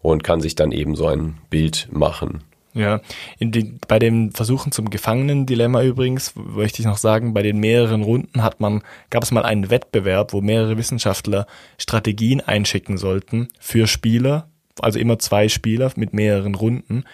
und 0.00 0.24
kann 0.24 0.40
sich 0.40 0.54
dann 0.54 0.72
eben 0.72 0.94
so 0.94 1.06
ein 1.06 1.38
Bild 1.50 1.88
machen. 1.90 2.44
Ja, 2.72 3.00
die, 3.40 3.74
bei 3.88 3.98
den 3.98 4.30
Versuchen 4.30 4.70
zum 4.70 4.90
Gefangenendilemma 4.90 5.82
übrigens 5.82 6.34
möchte 6.36 6.80
ich 6.80 6.86
noch 6.86 6.98
sagen, 6.98 7.34
bei 7.34 7.42
den 7.42 7.58
mehreren 7.58 8.02
Runden 8.02 8.44
hat 8.44 8.60
man, 8.60 8.82
gab 9.10 9.24
es 9.24 9.32
mal 9.32 9.44
einen 9.44 9.70
Wettbewerb, 9.70 10.32
wo 10.32 10.40
mehrere 10.40 10.76
Wissenschaftler 10.76 11.46
Strategien 11.78 12.40
einschicken 12.40 12.96
sollten 12.96 13.48
für 13.58 13.88
Spieler, 13.88 14.48
also 14.80 15.00
immer 15.00 15.18
zwei 15.18 15.48
Spieler 15.48 15.90
mit 15.96 16.14
mehreren 16.14 16.54
Runden, 16.54 17.04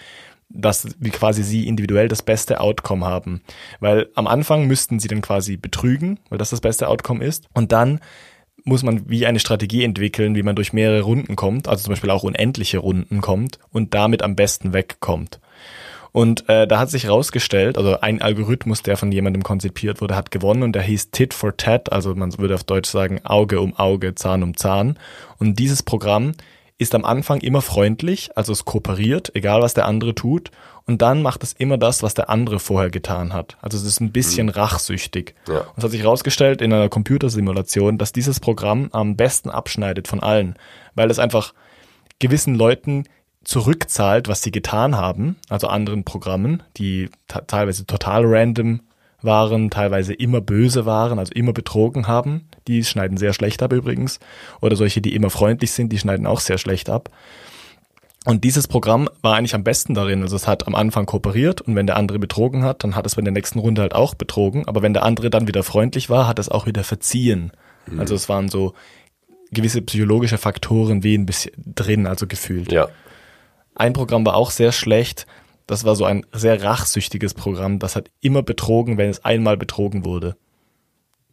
dass 0.49 0.89
wie 0.99 1.11
quasi 1.11 1.43
sie 1.43 1.67
individuell 1.67 2.09
das 2.09 2.23
beste 2.23 2.61
Outcome 2.61 3.05
haben. 3.05 3.43
Weil 3.81 4.09
am 4.15 4.27
Anfang 4.27 4.67
müssten 4.67 5.01
sie 5.01 5.09
dann 5.09 5.23
quasi 5.23 5.57
betrügen, 5.57 6.21
weil 6.29 6.39
das 6.39 6.51
das 6.51 6.61
beste 6.61 6.89
Outcome 6.89 7.25
ist. 7.25 7.47
Und 7.53 7.73
dann 7.73 8.01
muss 8.65 8.83
man 8.83 9.09
wie 9.09 9.27
eine 9.27 9.39
Strategie 9.39 9.85
entwickeln, 9.85 10.35
wie 10.35 10.43
man 10.43 10.57
durch 10.57 10.73
mehrere 10.73 11.03
Runden 11.03 11.37
kommt, 11.37 11.69
also 11.69 11.85
zum 11.85 11.93
Beispiel 11.93 12.11
auch 12.11 12.25
unendliche 12.25 12.79
Runden 12.79 13.21
kommt 13.21 13.59
und 13.71 13.95
damit 13.95 14.23
am 14.23 14.35
besten 14.35 14.73
wegkommt. 14.73 15.41
Und 16.11 16.49
äh, 16.49 16.67
da 16.67 16.79
hat 16.79 16.91
sich 16.91 17.05
herausgestellt, 17.05 17.77
also 17.77 18.01
ein 18.01 18.23
Algorithmus, 18.23 18.83
der 18.83 18.97
von 18.97 19.13
jemandem 19.13 19.43
konzipiert 19.43 20.01
wurde, 20.01 20.17
hat 20.17 20.31
gewonnen 20.31 20.63
und 20.63 20.73
der 20.73 20.83
hieß 20.83 21.11
Tit 21.11 21.35
for 21.35 21.57
Tat, 21.59 21.93
also 21.93 22.15
man 22.15 22.37
würde 22.39 22.55
auf 22.55 22.65
Deutsch 22.65 22.89
sagen 22.89 23.21
Auge 23.25 23.61
um 23.61 23.77
Auge, 23.77 24.15
Zahn 24.15 24.43
um 24.43 24.57
Zahn. 24.57 24.99
Und 25.39 25.59
dieses 25.59 25.83
Programm 25.83 26.33
ist 26.79 26.95
am 26.95 27.05
Anfang 27.05 27.41
immer 27.41 27.62
freundlich, 27.62 28.37
also 28.37 28.53
es 28.53 28.65
kooperiert, 28.65 29.35
egal 29.35 29.62
was 29.62 29.75
der 29.75 29.87
andere 29.87 30.15
tut, 30.15 30.51
und 30.85 31.03
dann 31.03 31.23
macht 31.23 31.43
es 31.43 31.53
immer 31.53 31.79
das, 31.79 32.03
was 32.03 32.15
der 32.15 32.31
andere 32.31 32.59
vorher 32.59 32.91
getan 32.91 33.33
hat. 33.33 33.57
Also 33.61 33.77
es 33.77 33.85
ist 33.85 34.01
ein 34.01 34.12
bisschen 34.12 34.47
mhm. 34.47 34.53
rachsüchtig. 34.53 35.35
Ja. 35.49 35.61
Und 35.61 35.79
es 35.79 35.85
hat 35.85 35.91
sich 35.91 36.03
herausgestellt 36.03 36.61
in 36.61 36.73
einer 36.73 36.89
Computersimulation, 36.89 37.99
dass 37.99 38.12
dieses 38.12 38.41
Programm 38.41 38.89
am 38.93 39.17
besten 39.17 39.51
abschneidet 39.51 40.07
von 40.07 40.21
allen, 40.21 40.57
weil 40.95 41.11
es 41.11 41.19
einfach 41.19 41.55
gewissen 42.19 42.55
Leuten 42.55 43.05
zurückzahlt, 43.43 44.29
was 44.29 44.43
sie 44.43 44.51
getan 44.51 44.97
haben, 44.97 45.37
also 45.49 45.69
anderen 45.69 46.05
Programmen, 46.05 46.62
die 46.77 47.11
teilweise 47.47 47.87
total 47.87 48.25
random 48.25 48.81
waren, 49.23 49.71
teilweise 49.71 50.15
immer 50.15 50.41
böse 50.41 50.85
waren, 50.85 51.19
also 51.19 51.33
immer 51.33 51.53
betrogen 51.53 52.07
haben. 52.07 52.49
Die 52.69 52.85
schneiden 52.85 53.17
sehr 53.17 53.33
schlecht 53.33 53.63
ab 53.63 53.73
übrigens. 53.73 54.19
Oder 54.61 54.77
solche, 54.77 55.01
die 55.01 55.15
immer 55.15 55.31
freundlich 55.31 55.73
sind, 55.73 55.93
die 55.93 55.99
schneiden 55.99 56.27
auch 56.27 56.41
sehr 56.41 56.59
schlecht 56.59 56.91
ab. 56.91 57.11
Und 58.27 58.43
dieses 58.43 58.67
Programm 58.67 59.09
war 59.23 59.37
eigentlich 59.37 59.55
am 59.55 59.63
besten 59.63 59.95
darin. 59.95 60.23
Also 60.23 60.35
es 60.35 60.49
hat 60.49 60.67
am 60.67 60.75
Anfang 60.75 61.07
kooperiert 61.07 61.61
und 61.61 61.77
wenn 61.77 61.87
der 61.87 61.97
andere 61.97 62.19
betrogen 62.19 62.65
hat, 62.65 62.83
dann 62.83 62.97
hat 62.97 63.07
es 63.07 63.15
bei 63.15 63.23
der 63.23 63.33
nächsten 63.33 63.61
Runde 63.61 63.83
halt 63.83 63.95
auch 63.95 64.15
betrogen. 64.15 64.67
Aber 64.67 64.83
wenn 64.83 64.93
der 64.93 65.05
andere 65.05 65.31
dann 65.31 65.47
wieder 65.47 65.63
freundlich 65.63 66.11
war, 66.11 66.27
hat 66.27 66.41
es 66.41 66.49
auch 66.49 66.67
wieder 66.67 66.83
verziehen. 66.83 67.53
Mhm. 67.87 68.01
Also 68.01 68.17
es 68.17 68.29
waren 68.29 68.49
so 68.49 68.75
gewisse 69.53 69.81
psychologische 69.81 70.39
Faktoren 70.39 71.05
wie 71.05 71.17
ein 71.17 71.25
bisschen 71.25 71.53
drin, 71.57 72.09
also 72.09 72.27
gefühlt. 72.27 72.73
Ja. 72.73 72.89
Ein 73.77 73.93
Programm 73.93 74.27
war 74.27 74.35
auch 74.35 74.51
sehr 74.51 74.73
schlecht. 74.73 75.27
Das 75.69 75.85
war 75.85 75.95
so 75.95 76.05
ein 76.05 76.27
sehr 76.33 76.63
rachsüchtiges 76.65 77.35
Programm. 77.35 77.79
Das 77.79 77.95
hat 77.95 78.11
immer 78.21 78.43
betrogen, 78.43 78.99
wenn 78.99 79.11
es 79.11 79.25
einmal 79.25 79.57
betrogen 79.57 80.05
wurde. 80.05 80.37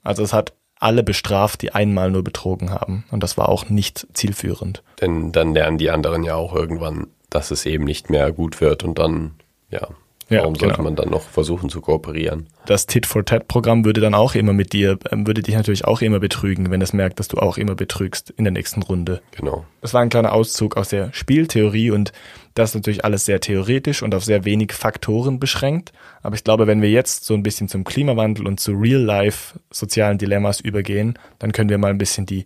Also 0.03 0.21
es 0.21 0.31
hat 0.31 0.53
alle 0.79 1.03
bestraft, 1.03 1.61
die 1.61 1.73
einmal 1.73 2.11
nur 2.11 2.23
betrogen 2.23 2.71
haben. 2.71 3.05
Und 3.11 3.23
das 3.23 3.37
war 3.37 3.49
auch 3.49 3.69
nicht 3.69 4.07
zielführend. 4.13 4.83
Denn 5.01 5.31
dann 5.31 5.53
lernen 5.53 5.77
die 5.77 5.89
anderen 5.89 6.23
ja 6.23 6.35
auch 6.35 6.53
irgendwann, 6.53 7.07
dass 7.29 7.51
es 7.51 7.65
eben 7.65 7.83
nicht 7.85 8.09
mehr 8.09 8.31
gut 8.31 8.61
wird 8.61 8.83
und 8.83 8.99
dann, 8.99 9.35
ja, 9.69 9.87
Ja, 10.29 10.39
Warum 10.39 10.55
sollte 10.55 10.75
genau. 10.75 10.85
man 10.85 10.95
dann 10.95 11.09
noch 11.09 11.21
versuchen 11.21 11.69
zu 11.69 11.81
kooperieren? 11.81 12.47
Das 12.65 12.85
Tit-for-Tat-Programm 12.85 13.85
würde 13.85 14.01
dann 14.01 14.13
auch 14.13 14.35
immer 14.35 14.53
mit 14.53 14.73
dir, 14.73 14.97
ähm, 15.11 15.27
würde 15.27 15.41
dich 15.41 15.55
natürlich 15.55 15.85
auch 15.85 16.01
immer 16.01 16.19
betrügen, 16.19 16.71
wenn 16.71 16.81
es 16.81 16.93
merkt, 16.93 17.19
dass 17.19 17.27
du 17.27 17.37
auch 17.37 17.57
immer 17.57 17.75
betrügst 17.75 18.29
in 18.31 18.45
der 18.45 18.51
nächsten 18.51 18.81
Runde. 18.81 19.21
Genau. 19.31 19.65
Das 19.81 19.93
war 19.93 20.01
ein 20.01 20.09
kleiner 20.09 20.33
Auszug 20.33 20.77
aus 20.77 20.89
der 20.89 21.11
Spieltheorie 21.13 21.91
und 21.91 22.13
das 22.55 22.69
ist 22.69 22.75
natürlich 22.75 23.03
alles 23.03 23.25
sehr 23.25 23.39
theoretisch 23.41 24.01
und 24.03 24.15
auf 24.15 24.23
sehr 24.23 24.45
wenig 24.45 24.73
Faktoren 24.73 25.39
beschränkt. 25.39 25.91
Aber 26.21 26.35
ich 26.35 26.43
glaube, 26.43 26.67
wenn 26.67 26.81
wir 26.81 26.89
jetzt 26.89 27.25
so 27.25 27.33
ein 27.33 27.43
bisschen 27.43 27.67
zum 27.67 27.83
Klimawandel 27.83 28.47
und 28.47 28.59
zu 28.59 28.73
Real-Life 28.73 29.59
sozialen 29.71 30.17
Dilemmas 30.17 30.59
übergehen, 30.61 31.17
dann 31.39 31.51
können 31.51 31.69
wir 31.69 31.77
mal 31.77 31.89
ein 31.89 31.97
bisschen 31.97 32.25
die 32.25 32.45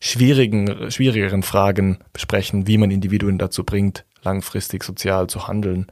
schwierigen, 0.00 0.90
schwierigeren 0.90 1.42
Fragen 1.42 1.98
besprechen, 2.12 2.66
wie 2.66 2.78
man 2.78 2.90
Individuen 2.90 3.38
dazu 3.38 3.64
bringt, 3.64 4.04
langfristig 4.22 4.82
sozial 4.82 5.28
zu 5.28 5.46
handeln. 5.46 5.86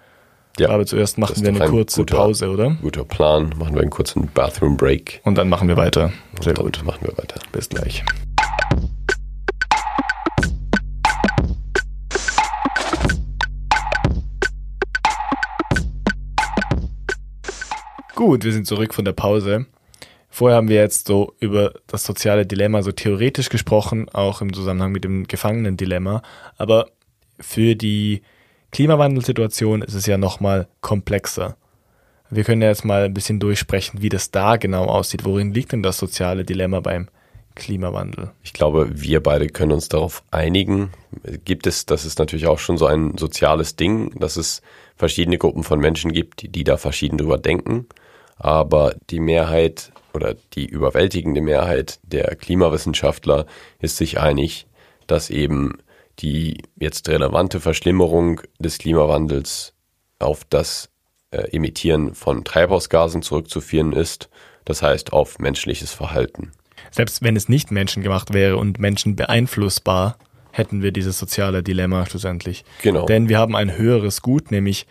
Ja, 0.60 0.68
Aber 0.68 0.84
zuerst 0.84 1.16
machen 1.16 1.40
wir 1.40 1.48
eine 1.48 1.58
kurze 1.70 2.02
guter, 2.02 2.16
Pause, 2.16 2.50
oder? 2.50 2.76
Guter 2.82 3.06
Plan. 3.06 3.54
Machen 3.58 3.74
wir 3.74 3.80
einen 3.80 3.88
kurzen 3.88 4.28
Bathroom 4.34 4.76
Break. 4.76 5.22
Und 5.24 5.38
dann 5.38 5.48
machen 5.48 5.68
wir 5.68 5.78
weiter. 5.78 6.12
Sehr 6.42 6.52
gut. 6.52 6.82
Machen 6.84 7.00
wir 7.00 7.16
weiter. 7.16 7.40
Bis 7.50 7.70
gleich. 7.70 8.04
Gut, 18.14 18.44
wir 18.44 18.52
sind 18.52 18.66
zurück 18.66 18.92
von 18.92 19.06
der 19.06 19.14
Pause. 19.14 19.64
Vorher 20.28 20.58
haben 20.58 20.68
wir 20.68 20.76
jetzt 20.76 21.06
so 21.06 21.32
über 21.40 21.72
das 21.86 22.04
soziale 22.04 22.44
Dilemma 22.44 22.82
so 22.82 22.92
theoretisch 22.92 23.48
gesprochen, 23.48 24.10
auch 24.10 24.42
im 24.42 24.52
Zusammenhang 24.52 24.92
mit 24.92 25.04
dem 25.04 25.26
Gefangenendilemma. 25.26 26.20
Aber 26.58 26.90
für 27.40 27.76
die 27.76 28.20
Klimawandelsituation 28.72 29.82
ist 29.82 29.94
es 29.94 30.06
ja 30.06 30.16
nochmal 30.16 30.68
komplexer. 30.80 31.56
Wir 32.30 32.44
können 32.44 32.62
ja 32.62 32.68
jetzt 32.68 32.84
mal 32.84 33.04
ein 33.04 33.14
bisschen 33.14 33.40
durchsprechen, 33.40 34.02
wie 34.02 34.08
das 34.08 34.30
da 34.30 34.56
genau 34.56 34.84
aussieht. 34.84 35.24
Worin 35.24 35.52
liegt 35.52 35.72
denn 35.72 35.82
das 35.82 35.98
soziale 35.98 36.44
Dilemma 36.44 36.78
beim 36.78 37.08
Klimawandel? 37.56 38.30
Ich 38.44 38.52
glaube, 38.52 38.88
wir 38.92 39.20
beide 39.20 39.48
können 39.48 39.72
uns 39.72 39.88
darauf 39.88 40.22
einigen. 40.30 40.90
Gibt 41.44 41.66
es, 41.66 41.86
das 41.86 42.04
ist 42.04 42.20
natürlich 42.20 42.46
auch 42.46 42.60
schon 42.60 42.78
so 42.78 42.86
ein 42.86 43.18
soziales 43.18 43.74
Ding, 43.74 44.18
dass 44.18 44.36
es 44.36 44.62
verschiedene 44.94 45.38
Gruppen 45.38 45.64
von 45.64 45.80
Menschen 45.80 46.12
gibt, 46.12 46.42
die, 46.42 46.48
die 46.48 46.62
da 46.62 46.76
verschieden 46.76 47.18
drüber 47.18 47.38
denken. 47.38 47.86
Aber 48.36 48.94
die 49.10 49.20
Mehrheit 49.20 49.90
oder 50.14 50.36
die 50.54 50.66
überwältigende 50.66 51.40
Mehrheit 51.40 51.98
der 52.04 52.36
Klimawissenschaftler 52.36 53.46
ist 53.80 53.96
sich 53.96 54.20
einig, 54.20 54.66
dass 55.06 55.30
eben 55.30 55.78
die 56.22 56.62
jetzt 56.78 57.08
relevante 57.08 57.60
Verschlimmerung 57.60 58.40
des 58.58 58.78
Klimawandels 58.78 59.74
auf 60.18 60.44
das 60.44 60.90
äh, 61.30 61.56
Emittieren 61.56 62.14
von 62.14 62.44
Treibhausgasen 62.44 63.22
zurückzuführen 63.22 63.92
ist, 63.92 64.28
das 64.64 64.82
heißt 64.82 65.12
auf 65.12 65.38
menschliches 65.38 65.92
Verhalten. 65.92 66.52
Selbst 66.90 67.22
wenn 67.22 67.36
es 67.36 67.48
nicht 67.48 67.70
menschengemacht 67.70 68.32
wäre 68.32 68.56
und 68.56 68.78
Menschen 68.78 69.16
beeinflussbar, 69.16 70.18
hätten 70.50 70.82
wir 70.82 70.92
dieses 70.92 71.18
soziale 71.18 71.62
Dilemma 71.62 72.06
schlussendlich. 72.06 72.64
Genau. 72.82 73.06
Denn 73.06 73.28
wir 73.28 73.38
haben 73.38 73.54
ein 73.54 73.76
höheres 73.76 74.22
Gut, 74.22 74.50
nämlich 74.50 74.86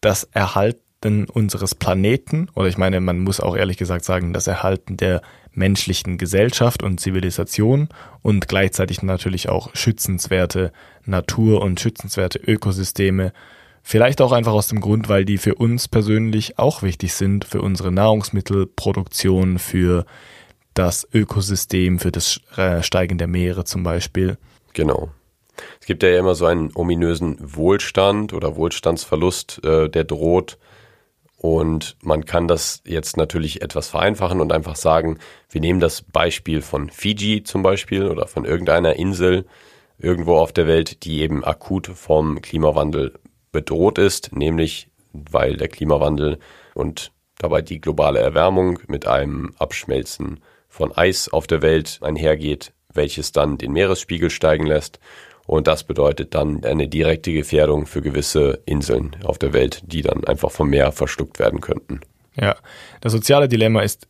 das 0.00 0.24
Erhalten 0.32 1.24
unseres 1.24 1.74
Planeten, 1.74 2.48
oder 2.54 2.68
ich 2.68 2.76
meine, 2.76 3.00
man 3.00 3.20
muss 3.20 3.40
auch 3.40 3.56
ehrlich 3.56 3.78
gesagt 3.78 4.04
sagen, 4.04 4.32
das 4.32 4.46
Erhalten 4.46 4.96
der 4.96 5.22
menschlichen 5.52 6.18
Gesellschaft 6.18 6.82
und 6.82 7.00
Zivilisation 7.00 7.88
und 8.22 8.48
gleichzeitig 8.48 9.02
natürlich 9.02 9.48
auch 9.48 9.74
schützenswerte 9.74 10.72
Natur 11.04 11.62
und 11.62 11.80
schützenswerte 11.80 12.38
Ökosysteme. 12.38 13.32
Vielleicht 13.82 14.20
auch 14.20 14.32
einfach 14.32 14.52
aus 14.52 14.68
dem 14.68 14.80
Grund, 14.80 15.08
weil 15.08 15.24
die 15.24 15.38
für 15.38 15.54
uns 15.54 15.88
persönlich 15.88 16.58
auch 16.58 16.82
wichtig 16.82 17.14
sind, 17.14 17.44
für 17.44 17.62
unsere 17.62 17.90
Nahrungsmittelproduktion, 17.90 19.58
für 19.58 20.04
das 20.74 21.08
Ökosystem, 21.12 21.98
für 21.98 22.12
das 22.12 22.40
äh, 22.56 22.82
Steigen 22.82 23.18
der 23.18 23.26
Meere 23.26 23.64
zum 23.64 23.82
Beispiel. 23.82 24.38
Genau. 24.72 25.10
Es 25.80 25.86
gibt 25.86 26.02
ja 26.02 26.16
immer 26.18 26.34
so 26.34 26.46
einen 26.46 26.70
ominösen 26.74 27.36
Wohlstand 27.40 28.32
oder 28.32 28.56
Wohlstandsverlust, 28.56 29.64
äh, 29.64 29.88
der 29.88 30.04
droht 30.04 30.58
und 31.42 31.96
man 32.02 32.26
kann 32.26 32.48
das 32.48 32.82
jetzt 32.84 33.16
natürlich 33.16 33.62
etwas 33.62 33.88
vereinfachen 33.88 34.42
und 34.42 34.52
einfach 34.52 34.76
sagen, 34.76 35.18
wir 35.48 35.62
nehmen 35.62 35.80
das 35.80 36.02
Beispiel 36.02 36.60
von 36.60 36.90
Fiji 36.90 37.44
zum 37.44 37.62
Beispiel 37.62 38.08
oder 38.08 38.26
von 38.26 38.44
irgendeiner 38.44 38.96
Insel 38.96 39.46
irgendwo 39.96 40.36
auf 40.36 40.52
der 40.52 40.66
Welt, 40.66 41.02
die 41.04 41.22
eben 41.22 41.42
akut 41.42 41.86
vom 41.86 42.42
Klimawandel 42.42 43.14
bedroht 43.52 43.96
ist, 43.96 44.36
nämlich 44.36 44.88
weil 45.14 45.56
der 45.56 45.68
Klimawandel 45.68 46.38
und 46.74 47.10
dabei 47.38 47.62
die 47.62 47.80
globale 47.80 48.20
Erwärmung 48.20 48.78
mit 48.86 49.06
einem 49.06 49.54
Abschmelzen 49.58 50.40
von 50.68 50.92
Eis 50.92 51.30
auf 51.30 51.46
der 51.46 51.62
Welt 51.62 52.00
einhergeht, 52.02 52.74
welches 52.92 53.32
dann 53.32 53.56
den 53.56 53.72
Meeresspiegel 53.72 54.28
steigen 54.28 54.66
lässt 54.66 55.00
und 55.50 55.66
das 55.66 55.82
bedeutet 55.82 56.36
dann 56.36 56.64
eine 56.64 56.86
direkte 56.86 57.32
Gefährdung 57.32 57.86
für 57.86 58.02
gewisse 58.02 58.60
Inseln 58.66 59.16
auf 59.24 59.36
der 59.36 59.52
Welt, 59.52 59.82
die 59.84 60.00
dann 60.00 60.22
einfach 60.22 60.52
vom 60.52 60.70
Meer 60.70 60.92
verschluckt 60.92 61.40
werden 61.40 61.60
könnten. 61.60 61.98
Ja, 62.36 62.54
das 63.00 63.10
soziale 63.10 63.48
Dilemma 63.48 63.82
ist 63.82 64.06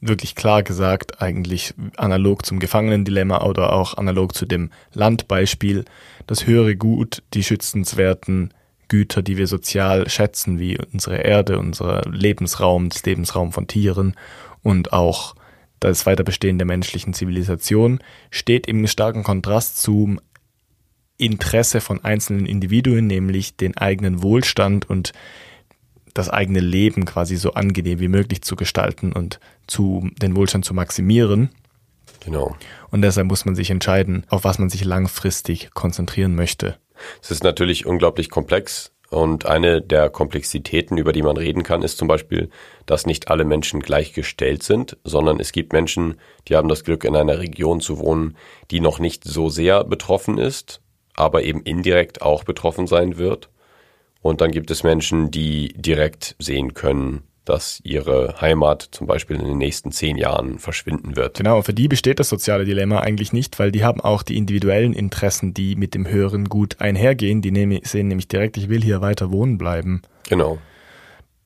wirklich 0.00 0.36
klar 0.36 0.62
gesagt 0.62 1.20
eigentlich 1.20 1.74
analog 1.96 2.46
zum 2.46 2.60
Gefangenendilemma 2.60 3.42
oder 3.42 3.72
auch 3.72 3.96
analog 3.96 4.36
zu 4.36 4.46
dem 4.46 4.70
Landbeispiel. 4.92 5.84
Das 6.28 6.46
höhere 6.46 6.76
Gut, 6.76 7.24
die 7.34 7.42
schützenswerten 7.42 8.54
Güter, 8.86 9.22
die 9.22 9.38
wir 9.38 9.48
sozial 9.48 10.08
schätzen, 10.08 10.60
wie 10.60 10.78
unsere 10.92 11.16
Erde, 11.16 11.58
unser 11.58 12.02
Lebensraum, 12.08 12.88
das 12.88 13.04
Lebensraum 13.04 13.50
von 13.50 13.66
Tieren 13.66 14.14
und 14.62 14.92
auch 14.92 15.34
das 15.80 16.06
Weiterbestehen 16.06 16.58
der 16.58 16.68
menschlichen 16.68 17.14
Zivilisation, 17.14 17.98
steht 18.30 18.68
im 18.68 18.86
starken 18.86 19.24
Kontrast 19.24 19.82
zum 19.82 20.20
Interesse 21.22 21.80
von 21.80 22.02
einzelnen 22.04 22.46
Individuen, 22.46 23.06
nämlich 23.06 23.56
den 23.56 23.76
eigenen 23.76 24.22
Wohlstand 24.22 24.90
und 24.90 25.12
das 26.14 26.28
eigene 26.28 26.60
Leben 26.60 27.04
quasi 27.04 27.36
so 27.36 27.54
angenehm 27.54 28.00
wie 28.00 28.08
möglich 28.08 28.42
zu 28.42 28.56
gestalten 28.56 29.12
und 29.12 29.40
zu, 29.66 30.10
den 30.20 30.36
Wohlstand 30.36 30.64
zu 30.64 30.74
maximieren. 30.74 31.50
Genau. 32.24 32.56
Und 32.90 33.02
deshalb 33.02 33.28
muss 33.28 33.44
man 33.44 33.54
sich 33.54 33.70
entscheiden, 33.70 34.26
auf 34.28 34.44
was 34.44 34.58
man 34.58 34.68
sich 34.68 34.84
langfristig 34.84 35.70
konzentrieren 35.72 36.34
möchte. 36.34 36.76
Es 37.22 37.30
ist 37.30 37.44
natürlich 37.44 37.86
unglaublich 37.86 38.28
komplex 38.28 38.92
und 39.08 39.46
eine 39.46 39.80
der 39.80 40.10
Komplexitäten, 40.10 40.98
über 40.98 41.12
die 41.12 41.22
man 41.22 41.36
reden 41.36 41.62
kann, 41.62 41.82
ist 41.82 41.98
zum 41.98 42.08
Beispiel, 42.08 42.50
dass 42.86 43.06
nicht 43.06 43.28
alle 43.28 43.44
Menschen 43.44 43.80
gleichgestellt 43.80 44.62
sind, 44.62 44.96
sondern 45.04 45.38
es 45.38 45.52
gibt 45.52 45.72
Menschen, 45.72 46.18
die 46.48 46.56
haben 46.56 46.68
das 46.68 46.82
Glück, 46.84 47.04
in 47.04 47.14
einer 47.14 47.38
Region 47.38 47.80
zu 47.80 47.98
wohnen, 47.98 48.36
die 48.70 48.80
noch 48.80 48.98
nicht 48.98 49.24
so 49.24 49.48
sehr 49.48 49.84
betroffen 49.84 50.38
ist 50.38 50.81
aber 51.14 51.42
eben 51.42 51.62
indirekt 51.62 52.22
auch 52.22 52.44
betroffen 52.44 52.86
sein 52.86 53.16
wird. 53.16 53.48
Und 54.20 54.40
dann 54.40 54.52
gibt 54.52 54.70
es 54.70 54.82
Menschen, 54.82 55.30
die 55.30 55.74
direkt 55.76 56.36
sehen 56.38 56.74
können, 56.74 57.24
dass 57.44 57.80
ihre 57.82 58.40
Heimat 58.40 58.88
zum 58.92 59.08
Beispiel 59.08 59.36
in 59.36 59.44
den 59.44 59.58
nächsten 59.58 59.90
zehn 59.90 60.16
Jahren 60.16 60.60
verschwinden 60.60 61.16
wird. 61.16 61.38
Genau, 61.38 61.62
für 61.62 61.74
die 61.74 61.88
besteht 61.88 62.20
das 62.20 62.28
soziale 62.28 62.64
Dilemma 62.64 63.00
eigentlich 63.00 63.32
nicht, 63.32 63.58
weil 63.58 63.72
die 63.72 63.84
haben 63.84 64.00
auch 64.00 64.22
die 64.22 64.36
individuellen 64.36 64.92
Interessen, 64.92 65.52
die 65.52 65.74
mit 65.74 65.94
dem 65.94 66.06
höheren 66.06 66.48
Gut 66.48 66.80
einhergehen. 66.80 67.42
Die 67.42 67.80
sehen 67.82 68.08
nämlich 68.08 68.28
direkt, 68.28 68.56
ich 68.56 68.68
will 68.68 68.82
hier 68.82 69.00
weiter 69.00 69.32
wohnen 69.32 69.58
bleiben. 69.58 70.02
Genau. 70.28 70.58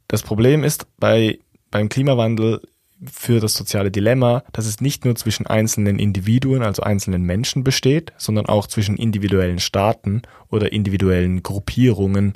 Das 0.08 0.22
Problem 0.22 0.62
ist 0.62 0.86
bei, 0.98 1.38
beim 1.70 1.88
Klimawandel 1.88 2.60
für 3.04 3.40
das 3.40 3.54
soziale 3.54 3.90
Dilemma, 3.90 4.42
dass 4.52 4.66
es 4.66 4.80
nicht 4.80 5.04
nur 5.04 5.14
zwischen 5.16 5.46
einzelnen 5.46 5.98
Individuen, 5.98 6.62
also 6.62 6.82
einzelnen 6.82 7.22
Menschen 7.22 7.62
besteht, 7.62 8.12
sondern 8.16 8.46
auch 8.46 8.66
zwischen 8.66 8.96
individuellen 8.96 9.58
Staaten 9.58 10.22
oder 10.50 10.72
individuellen 10.72 11.42
Gruppierungen, 11.42 12.34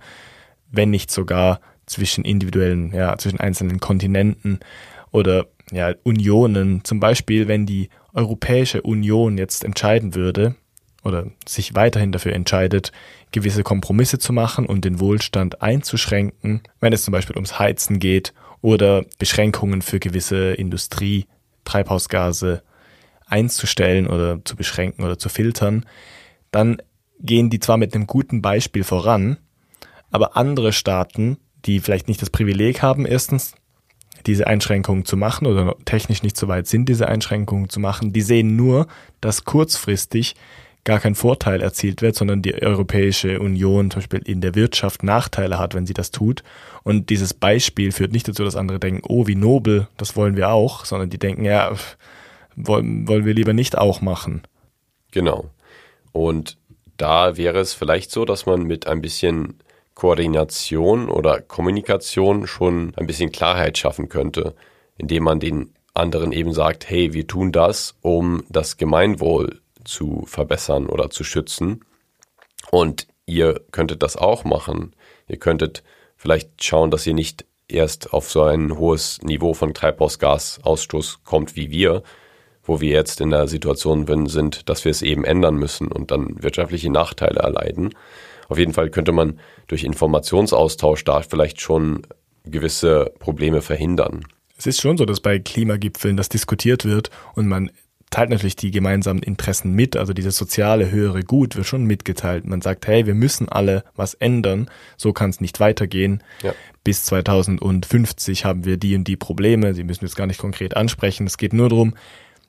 wenn 0.71 0.91
nicht 0.91 1.11
sogar 1.11 1.61
zwischen 1.87 2.25
individuellen, 2.25 2.93
ja, 2.95 3.17
zwischen 3.17 3.41
einzelnen 3.41 3.81
Kontinenten 3.81 4.61
oder 5.11 5.47
ja, 5.73 5.95
Unionen. 6.03 6.85
Zum 6.85 7.01
Beispiel, 7.01 7.49
wenn 7.49 7.67
die 7.67 7.89
Europäische 8.13 8.83
Union 8.83 9.39
jetzt 9.39 9.65
entscheiden 9.65 10.15
würde 10.15 10.55
oder 11.03 11.27
sich 11.47 11.75
weiterhin 11.75 12.13
dafür 12.13 12.35
entscheidet, 12.35 12.93
gewisse 13.33 13.63
Kompromisse 13.63 14.19
zu 14.19 14.33
machen 14.33 14.67
und 14.67 14.85
den 14.85 15.01
Wohlstand 15.01 15.63
einzuschränken, 15.63 16.63
wenn 16.81 16.93
es 16.93 17.03
zum 17.03 17.13
Beispiel 17.13 17.37
ums 17.37 17.59
Heizen 17.59 17.99
geht 17.99 18.35
oder 18.63 19.05
Beschränkungen 19.19 19.83
für 19.83 20.01
gewisse 20.01 20.53
Industrie, 20.53 21.27
Treibhausgase 21.65 22.63
einzustellen 23.27 24.07
oder 24.07 24.45
zu 24.45 24.57
beschränken 24.57 25.05
oder 25.05 25.19
zu 25.19 25.29
filtern, 25.29 25.87
dann 26.51 26.83
gehen 27.21 27.51
die 27.51 27.61
zwar 27.61 27.77
mit 27.77 27.95
einem 27.95 28.07
guten 28.07 28.43
Beispiel 28.43 28.85
voran, 28.85 29.39
aber 30.11 30.37
andere 30.37 30.73
Staaten, 30.73 31.39
die 31.65 31.81
vielleicht 31.81 32.09
nicht 32.09 32.23
das 32.23 32.31
Privileg 32.31 32.83
haben, 32.83 33.07
erstens 33.07 33.55
diese 34.27 34.47
Einschränkungen 34.47 35.05
zu 35.05 35.17
machen 35.17 35.47
oder 35.47 35.77
technisch 35.85 36.23
nicht 36.23 36.37
so 36.37 36.49
weit 36.49 36.67
sind, 36.67 36.89
diese 36.89 37.09
Einschränkungen 37.09 37.69
zu 37.69 37.81
machen, 37.81 38.13
die 38.13 38.23
sehen 38.23 38.57
nur, 38.57 38.87
dass 39.21 39.45
kurzfristig 39.45 40.35
gar 40.85 41.01
kein 41.01 41.15
Vorteil 41.15 41.61
erzielt 41.61 42.03
wird, 42.03 42.17
sondern 42.17 42.43
die 42.43 42.55
Europäische 42.55 43.41
Union 43.41 43.91
zum 43.91 44.01
Beispiel 44.01 44.23
in 44.25 44.41
der 44.41 44.55
Wirtschaft 44.55 45.03
Nachteile 45.03 45.59
hat, 45.59 45.75
wenn 45.75 45.87
sie 45.87 45.95
das 45.95 46.11
tut. 46.11 46.43
Und 46.83 47.11
dieses 47.11 47.35
Beispiel 47.35 47.93
führt 47.93 48.13
nicht 48.13 48.27
dazu, 48.29 48.45
dass 48.45 48.57
andere 48.57 48.79
denken, 48.79 49.03
oh, 49.07 49.27
wie 49.27 49.35
nobel, 49.35 49.89
das 49.97 50.17
wollen 50.17 50.37
wir 50.37 50.51
auch, 50.51 50.85
sondern 50.85 51.11
die 51.11 51.19
denken, 51.19 51.45
ja, 51.45 51.73
wollen, 52.57 53.07
wollen 53.07 53.27
wir 53.27 53.35
lieber 53.35 53.53
nicht 53.53 53.77
auch 53.77 54.01
machen. 54.01 54.43
Genau. 55.11 55.51
Und 56.13 56.57
da 56.97 57.37
wäre 57.37 57.59
es 57.59 57.75
vielleicht 57.75 58.11
so, 58.11 58.25
dass 58.25 58.47
man 58.47 58.63
mit 58.63 58.87
ein 58.87 59.01
bisschen 59.01 59.59
Koordination 59.95 61.11
oder 61.11 61.41
Kommunikation 61.41 62.47
schon 62.47 62.95
ein 62.97 63.07
bisschen 63.07 63.33
Klarheit 63.33 63.77
schaffen 63.77 64.09
könnte, 64.09 64.55
indem 64.97 65.25
man 65.25 65.41
den 65.41 65.75
anderen 65.93 66.33
eben 66.33 66.55
sagt, 66.55 66.89
hey, 66.89 67.13
wir 67.13 67.27
tun 67.27 67.53
das, 67.53 67.97
um 68.01 68.45
das 68.49 68.77
Gemeinwohl 68.77 69.61
zu 69.85 70.25
verbessern 70.27 70.87
oder 70.87 71.11
zu 71.11 71.25
schützen. 71.25 71.85
Und 72.71 73.07
ihr 73.27 73.61
könntet 73.71 74.03
das 74.03 74.17
auch 74.17 74.45
machen. 74.45 74.95
Ihr 75.29 75.39
könntet 75.39 75.83
vielleicht 76.17 76.63
schauen, 76.63 76.91
dass 76.91 77.07
ihr 77.07 77.15
nicht 77.15 77.45
erst 77.69 78.13
auf 78.13 78.31
so 78.31 78.43
ein 78.43 78.77
hohes 78.77 79.21
Niveau 79.23 79.55
von 79.55 79.75
Treibhausgasausstoß 79.75 81.21
kommt 81.25 81.57
wie 81.57 81.71
wir, 81.71 82.03
wo 82.63 82.81
wir 82.81 82.91
jetzt 82.91 83.21
in 83.21 83.31
der 83.31 83.49
Situation 83.49 84.07
sind, 84.27 84.69
dass 84.69 84.85
wir 84.85 84.91
es 84.91 85.03
eben 85.03 85.25
ändern 85.25 85.55
müssen 85.55 85.89
und 85.89 86.11
dann 86.11 86.43
wirtschaftliche 86.43 86.91
Nachteile 86.91 87.41
erleiden. 87.41 87.95
Auf 88.49 88.59
jeden 88.59 88.73
Fall 88.73 88.91
könnte 88.91 89.13
man 89.13 89.39
durch 89.69 89.85
Informationsaustausch 89.85 91.05
da 91.05 91.23
vielleicht 91.23 91.61
schon 91.61 92.03
gewisse 92.45 93.13
Probleme 93.19 93.63
verhindern. 93.63 94.27
Es 94.59 94.67
ist 94.67 94.81
schon 94.81 94.99
so, 94.99 95.05
dass 95.05 95.21
bei 95.21 95.39
Klimagipfeln 95.39 96.17
das 96.17 96.29
diskutiert 96.29 96.85
wird 96.85 97.11
und 97.35 97.47
man 97.49 97.71
teilt 98.11 98.31
natürlich 98.31 98.57
die 98.57 98.73
gemeinsamen 98.73 99.23
Interessen 99.23 99.73
mit, 99.73 99.97
also 99.97 100.13
dieses 100.13 100.37
soziale 100.37 100.91
höhere 100.91 101.23
Gut 101.23 101.57
wird 101.57 101.67
schon 101.67 101.85
mitgeteilt. 101.85 102.45
Man 102.45 102.61
sagt, 102.61 102.87
hey, 102.87 103.07
wir 103.07 103.15
müssen 103.15 103.49
alle 103.49 103.85
was 103.95 104.15
ändern, 104.15 104.69
so 104.97 105.13
kann 105.13 105.31
es 105.31 105.41
nicht 105.41 105.61
weitergehen. 105.61 106.23
Ja. 106.43 106.53
Bis 106.83 107.05
2050 107.05 108.45
haben 108.45 108.65
wir 108.65 108.77
die 108.77 108.97
und 108.97 109.05
die 109.05 109.17
Probleme, 109.17 109.75
sie 109.75 109.85
müssen 109.85 110.05
jetzt 110.05 110.17
gar 110.17 110.27
nicht 110.27 110.41
konkret 110.41 110.77
ansprechen. 110.77 111.27
Es 111.27 111.39
geht 111.39 111.53
nur 111.53 111.69
darum, 111.69 111.95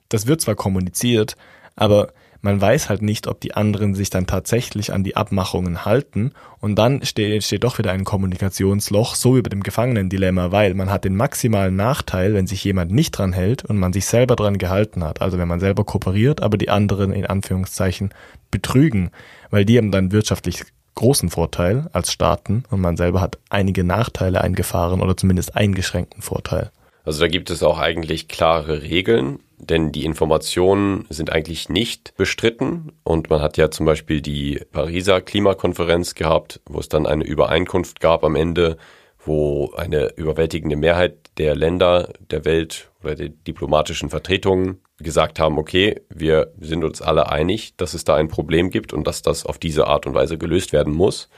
das 0.08 0.26
wird 0.26 0.40
zwar 0.40 0.56
kommuniziert, 0.56 1.36
aber 1.76 2.12
man 2.42 2.60
weiß 2.60 2.88
halt 2.88 3.02
nicht, 3.02 3.28
ob 3.28 3.40
die 3.40 3.54
anderen 3.54 3.94
sich 3.94 4.10
dann 4.10 4.26
tatsächlich 4.26 4.92
an 4.92 5.04
die 5.04 5.16
Abmachungen 5.16 5.84
halten 5.84 6.32
und 6.60 6.74
dann 6.74 7.04
steht, 7.04 7.44
steht 7.44 7.64
doch 7.64 7.78
wieder 7.78 7.92
ein 7.92 8.04
Kommunikationsloch, 8.04 9.14
so 9.14 9.36
wie 9.36 9.42
bei 9.42 9.48
dem 9.48 9.62
Gefangenendilemma, 9.62 10.50
weil 10.50 10.74
man 10.74 10.90
hat 10.90 11.04
den 11.04 11.16
maximalen 11.16 11.76
Nachteil, 11.76 12.34
wenn 12.34 12.48
sich 12.48 12.64
jemand 12.64 12.90
nicht 12.90 13.12
dran 13.12 13.32
hält 13.32 13.64
und 13.64 13.78
man 13.78 13.92
sich 13.92 14.06
selber 14.06 14.34
dran 14.34 14.58
gehalten 14.58 15.04
hat. 15.04 15.22
Also 15.22 15.38
wenn 15.38 15.48
man 15.48 15.60
selber 15.60 15.84
kooperiert, 15.84 16.42
aber 16.42 16.58
die 16.58 16.68
anderen 16.68 17.12
in 17.12 17.26
Anführungszeichen 17.26 18.12
betrügen, 18.50 19.12
weil 19.50 19.64
die 19.64 19.78
haben 19.78 19.92
dann 19.92 20.10
wirtschaftlich 20.10 20.64
großen 20.96 21.30
Vorteil 21.30 21.88
als 21.92 22.12
Staaten 22.12 22.64
und 22.70 22.80
man 22.80 22.96
selber 22.96 23.20
hat 23.20 23.38
einige 23.50 23.84
Nachteile 23.84 24.40
eingefahren 24.40 25.00
oder 25.00 25.16
zumindest 25.16 25.56
eingeschränkten 25.56 26.22
Vorteil. 26.22 26.70
Also 27.04 27.20
da 27.20 27.28
gibt 27.28 27.50
es 27.50 27.62
auch 27.62 27.78
eigentlich 27.78 28.28
klare 28.28 28.82
Regeln, 28.82 29.40
denn 29.58 29.92
die 29.92 30.04
Informationen 30.04 31.06
sind 31.08 31.30
eigentlich 31.30 31.68
nicht 31.68 32.14
bestritten 32.16 32.92
und 33.02 33.30
man 33.30 33.40
hat 33.40 33.56
ja 33.56 33.70
zum 33.70 33.86
Beispiel 33.86 34.20
die 34.20 34.60
Pariser 34.70 35.20
Klimakonferenz 35.20 36.14
gehabt, 36.14 36.60
wo 36.66 36.78
es 36.78 36.88
dann 36.88 37.06
eine 37.06 37.24
Übereinkunft 37.24 38.00
gab 38.00 38.24
am 38.24 38.36
Ende, 38.36 38.76
wo 39.24 39.72
eine 39.76 40.12
überwältigende 40.16 40.76
Mehrheit 40.76 41.30
der 41.38 41.54
Länder 41.54 42.12
der 42.30 42.44
Welt 42.44 42.90
oder 43.02 43.14
der 43.14 43.28
diplomatischen 43.30 44.10
Vertretungen 44.10 44.80
gesagt 44.98 45.38
haben, 45.38 45.58
okay, 45.58 46.00
wir 46.08 46.52
sind 46.60 46.84
uns 46.84 47.02
alle 47.02 47.28
einig, 47.30 47.76
dass 47.76 47.94
es 47.94 48.04
da 48.04 48.16
ein 48.16 48.28
Problem 48.28 48.70
gibt 48.70 48.92
und 48.92 49.06
dass 49.06 49.22
das 49.22 49.46
auf 49.46 49.58
diese 49.58 49.86
Art 49.86 50.06
und 50.06 50.14
Weise 50.14 50.38
gelöst 50.38 50.72
werden 50.72 50.92
muss. 50.92 51.28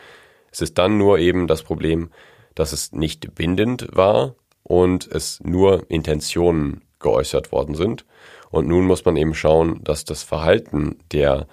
Es 0.51 0.61
ist 0.61 0.79
dann 0.79 0.99
nur 0.99 1.19
eben 1.19 1.47
das 1.47 1.63
Problem, 1.63 2.11
dass 2.55 2.73
es 2.73 2.93
nicht 2.93 3.35
bindend 3.35 3.89
war 3.93 4.35
und 4.65 5.07
es 5.07 5.41
nur 5.45 5.89
Intentionen 5.89 6.83
geäußert 6.99 7.53
worden 7.53 7.75
sind. 7.77 8.05
Und 8.51 8.67
nun 8.67 8.87
muss 8.87 9.05
man 9.05 9.17
eben 9.17 9.35
schauen, 9.35 9.85
dass 9.85 10.05
das 10.05 10.23
Verhalten 10.23 10.99
der 11.13 11.47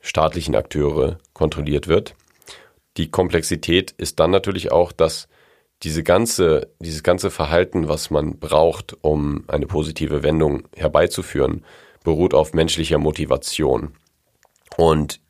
staatlichen 0.00 0.54
Akteure 0.54 1.18
kontrolliert 1.32 1.88
wird. 1.88 2.14
Die 2.96 3.10
Komplexität 3.10 3.92
ist 3.92 4.20
dann 4.20 4.30
natürlich 4.30 4.70
auch, 4.70 4.92
dass 4.92 5.28
diese 5.82 6.02
ganze, 6.02 6.70
dieses 6.78 7.02
ganze 7.02 7.30
Verhalten, 7.30 7.88
was 7.88 8.10
man 8.10 8.38
braucht, 8.38 8.96
um 9.02 9.44
eine 9.48 9.66
positive 9.66 10.22
Wendung 10.22 10.68
herbeizuführen, 10.76 11.64
beruht 12.04 12.34
auf 12.34 12.54
menschlicher 12.54 12.98
Motivation. 12.98 13.96
Und 14.76 15.20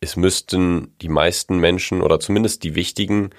es 0.00 0.16
müssten 0.16 0.94
die 1.00 1.08
meisten 1.08 1.58
Menschen 1.58 2.02
oder 2.02 2.20
zumindest 2.20 2.64
die 2.64 2.74
wichtigen 2.74 3.30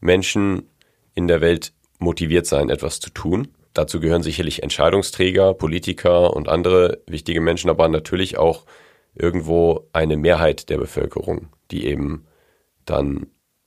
Menschen 0.00 0.68
in 1.14 1.28
der 1.28 1.40
Welt 1.40 1.72
motiviert 2.04 2.46
sein, 2.46 2.70
etwas 2.70 3.00
zu 3.00 3.10
tun. 3.10 3.48
Dazu 3.72 3.98
gehören 3.98 4.22
sicherlich 4.22 4.62
Entscheidungsträger, 4.62 5.54
Politiker 5.54 6.34
und 6.34 6.48
andere 6.48 7.02
wichtige 7.08 7.40
Menschen, 7.40 7.70
aber 7.70 7.88
natürlich 7.88 8.38
auch 8.38 8.64
irgendwo 9.14 9.88
eine 9.92 10.16
Mehrheit 10.16 10.70
der 10.70 10.78
Bevölkerung, 10.78 11.48
die 11.70 11.86
eben 11.86 12.26
dann 12.84 13.26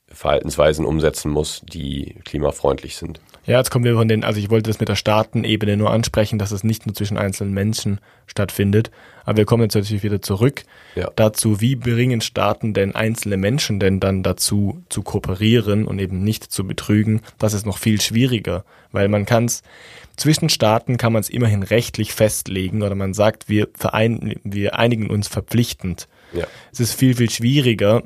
Verhaltensweisen 0.09 0.85
umsetzen 0.85 1.31
muss, 1.31 1.61
die 1.65 2.15
klimafreundlich 2.23 2.95
sind. 2.95 3.19
Ja, 3.45 3.57
jetzt 3.57 3.71
kommen 3.71 3.85
wir 3.85 3.95
von 3.95 4.07
den, 4.07 4.23
also 4.23 4.39
ich 4.39 4.49
wollte 4.49 4.69
das 4.69 4.79
mit 4.79 4.89
der 4.89 4.95
Staatenebene 4.95 5.77
nur 5.77 5.91
ansprechen, 5.91 6.39
dass 6.39 6.51
es 6.51 6.63
nicht 6.63 6.85
nur 6.85 6.95
zwischen 6.95 7.17
einzelnen 7.17 7.53
Menschen 7.53 7.99
stattfindet. 8.25 8.91
Aber 9.25 9.37
wir 9.37 9.45
kommen 9.45 9.63
jetzt 9.63 9.75
natürlich 9.75 10.03
wieder 10.03 10.21
zurück 10.21 10.63
ja. 10.95 11.09
dazu, 11.15 11.61
wie 11.61 11.75
bringen 11.75 12.21
Staaten 12.21 12.73
denn 12.73 12.95
einzelne 12.95 13.37
Menschen 13.37 13.79
denn 13.79 13.99
dann 13.99 14.23
dazu 14.23 14.81
zu 14.89 15.01
kooperieren 15.01 15.85
und 15.85 15.99
eben 15.99 16.23
nicht 16.23 16.51
zu 16.51 16.65
betrügen? 16.65 17.21
Das 17.37 17.53
ist 17.53 17.65
noch 17.65 17.77
viel 17.77 18.01
schwieriger, 18.01 18.65
weil 18.91 19.09
man 19.09 19.25
kann 19.25 19.45
es, 19.45 19.61
zwischen 20.15 20.49
Staaten 20.49 20.97
kann 20.97 21.13
man 21.13 21.21
es 21.21 21.29
immerhin 21.29 21.63
rechtlich 21.63 22.13
festlegen 22.13 22.81
oder 22.81 22.95
man 22.95 23.13
sagt, 23.13 23.49
wir 23.49 23.67
verein, 23.73 24.39
wir 24.43 24.79
einigen 24.79 25.09
uns 25.09 25.27
verpflichtend. 25.27 26.07
Ja. 26.33 26.47
Es 26.71 26.79
ist 26.79 26.93
viel, 26.93 27.15
viel 27.15 27.29
schwieriger, 27.29 28.03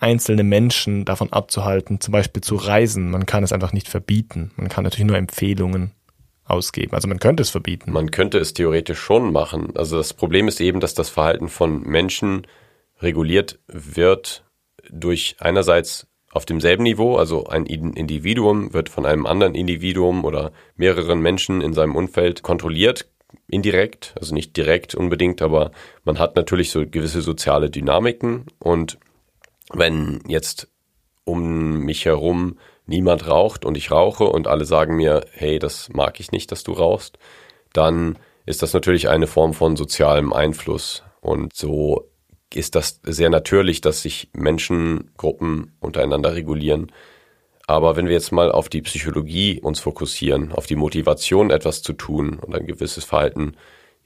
einzelne 0.00 0.44
Menschen 0.44 1.04
davon 1.04 1.32
abzuhalten, 1.32 2.00
zum 2.00 2.12
Beispiel 2.12 2.42
zu 2.42 2.56
reisen. 2.56 3.10
Man 3.10 3.26
kann 3.26 3.42
es 3.42 3.52
einfach 3.52 3.72
nicht 3.72 3.88
verbieten. 3.88 4.52
Man 4.56 4.68
kann 4.68 4.84
natürlich 4.84 5.06
nur 5.06 5.16
Empfehlungen 5.16 5.92
ausgeben. 6.44 6.94
Also 6.94 7.08
man 7.08 7.18
könnte 7.18 7.42
es 7.42 7.50
verbieten. 7.50 7.92
Man 7.92 8.10
könnte 8.10 8.38
es 8.38 8.54
theoretisch 8.54 8.98
schon 8.98 9.32
machen. 9.32 9.76
Also 9.76 9.96
das 9.96 10.14
Problem 10.14 10.48
ist 10.48 10.60
eben, 10.60 10.80
dass 10.80 10.94
das 10.94 11.08
Verhalten 11.08 11.48
von 11.48 11.82
Menschen 11.82 12.46
reguliert 13.00 13.58
wird 13.66 14.44
durch 14.90 15.36
einerseits 15.40 16.06
auf 16.30 16.44
demselben 16.44 16.82
Niveau, 16.82 17.16
also 17.16 17.46
ein 17.46 17.64
Individuum 17.66 18.74
wird 18.74 18.90
von 18.90 19.06
einem 19.06 19.26
anderen 19.26 19.54
Individuum 19.54 20.24
oder 20.24 20.52
mehreren 20.76 21.20
Menschen 21.20 21.62
in 21.62 21.72
seinem 21.72 21.96
Umfeld 21.96 22.42
kontrolliert, 22.42 23.08
indirekt, 23.46 24.14
also 24.20 24.34
nicht 24.34 24.56
direkt 24.56 24.94
unbedingt, 24.94 25.40
aber 25.40 25.70
man 26.04 26.18
hat 26.18 26.36
natürlich 26.36 26.70
so 26.70 26.84
gewisse 26.86 27.22
soziale 27.22 27.70
Dynamiken 27.70 28.44
und 28.58 28.98
wenn 29.72 30.20
jetzt 30.26 30.68
um 31.24 31.80
mich 31.80 32.04
herum 32.04 32.58
niemand 32.86 33.28
raucht 33.28 33.64
und 33.64 33.76
ich 33.76 33.90
rauche 33.90 34.24
und 34.24 34.46
alle 34.46 34.64
sagen 34.64 34.96
mir, 34.96 35.26
hey, 35.32 35.58
das 35.58 35.90
mag 35.90 36.20
ich 36.20 36.32
nicht, 36.32 36.50
dass 36.50 36.64
du 36.64 36.72
rauchst, 36.72 37.18
dann 37.72 38.18
ist 38.46 38.62
das 38.62 38.72
natürlich 38.72 39.08
eine 39.08 39.26
Form 39.26 39.52
von 39.52 39.76
sozialem 39.76 40.32
Einfluss. 40.32 41.02
Und 41.20 41.54
so 41.54 42.08
ist 42.54 42.74
das 42.74 43.00
sehr 43.02 43.28
natürlich, 43.28 43.82
dass 43.82 44.02
sich 44.02 44.30
Menschengruppen 44.32 45.76
untereinander 45.80 46.34
regulieren. 46.34 46.90
Aber 47.66 47.96
wenn 47.96 48.06
wir 48.06 48.14
jetzt 48.14 48.32
mal 48.32 48.50
auf 48.50 48.70
die 48.70 48.80
Psychologie 48.80 49.60
uns 49.60 49.80
fokussieren, 49.80 50.52
auf 50.52 50.66
die 50.66 50.76
Motivation, 50.76 51.50
etwas 51.50 51.82
zu 51.82 51.92
tun 51.92 52.38
und 52.38 52.54
ein 52.54 52.66
gewisses 52.66 53.04
Verhalten 53.04 53.52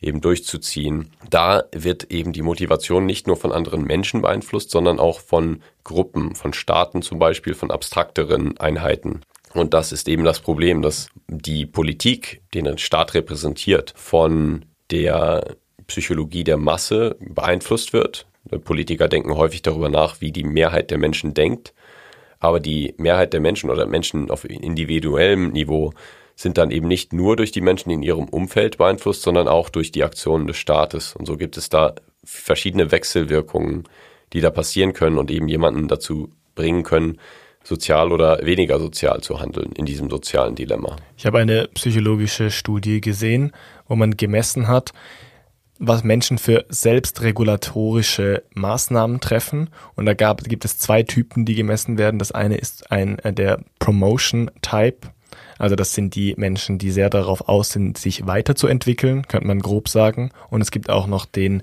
eben 0.02 0.20
durchzuziehen. 0.20 1.10
Da 1.30 1.64
wird 1.72 2.10
eben 2.10 2.32
die 2.32 2.42
Motivation 2.42 3.06
nicht 3.06 3.26
nur 3.26 3.36
von 3.36 3.52
anderen 3.52 3.84
Menschen 3.84 4.22
beeinflusst, 4.22 4.70
sondern 4.70 4.98
auch 4.98 5.20
von 5.20 5.62
Gruppen, 5.84 6.34
von 6.34 6.52
Staaten 6.52 7.02
zum 7.02 7.18
Beispiel, 7.18 7.54
von 7.54 7.70
abstrakteren 7.70 8.58
Einheiten. 8.58 9.22
Und 9.54 9.74
das 9.74 9.92
ist 9.92 10.08
eben 10.08 10.24
das 10.24 10.40
Problem, 10.40 10.82
dass 10.82 11.08
die 11.28 11.66
Politik, 11.66 12.42
den 12.54 12.66
ein 12.66 12.78
Staat 12.78 13.14
repräsentiert, 13.14 13.92
von 13.96 14.64
der 14.90 15.56
Psychologie 15.86 16.44
der 16.44 16.56
Masse 16.56 17.16
beeinflusst 17.20 17.92
wird. 17.92 18.26
Politiker 18.64 19.08
denken 19.08 19.36
häufig 19.36 19.62
darüber 19.62 19.88
nach, 19.88 20.20
wie 20.20 20.32
die 20.32 20.44
Mehrheit 20.44 20.90
der 20.90 20.98
Menschen 20.98 21.34
denkt. 21.34 21.74
Aber 22.40 22.60
die 22.60 22.94
Mehrheit 22.96 23.32
der 23.32 23.40
Menschen 23.40 23.70
oder 23.70 23.86
Menschen 23.86 24.30
auf 24.30 24.44
individuellem 24.44 25.52
Niveau 25.52 25.92
sind 26.34 26.58
dann 26.58 26.70
eben 26.70 26.88
nicht 26.88 27.12
nur 27.12 27.36
durch 27.36 27.52
die 27.52 27.60
Menschen 27.60 27.90
in 27.90 28.02
ihrem 28.02 28.28
Umfeld 28.28 28.78
beeinflusst, 28.78 29.22
sondern 29.22 29.48
auch 29.48 29.68
durch 29.68 29.92
die 29.92 30.04
Aktionen 30.04 30.46
des 30.46 30.56
Staates. 30.56 31.14
Und 31.14 31.26
so 31.26 31.36
gibt 31.36 31.56
es 31.56 31.68
da 31.68 31.94
verschiedene 32.24 32.90
Wechselwirkungen, 32.90 33.84
die 34.32 34.40
da 34.40 34.50
passieren 34.50 34.92
können 34.92 35.18
und 35.18 35.30
eben 35.30 35.48
jemanden 35.48 35.88
dazu 35.88 36.30
bringen 36.54 36.82
können, 36.82 37.18
sozial 37.64 38.12
oder 38.12 38.44
weniger 38.44 38.78
sozial 38.78 39.20
zu 39.20 39.40
handeln 39.40 39.72
in 39.72 39.84
diesem 39.84 40.10
sozialen 40.10 40.54
Dilemma. 40.54 40.96
Ich 41.16 41.26
habe 41.26 41.38
eine 41.38 41.68
psychologische 41.74 42.50
Studie 42.50 43.00
gesehen, 43.00 43.52
wo 43.86 43.94
man 43.94 44.16
gemessen 44.16 44.68
hat, 44.68 44.92
was 45.78 46.04
Menschen 46.04 46.38
für 46.38 46.64
selbstregulatorische 46.68 48.44
Maßnahmen 48.54 49.20
treffen. 49.20 49.70
Und 49.96 50.06
da 50.06 50.14
gab, 50.14 50.44
gibt 50.44 50.64
es 50.64 50.78
zwei 50.78 51.02
Typen, 51.02 51.44
die 51.44 51.54
gemessen 51.54 51.98
werden. 51.98 52.18
Das 52.18 52.32
eine 52.32 52.56
ist 52.56 52.90
ein 52.90 53.18
der 53.24 53.60
Promotion 53.78 54.50
Type. 54.60 55.08
Also 55.62 55.76
das 55.76 55.94
sind 55.94 56.16
die 56.16 56.34
Menschen, 56.36 56.78
die 56.78 56.90
sehr 56.90 57.08
darauf 57.08 57.48
aus 57.48 57.70
sind, 57.70 57.96
sich 57.96 58.26
weiterzuentwickeln, 58.26 59.28
könnte 59.28 59.46
man 59.46 59.60
grob 59.60 59.88
sagen. 59.88 60.32
Und 60.50 60.60
es 60.60 60.72
gibt 60.72 60.90
auch 60.90 61.06
noch 61.06 61.24
den 61.24 61.62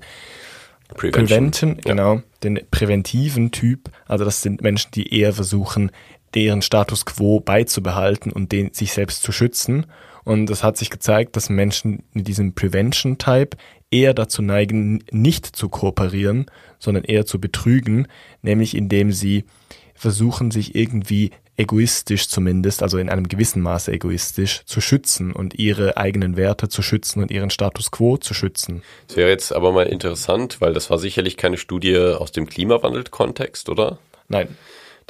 Prevention. 0.96 1.26
Prevention, 1.26 1.70
Ja. 1.76 1.82
genau, 1.82 2.22
den 2.42 2.60
präventiven 2.70 3.50
Typ. 3.50 3.90
Also 4.06 4.24
das 4.24 4.40
sind 4.40 4.62
Menschen, 4.62 4.90
die 4.94 5.14
eher 5.14 5.34
versuchen, 5.34 5.90
deren 6.32 6.62
Status 6.62 7.04
quo 7.04 7.40
beizubehalten 7.40 8.32
und 8.32 8.52
den 8.52 8.72
sich 8.72 8.94
selbst 8.94 9.22
zu 9.22 9.32
schützen. 9.32 9.84
Und 10.24 10.48
es 10.48 10.64
hat 10.64 10.78
sich 10.78 10.88
gezeigt, 10.88 11.36
dass 11.36 11.50
Menschen 11.50 12.02
mit 12.14 12.26
diesem 12.26 12.54
Prevention-Type 12.54 13.58
eher 13.90 14.14
dazu 14.14 14.40
neigen, 14.40 15.04
nicht 15.10 15.44
zu 15.44 15.68
kooperieren, 15.68 16.46
sondern 16.78 17.04
eher 17.04 17.26
zu 17.26 17.38
betrügen, 17.38 18.08
nämlich 18.40 18.74
indem 18.74 19.12
sie 19.12 19.44
versuchen, 19.94 20.50
sich 20.50 20.74
irgendwie 20.74 21.32
egoistisch 21.60 22.28
zumindest, 22.28 22.82
also 22.82 22.98
in 22.98 23.08
einem 23.08 23.28
gewissen 23.28 23.62
Maße 23.62 23.92
egoistisch, 23.92 24.62
zu 24.64 24.80
schützen 24.80 25.32
und 25.32 25.58
ihre 25.58 25.96
eigenen 25.96 26.36
Werte 26.36 26.68
zu 26.68 26.82
schützen 26.82 27.22
und 27.22 27.30
ihren 27.30 27.50
Status 27.50 27.90
quo 27.90 28.16
zu 28.16 28.34
schützen. 28.34 28.82
Das 29.06 29.16
wäre 29.16 29.30
jetzt 29.30 29.54
aber 29.54 29.70
mal 29.72 29.86
interessant, 29.86 30.60
weil 30.60 30.72
das 30.72 30.90
war 30.90 30.98
sicherlich 30.98 31.36
keine 31.36 31.58
Studie 31.58 31.96
aus 31.96 32.32
dem 32.32 32.46
Klimawandel-Kontext, 32.46 33.68
oder? 33.68 33.98
Nein, 34.28 34.56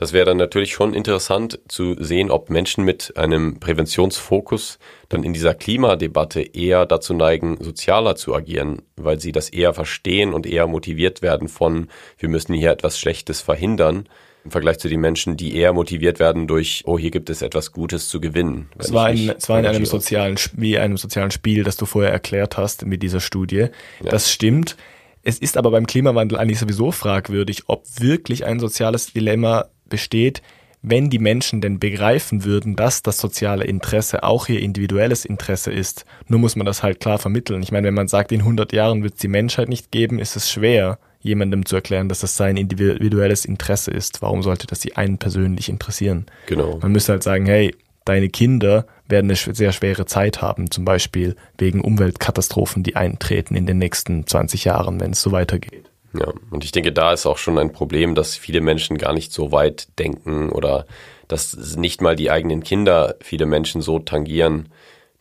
Das 0.00 0.14
wäre 0.14 0.24
dann 0.24 0.38
natürlich 0.38 0.72
schon 0.72 0.94
interessant 0.94 1.60
zu 1.68 1.94
sehen, 2.02 2.30
ob 2.30 2.48
Menschen 2.48 2.86
mit 2.86 3.18
einem 3.18 3.60
Präventionsfokus 3.60 4.78
dann 5.10 5.24
in 5.24 5.34
dieser 5.34 5.54
Klimadebatte 5.54 6.40
eher 6.40 6.86
dazu 6.86 7.12
neigen, 7.12 7.58
sozialer 7.62 8.16
zu 8.16 8.34
agieren, 8.34 8.80
weil 8.96 9.20
sie 9.20 9.30
das 9.30 9.50
eher 9.50 9.74
verstehen 9.74 10.32
und 10.32 10.46
eher 10.46 10.66
motiviert 10.66 11.20
werden 11.20 11.48
von, 11.48 11.88
wir 12.16 12.30
müssen 12.30 12.54
hier 12.54 12.70
etwas 12.70 12.98
Schlechtes 12.98 13.42
verhindern, 13.42 14.08
im 14.44 14.50
Vergleich 14.50 14.78
zu 14.78 14.88
den 14.88 15.00
Menschen, 15.00 15.36
die 15.36 15.54
eher 15.54 15.72
motiviert 15.72 16.18
werden 16.18 16.46
durch, 16.46 16.82
oh, 16.86 16.98
hier 16.98 17.10
gibt 17.10 17.30
es 17.30 17.42
etwas 17.42 17.72
Gutes 17.72 18.08
zu 18.08 18.20
gewinnen. 18.20 18.68
Es 18.78 18.92
war, 18.92 19.10
in, 19.10 19.30
es 19.30 19.48
war 19.48 19.58
in 19.60 19.66
einem 19.66 19.84
sozialen, 19.84 20.36
wie 20.54 20.78
einem 20.78 20.96
sozialen 20.96 21.30
Spiel, 21.30 21.62
das 21.64 21.76
du 21.76 21.86
vorher 21.86 22.12
erklärt 22.12 22.56
hast 22.56 22.86
mit 22.86 23.02
dieser 23.02 23.20
Studie. 23.20 23.66
Das 24.02 24.32
stimmt. 24.32 24.76
Es 25.22 25.38
ist 25.38 25.56
aber 25.56 25.70
beim 25.70 25.86
Klimawandel 25.86 26.38
eigentlich 26.38 26.58
sowieso 26.58 26.92
fragwürdig, 26.92 27.64
ob 27.66 27.84
wirklich 27.98 28.46
ein 28.46 28.58
soziales 28.58 29.12
Dilemma 29.12 29.66
besteht, 29.86 30.40
wenn 30.82 31.10
die 31.10 31.18
Menschen 31.18 31.60
denn 31.60 31.78
begreifen 31.78 32.44
würden, 32.44 32.74
dass 32.74 33.02
das 33.02 33.18
soziale 33.18 33.64
Interesse 33.64 34.22
auch 34.22 34.48
ihr 34.48 34.60
individuelles 34.60 35.26
Interesse 35.26 35.70
ist. 35.70 36.06
Nur 36.26 36.40
muss 36.40 36.56
man 36.56 36.64
das 36.64 36.82
halt 36.82 37.00
klar 37.00 37.18
vermitteln. 37.18 37.62
Ich 37.62 37.70
meine, 37.70 37.88
wenn 37.88 37.94
man 37.94 38.08
sagt, 38.08 38.32
in 38.32 38.40
100 38.40 38.72
Jahren 38.72 39.02
wird 39.02 39.14
es 39.14 39.20
die 39.20 39.28
Menschheit 39.28 39.68
nicht 39.68 39.90
geben, 39.90 40.18
ist 40.18 40.36
es 40.36 40.50
schwer, 40.50 40.98
jemandem 41.20 41.66
zu 41.66 41.76
erklären, 41.76 42.08
dass 42.08 42.20
das 42.20 42.36
sein 42.36 42.56
individuelles 42.56 43.44
Interesse 43.44 43.90
ist. 43.90 44.22
Warum 44.22 44.42
sollte 44.42 44.66
das 44.66 44.80
die 44.80 44.96
einen 44.96 45.18
persönlich 45.18 45.68
interessieren? 45.68 46.26
Genau. 46.46 46.78
Man 46.80 46.92
müsste 46.92 47.12
halt 47.12 47.22
sagen, 47.22 47.46
hey, 47.46 47.74
deine 48.04 48.28
Kinder 48.28 48.86
werden 49.06 49.26
eine 49.26 49.36
sehr 49.36 49.72
schwere 49.72 50.06
Zeit 50.06 50.40
haben, 50.40 50.70
zum 50.70 50.84
Beispiel 50.84 51.36
wegen 51.58 51.80
Umweltkatastrophen, 51.80 52.82
die 52.82 52.96
eintreten 52.96 53.54
in 53.54 53.66
den 53.66 53.78
nächsten 53.78 54.26
20 54.26 54.64
Jahren, 54.64 55.00
wenn 55.00 55.12
es 55.12 55.20
so 55.20 55.32
weitergeht. 55.32 55.90
Ja, 56.12 56.32
und 56.50 56.64
ich 56.64 56.72
denke, 56.72 56.92
da 56.92 57.12
ist 57.12 57.26
auch 57.26 57.38
schon 57.38 57.58
ein 57.58 57.72
Problem, 57.72 58.14
dass 58.14 58.36
viele 58.36 58.60
Menschen 58.60 58.98
gar 58.98 59.12
nicht 59.12 59.32
so 59.32 59.52
weit 59.52 59.88
denken 59.98 60.48
oder 60.50 60.86
dass 61.28 61.76
nicht 61.76 62.00
mal 62.00 62.16
die 62.16 62.30
eigenen 62.30 62.64
Kinder 62.64 63.14
viele 63.20 63.46
Menschen 63.46 63.80
so 63.80 64.00
tangieren, 64.00 64.70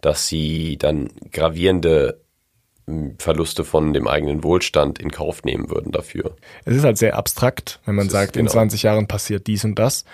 dass 0.02 0.28
sie 0.28 0.78
dann 0.78 1.10
gravierende 1.32 2.22
Verluste 3.20 3.64
von 3.64 3.94
dem 3.94 4.08
eigenen 4.08 4.44
Wohlstand 4.44 5.00
in 5.00 5.12
Kauf 5.12 5.44
nehmen 5.44 5.70
würden 5.70 5.92
dafür. 5.92 6.36
Es 6.66 6.76
ist 6.76 6.84
halt 6.84 6.98
sehr 6.98 7.16
abstrakt, 7.18 7.80
wenn 7.86 7.96
man 7.96 8.08
Das 8.08 8.14
sagt, 8.14 8.36
in 8.36 8.44
genau. 8.44 8.54
20 8.54 8.84
Jahren 8.84 9.08
passiert 9.08 9.48
dies 9.48 9.64
und 9.66 9.78
das. 9.78 10.06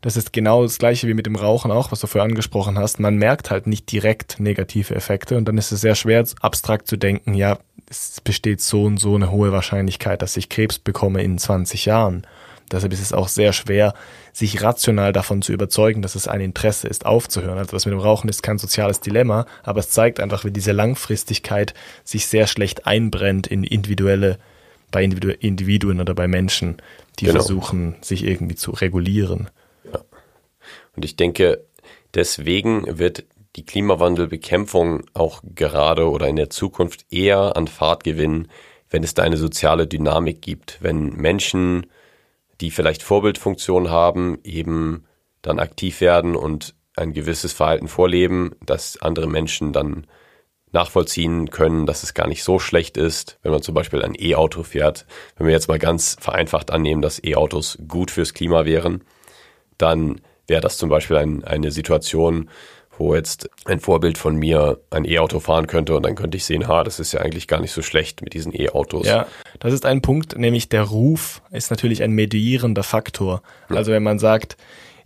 Das 0.00 0.18
ist 0.18 0.34
genau 0.34 0.62
das 0.62 0.78
gleiche 0.78 1.08
wie 1.08 1.14
mit 1.14 1.24
dem 1.24 1.34
Rauchen 1.34 1.70
auch, 1.70 1.90
was 1.90 2.00
du 2.00 2.06
vorher 2.06 2.28
angesprochen 2.28 2.78
hast. 2.78 3.00
Man 3.00 3.16
merkt 3.16 3.50
halt 3.50 3.66
nicht 3.66 3.90
direkt 3.90 4.38
negative 4.38 4.94
Effekte 4.94 5.38
und 5.38 5.46
dann 5.46 5.56
ist 5.56 5.72
es 5.72 5.80
sehr 5.80 5.94
schwer, 5.94 6.22
abstrakt 6.42 6.88
zu 6.88 6.98
denken, 6.98 7.32
ja, 7.32 7.58
es 7.88 8.20
besteht 8.20 8.60
so 8.60 8.84
und 8.84 8.98
so 8.98 9.14
eine 9.14 9.30
hohe 9.30 9.50
Wahrscheinlichkeit, 9.50 10.20
dass 10.20 10.36
ich 10.36 10.50
Krebs 10.50 10.78
bekomme 10.78 11.22
in 11.22 11.38
20 11.38 11.86
Jahren. 11.86 12.26
Deshalb 12.74 12.92
ist 12.92 13.00
es 13.00 13.12
auch 13.12 13.28
sehr 13.28 13.52
schwer, 13.52 13.94
sich 14.32 14.62
rational 14.62 15.12
davon 15.12 15.42
zu 15.42 15.52
überzeugen, 15.52 16.02
dass 16.02 16.14
es 16.14 16.28
ein 16.28 16.40
Interesse 16.40 16.88
ist, 16.88 17.06
aufzuhören. 17.06 17.58
Also 17.58 17.70
das 17.72 17.86
mit 17.86 17.92
dem 17.92 18.00
Rauchen 18.00 18.28
ist 18.28 18.42
kein 18.42 18.58
soziales 18.58 19.00
Dilemma, 19.00 19.46
aber 19.62 19.80
es 19.80 19.90
zeigt 19.90 20.20
einfach, 20.20 20.44
wie 20.44 20.50
diese 20.50 20.72
Langfristigkeit 20.72 21.74
sich 22.02 22.26
sehr 22.26 22.46
schlecht 22.46 22.86
einbrennt 22.86 23.46
in 23.46 23.64
individuelle, 23.64 24.38
bei 24.90 25.02
Individu 25.02 25.30
Individuen 25.30 26.00
oder 26.00 26.14
bei 26.14 26.28
Menschen, 26.28 26.76
die 27.18 27.26
Genau. 27.26 27.38
versuchen, 27.38 27.96
sich 28.00 28.24
irgendwie 28.24 28.56
zu 28.56 28.72
regulieren. 28.72 29.50
Und 30.96 31.04
ich 31.04 31.16
denke, 31.16 31.64
deswegen 32.14 32.98
wird 32.98 33.24
die 33.56 33.64
Klimawandelbekämpfung 33.64 35.04
auch 35.14 35.42
gerade 35.54 36.08
oder 36.08 36.28
in 36.28 36.36
der 36.36 36.50
Zukunft 36.50 37.06
eher 37.12 37.56
an 37.56 37.68
Fahrt 37.68 38.04
gewinnen, 38.04 38.48
wenn 38.90 39.04
es 39.04 39.14
da 39.14 39.22
eine 39.22 39.36
soziale 39.36 39.86
Dynamik 39.86 40.42
gibt, 40.42 40.78
wenn 40.80 41.10
Menschen, 41.10 41.86
die 42.60 42.70
vielleicht 42.70 43.02
Vorbildfunktion 43.02 43.90
haben, 43.90 44.38
eben 44.44 45.04
dann 45.42 45.58
aktiv 45.58 46.00
werden 46.00 46.36
und 46.36 46.74
ein 46.96 47.12
gewisses 47.12 47.52
Verhalten 47.52 47.88
vorleben, 47.88 48.54
das 48.64 49.00
andere 49.00 49.26
Menschen 49.26 49.72
dann 49.72 50.06
nachvollziehen 50.72 51.50
können, 51.50 51.86
dass 51.86 52.02
es 52.02 52.14
gar 52.14 52.26
nicht 52.26 52.42
so 52.42 52.58
schlecht 52.58 52.96
ist, 52.96 53.38
wenn 53.42 53.52
man 53.52 53.62
zum 53.62 53.74
Beispiel 53.74 54.02
ein 54.02 54.16
E-Auto 54.18 54.62
fährt. 54.62 55.06
Wenn 55.36 55.46
wir 55.46 55.54
jetzt 55.54 55.68
mal 55.68 55.78
ganz 55.78 56.16
vereinfacht 56.20 56.70
annehmen, 56.70 57.00
dass 57.00 57.22
E-Autos 57.22 57.78
gut 57.86 58.10
fürs 58.10 58.34
Klima 58.34 58.64
wären, 58.64 59.04
dann 59.78 60.20
wäre 60.46 60.60
das 60.60 60.76
zum 60.76 60.88
Beispiel 60.88 61.16
ein, 61.16 61.44
eine 61.44 61.70
Situation, 61.70 62.50
wo 62.98 63.14
jetzt 63.14 63.50
ein 63.64 63.80
Vorbild 63.80 64.18
von 64.18 64.36
mir 64.36 64.80
ein 64.90 65.04
E-Auto 65.04 65.40
fahren 65.40 65.66
könnte 65.66 65.96
und 65.96 66.04
dann 66.04 66.14
könnte 66.14 66.36
ich 66.36 66.44
sehen, 66.44 66.68
ha, 66.68 66.84
das 66.84 67.00
ist 67.00 67.12
ja 67.12 67.20
eigentlich 67.20 67.48
gar 67.48 67.60
nicht 67.60 67.72
so 67.72 67.82
schlecht 67.82 68.22
mit 68.22 68.34
diesen 68.34 68.54
E-Autos. 68.54 69.06
Ja, 69.06 69.26
das 69.60 69.72
ist 69.72 69.86
ein 69.86 70.02
Punkt, 70.02 70.38
nämlich 70.38 70.68
der 70.68 70.82
Ruf 70.82 71.42
ist 71.50 71.70
natürlich 71.70 72.02
ein 72.02 72.12
mediierender 72.12 72.82
Faktor. 72.82 73.42
Also 73.68 73.92
wenn 73.92 74.02
man 74.02 74.18
sagt, 74.18 74.56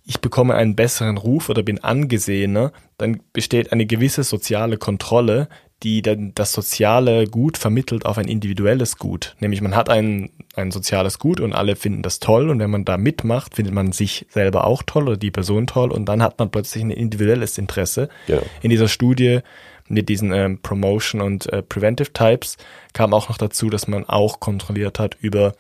ich 0.05 0.21
bekomme 0.21 0.55
einen 0.55 0.75
besseren 0.75 1.19
Ruf 1.19 1.51
oder 1.51 1.63
bin 1.63 1.85
angesehener, 1.85 2.73
dann 2.97 3.21
besteht 3.35 3.73
eine 3.73 3.85
gewisse 3.85 4.25
soziale 4.25 4.79
Kontrolle, 4.79 5.49
die 5.83 6.03
dann 6.03 6.33
das 6.35 6.53
soziale 6.53 7.27
Gut 7.27 7.57
vermittelt 7.57 8.05
auf 8.05 8.19
ein 8.19 8.27
individuelles 8.27 8.99
Gut. 8.99 9.37
Nämlich 9.39 9.61
man 9.61 9.77
hat 9.77 9.89
ein, 9.89 10.31
ein 10.57 10.71
soziales 10.71 11.19
Gut 11.19 11.41
und 11.41 11.53
alle 11.53 11.77
finden 11.77 12.03
das 12.03 12.19
toll 12.19 12.51
und 12.51 12.59
wenn 12.59 12.71
man 12.71 12.85
da 12.85 12.97
mitmacht, 12.97 13.55
findet 13.55 13.75
man 13.75 13.93
sich 13.93 14.27
selber 14.31 14.67
auch 14.67 14.83
toll 14.83 15.05
oder 15.05 15.17
die 15.17 15.31
Person 15.31 15.67
toll 15.67 15.93
und 15.93 16.07
dann 16.07 16.23
hat 16.23 16.39
man 16.39 16.51
plötzlich 16.51 16.83
ein 16.83 16.91
individuelles 16.91 17.59
Interesse. 17.59 18.09
Genau. 18.27 18.43
In 18.61 18.71
dieser 18.71 18.89
Studie 18.89 19.41
mit 19.89 20.09
diesen 20.09 20.33
ähm, 20.33 20.61
Promotion 20.61 21.21
und 21.21 21.51
äh, 21.53 21.63
Preventive 21.63 22.13
Types 22.13 22.57
kam 22.93 23.15
auch 23.15 23.29
noch 23.29 23.39
dazu, 23.39 23.71
dass 23.71 23.89
man 23.89 24.05
auch 24.05 24.41
kontrolliert 24.41 24.99
hat 24.99 25.17
über 25.21 25.55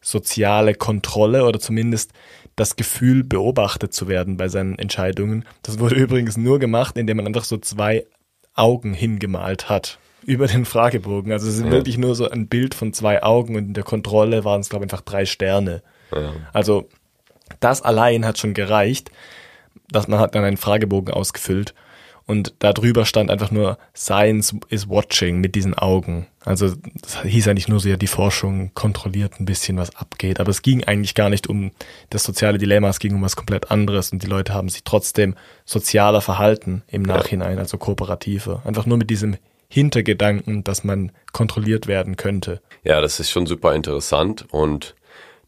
soziale 0.00 0.74
Kontrolle 0.74 1.44
oder 1.44 1.58
zumindest 1.58 2.12
das 2.54 2.76
Gefühl, 2.76 3.22
beobachtet 3.22 3.92
zu 3.92 4.08
werden 4.08 4.36
bei 4.38 4.48
seinen 4.48 4.78
Entscheidungen. 4.78 5.44
Das 5.62 5.78
wurde 5.78 5.94
übrigens 5.96 6.36
nur 6.36 6.58
gemacht, 6.58 6.96
indem 6.96 7.18
man 7.18 7.26
einfach 7.26 7.44
so 7.44 7.58
zwei 7.58 8.06
Augen 8.56 8.92
hingemalt 8.94 9.68
hat 9.68 9.98
über 10.24 10.46
den 10.48 10.64
Fragebogen. 10.64 11.30
Also 11.32 11.48
es 11.48 11.56
ist 11.58 11.64
Ja. 11.66 11.70
wirklich 11.70 11.98
nur 11.98 12.14
so 12.16 12.28
ein 12.28 12.48
Bild 12.48 12.74
von 12.74 12.92
zwei 12.92 13.22
Augen 13.22 13.54
und 13.56 13.68
in 13.68 13.74
der 13.74 13.84
Kontrolle 13.84 14.44
waren 14.44 14.60
es, 14.60 14.68
glaube 14.68 14.84
ich, 14.84 14.90
einfach 14.92 15.04
drei 15.04 15.24
Sterne. 15.24 15.82
Ja. 16.12 16.32
Also 16.52 16.88
das 17.60 17.82
allein 17.82 18.24
hat 18.26 18.38
schon 18.38 18.54
gereicht, 18.54 19.10
dass 19.88 20.08
man 20.08 20.18
hat 20.18 20.34
dann 20.34 20.42
einen 20.44 20.56
Fragebogen 20.56 21.14
ausgefüllt 21.14 21.74
und 22.26 22.54
da 22.58 22.72
drüber 22.72 23.04
stand 23.04 23.30
einfach 23.30 23.52
nur 23.52 23.78
Science 23.94 24.54
is 24.68 24.88
watching 24.88 25.40
mit 25.40 25.54
diesen 25.54 25.74
Augen. 25.74 26.26
Also 26.44 26.74
das 27.00 27.22
hieß 27.22 27.46
eigentlich 27.46 27.68
nur 27.68 27.78
so, 27.78 27.88
ja, 27.88 27.96
die 27.96 28.08
Forschung 28.08 28.72
kontrolliert 28.74 29.38
ein 29.38 29.44
bisschen, 29.44 29.76
was 29.76 29.94
abgeht. 29.94 30.40
Aber 30.40 30.50
es 30.50 30.62
ging 30.62 30.82
eigentlich 30.82 31.14
gar 31.14 31.30
nicht 31.30 31.46
um 31.46 31.70
das 32.10 32.24
soziale 32.24 32.58
Dilemma, 32.58 32.88
es 32.88 32.98
ging 32.98 33.14
um 33.14 33.22
was 33.22 33.36
komplett 33.36 33.70
anderes 33.70 34.10
und 34.12 34.22
die 34.24 34.26
Leute 34.26 34.54
haben 34.54 34.68
sich 34.68 34.82
trotzdem 34.82 35.36
sozialer 35.64 36.20
verhalten 36.20 36.82
im 36.88 37.02
Nachhinein, 37.02 37.58
also 37.58 37.78
kooperativer. 37.78 38.62
Einfach 38.64 38.86
nur 38.86 38.98
mit 38.98 39.08
diesem 39.08 39.36
Hintergedanken, 39.68 40.64
dass 40.64 40.84
man 40.84 41.12
kontrolliert 41.32 41.86
werden 41.86 42.16
könnte. 42.16 42.60
Ja, 42.82 43.00
das 43.00 43.20
ist 43.20 43.30
schon 43.30 43.46
super 43.46 43.74
interessant 43.74 44.46
und 44.50 44.96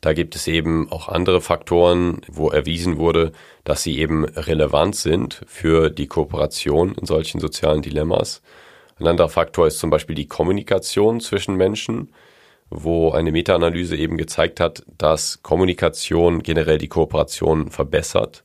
da 0.00 0.12
gibt 0.12 0.36
es 0.36 0.46
eben 0.46 0.90
auch 0.92 1.08
andere 1.08 1.40
Faktoren, 1.40 2.20
wo 2.28 2.50
erwiesen 2.50 2.98
wurde, 2.98 3.32
dass 3.64 3.82
sie 3.82 3.98
eben 3.98 4.24
relevant 4.24 4.94
sind 4.94 5.42
für 5.46 5.90
die 5.90 6.06
Kooperation 6.06 6.94
in 6.94 7.06
solchen 7.06 7.40
sozialen 7.40 7.82
Dilemmas. 7.82 8.42
Ein 9.00 9.08
anderer 9.08 9.28
Faktor 9.28 9.66
ist 9.66 9.78
zum 9.78 9.90
Beispiel 9.90 10.14
die 10.14 10.28
Kommunikation 10.28 11.20
zwischen 11.20 11.56
Menschen, 11.56 12.12
wo 12.70 13.10
eine 13.10 13.32
Meta-Analyse 13.32 13.96
eben 13.96 14.16
gezeigt 14.16 14.60
hat, 14.60 14.84
dass 14.98 15.42
Kommunikation 15.42 16.42
generell 16.42 16.78
die 16.78 16.88
Kooperation 16.88 17.70
verbessert. 17.70 18.44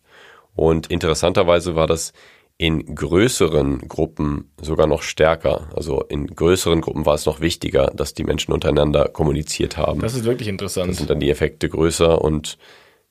Und 0.56 0.88
interessanterweise 0.88 1.76
war 1.76 1.88
das 1.88 2.14
in 2.58 2.96
größeren 2.96 3.88
Gruppen 3.88 4.52
sogar 4.62 4.88
noch 4.88 5.02
stärker. 5.02 5.70
Also 5.76 6.02
in 6.04 6.28
größeren 6.28 6.82
Gruppen 6.82 7.06
war 7.06 7.16
es 7.16 7.26
noch 7.26 7.42
wichtiger, 7.42 7.88
dass 7.88 8.14
die 8.14 8.24
Menschen 8.24 8.54
untereinander 8.54 9.10
kommuniziert 9.10 9.78
haben. 9.78 10.00
Das 10.02 10.16
ist 10.16 10.24
wirklich 10.24 10.48
interessant. 10.48 10.92
Da 10.92 10.94
sind 10.94 11.10
dann 11.10 11.20
die 11.20 11.30
Effekte 11.30 11.68
größer 11.68 12.22
und 12.22 12.58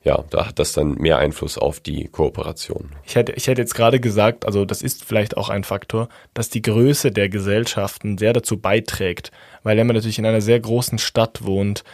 ja, 0.05 0.25
da 0.31 0.47
hat 0.47 0.59
das 0.59 0.73
dann 0.73 0.95
mehr 0.95 1.19
Einfluss 1.19 1.59
auf 1.59 1.79
die 1.79 2.09
Kooperation. 2.09 2.91
Ich 3.05 3.15
hätte, 3.15 3.33
ich 3.33 3.47
hätte 3.47 3.61
jetzt 3.61 3.75
gerade 3.75 4.01
gesagt, 4.01 4.45
also 4.45 4.65
das 4.65 4.83
ist 4.83 5.05
vielleicht 5.05 5.37
auch 5.37 5.49
ein 5.49 5.63
Faktor, 5.63 6.09
dass 6.35 6.51
die 6.51 6.63
Größe 6.63 7.13
der 7.13 7.29
Gesellschaften 7.29 8.19
sehr 8.19 8.33
dazu 8.33 8.59
beiträgt. 8.59 9.31
Weil 9.63 9.77
wenn 9.77 9.87
man 9.87 9.95
natürlich 9.95 10.19
in 10.19 10.27
einer 10.27 10.41
sehr 10.41 10.59
großen 10.59 10.99
Stadt 10.99 11.45
wohnt, 11.45 11.85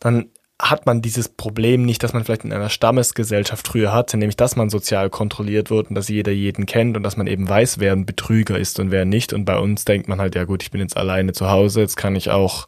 dann 0.00 0.30
hat 0.60 0.86
man 0.86 1.02
dieses 1.02 1.28
Problem 1.28 1.84
nicht, 1.84 2.02
dass 2.02 2.12
man 2.12 2.24
vielleicht 2.24 2.44
in 2.44 2.52
einer 2.52 2.68
Stammesgesellschaft 2.68 3.68
früher 3.68 3.92
hatte, 3.92 4.16
nämlich 4.16 4.36
dass 4.36 4.56
man 4.56 4.70
sozial 4.70 5.08
kontrolliert 5.08 5.70
wird 5.70 5.88
und 5.88 5.94
dass 5.94 6.08
jeder 6.08 6.32
jeden 6.32 6.66
kennt 6.66 6.96
und 6.96 7.04
dass 7.04 7.16
man 7.16 7.28
eben 7.28 7.48
weiß, 7.48 7.78
wer 7.78 7.92
ein 7.92 8.06
Betrüger 8.06 8.58
ist 8.58 8.80
und 8.80 8.90
wer 8.90 9.04
nicht. 9.04 9.32
Und 9.32 9.44
bei 9.44 9.56
uns 9.56 9.84
denkt 9.84 10.08
man 10.08 10.20
halt, 10.20 10.34
ja 10.34 10.44
gut, 10.44 10.64
ich 10.64 10.72
bin 10.72 10.80
jetzt 10.80 10.96
alleine 10.96 11.32
zu 11.32 11.48
Hause, 11.48 11.80
jetzt 11.80 11.96
kann 11.96 12.16
ich 12.16 12.30
auch 12.30 12.66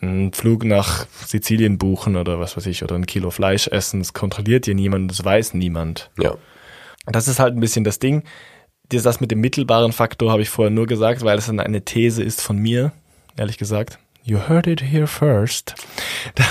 einen 0.00 0.32
Flug 0.32 0.64
nach 0.64 1.06
Sizilien 1.26 1.78
buchen 1.78 2.16
oder 2.16 2.38
was 2.38 2.56
weiß 2.56 2.66
ich, 2.66 2.84
oder 2.84 2.94
ein 2.94 3.06
Kilo 3.06 3.30
Fleisch 3.30 3.66
essen. 3.66 4.00
Das 4.00 4.12
kontrolliert 4.12 4.66
hier 4.66 4.74
niemand, 4.74 5.10
das 5.10 5.24
weiß 5.24 5.54
niemand. 5.54 6.10
Ja. 6.18 6.36
Das 7.06 7.26
ist 7.26 7.40
halt 7.40 7.56
ein 7.56 7.60
bisschen 7.60 7.84
das 7.84 7.98
Ding. 7.98 8.22
Das 8.90 9.20
mit 9.20 9.30
dem 9.30 9.40
mittelbaren 9.40 9.92
Faktor 9.92 10.30
habe 10.30 10.42
ich 10.42 10.50
vorher 10.50 10.70
nur 10.70 10.86
gesagt, 10.86 11.22
weil 11.22 11.38
es 11.38 11.46
dann 11.46 11.58
eine 11.58 11.84
These 11.84 12.22
ist 12.22 12.42
von 12.42 12.58
mir, 12.58 12.92
ehrlich 13.36 13.58
gesagt. 13.58 13.98
You 14.28 14.40
heard 14.46 14.66
it 14.66 14.82
here 14.82 15.06
first. 15.06 15.74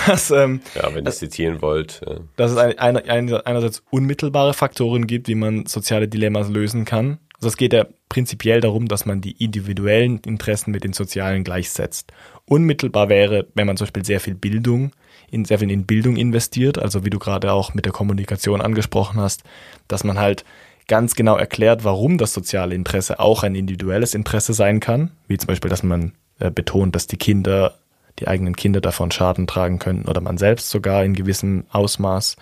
Dass, 0.07 0.31
ähm, 0.31 0.61
ja, 0.73 0.95
wenn 0.95 1.05
ihr 1.05 1.11
zitieren 1.11 1.61
wollt. 1.61 2.01
Ja. 2.03 2.15
Dass 2.35 2.51
es 2.51 2.57
ein, 2.57 2.79
ein, 2.79 2.97
ein, 2.97 3.31
einerseits 3.31 3.83
unmittelbare 3.91 4.55
Faktoren 4.55 5.05
gibt, 5.05 5.27
wie 5.27 5.35
man 5.35 5.67
soziale 5.67 6.07
Dilemmas 6.07 6.49
lösen 6.49 6.85
kann. 6.85 7.19
Also 7.35 7.49
es 7.49 7.57
geht 7.57 7.73
ja 7.73 7.85
prinzipiell 8.09 8.61
darum, 8.61 8.87
dass 8.87 9.05
man 9.05 9.21
die 9.21 9.43
individuellen 9.43 10.19
Interessen 10.25 10.71
mit 10.71 10.83
den 10.83 10.93
sozialen 10.93 11.43
gleichsetzt. 11.43 12.11
Unmittelbar 12.45 13.09
wäre, 13.09 13.45
wenn 13.53 13.67
man 13.67 13.77
zum 13.77 13.85
Beispiel 13.85 14.05
sehr 14.05 14.21
viel 14.21 14.33
Bildung, 14.33 14.91
in 15.29 15.45
sehr 15.45 15.59
viel 15.59 15.69
in 15.69 15.85
Bildung 15.85 16.15
investiert, 16.15 16.79
also 16.79 17.05
wie 17.05 17.11
du 17.11 17.19
gerade 17.19 17.51
auch 17.51 17.75
mit 17.75 17.85
der 17.85 17.93
Kommunikation 17.93 18.59
angesprochen 18.59 19.19
hast, 19.19 19.43
dass 19.87 20.03
man 20.03 20.17
halt 20.17 20.45
ganz 20.87 21.13
genau 21.13 21.35
erklärt, 21.35 21.83
warum 21.83 22.17
das 22.17 22.33
soziale 22.33 22.73
Interesse 22.73 23.19
auch 23.19 23.43
ein 23.43 23.53
individuelles 23.53 24.15
Interesse 24.15 24.53
sein 24.53 24.79
kann, 24.79 25.11
wie 25.27 25.37
zum 25.37 25.47
Beispiel, 25.47 25.69
dass 25.69 25.83
man 25.83 26.13
äh, 26.39 26.51
betont, 26.51 26.95
dass 26.95 27.07
die 27.07 27.17
Kinder, 27.17 27.75
die 28.19 28.27
eigenen 28.27 28.55
Kinder 28.55 28.81
davon 28.81 29.11
Schaden 29.11 29.47
tragen 29.47 29.79
können 29.79 30.05
oder 30.05 30.21
man 30.21 30.37
selbst 30.37 30.69
sogar 30.69 31.03
in 31.03 31.13
gewissem 31.13 31.65
Ausmaß. 31.71 32.35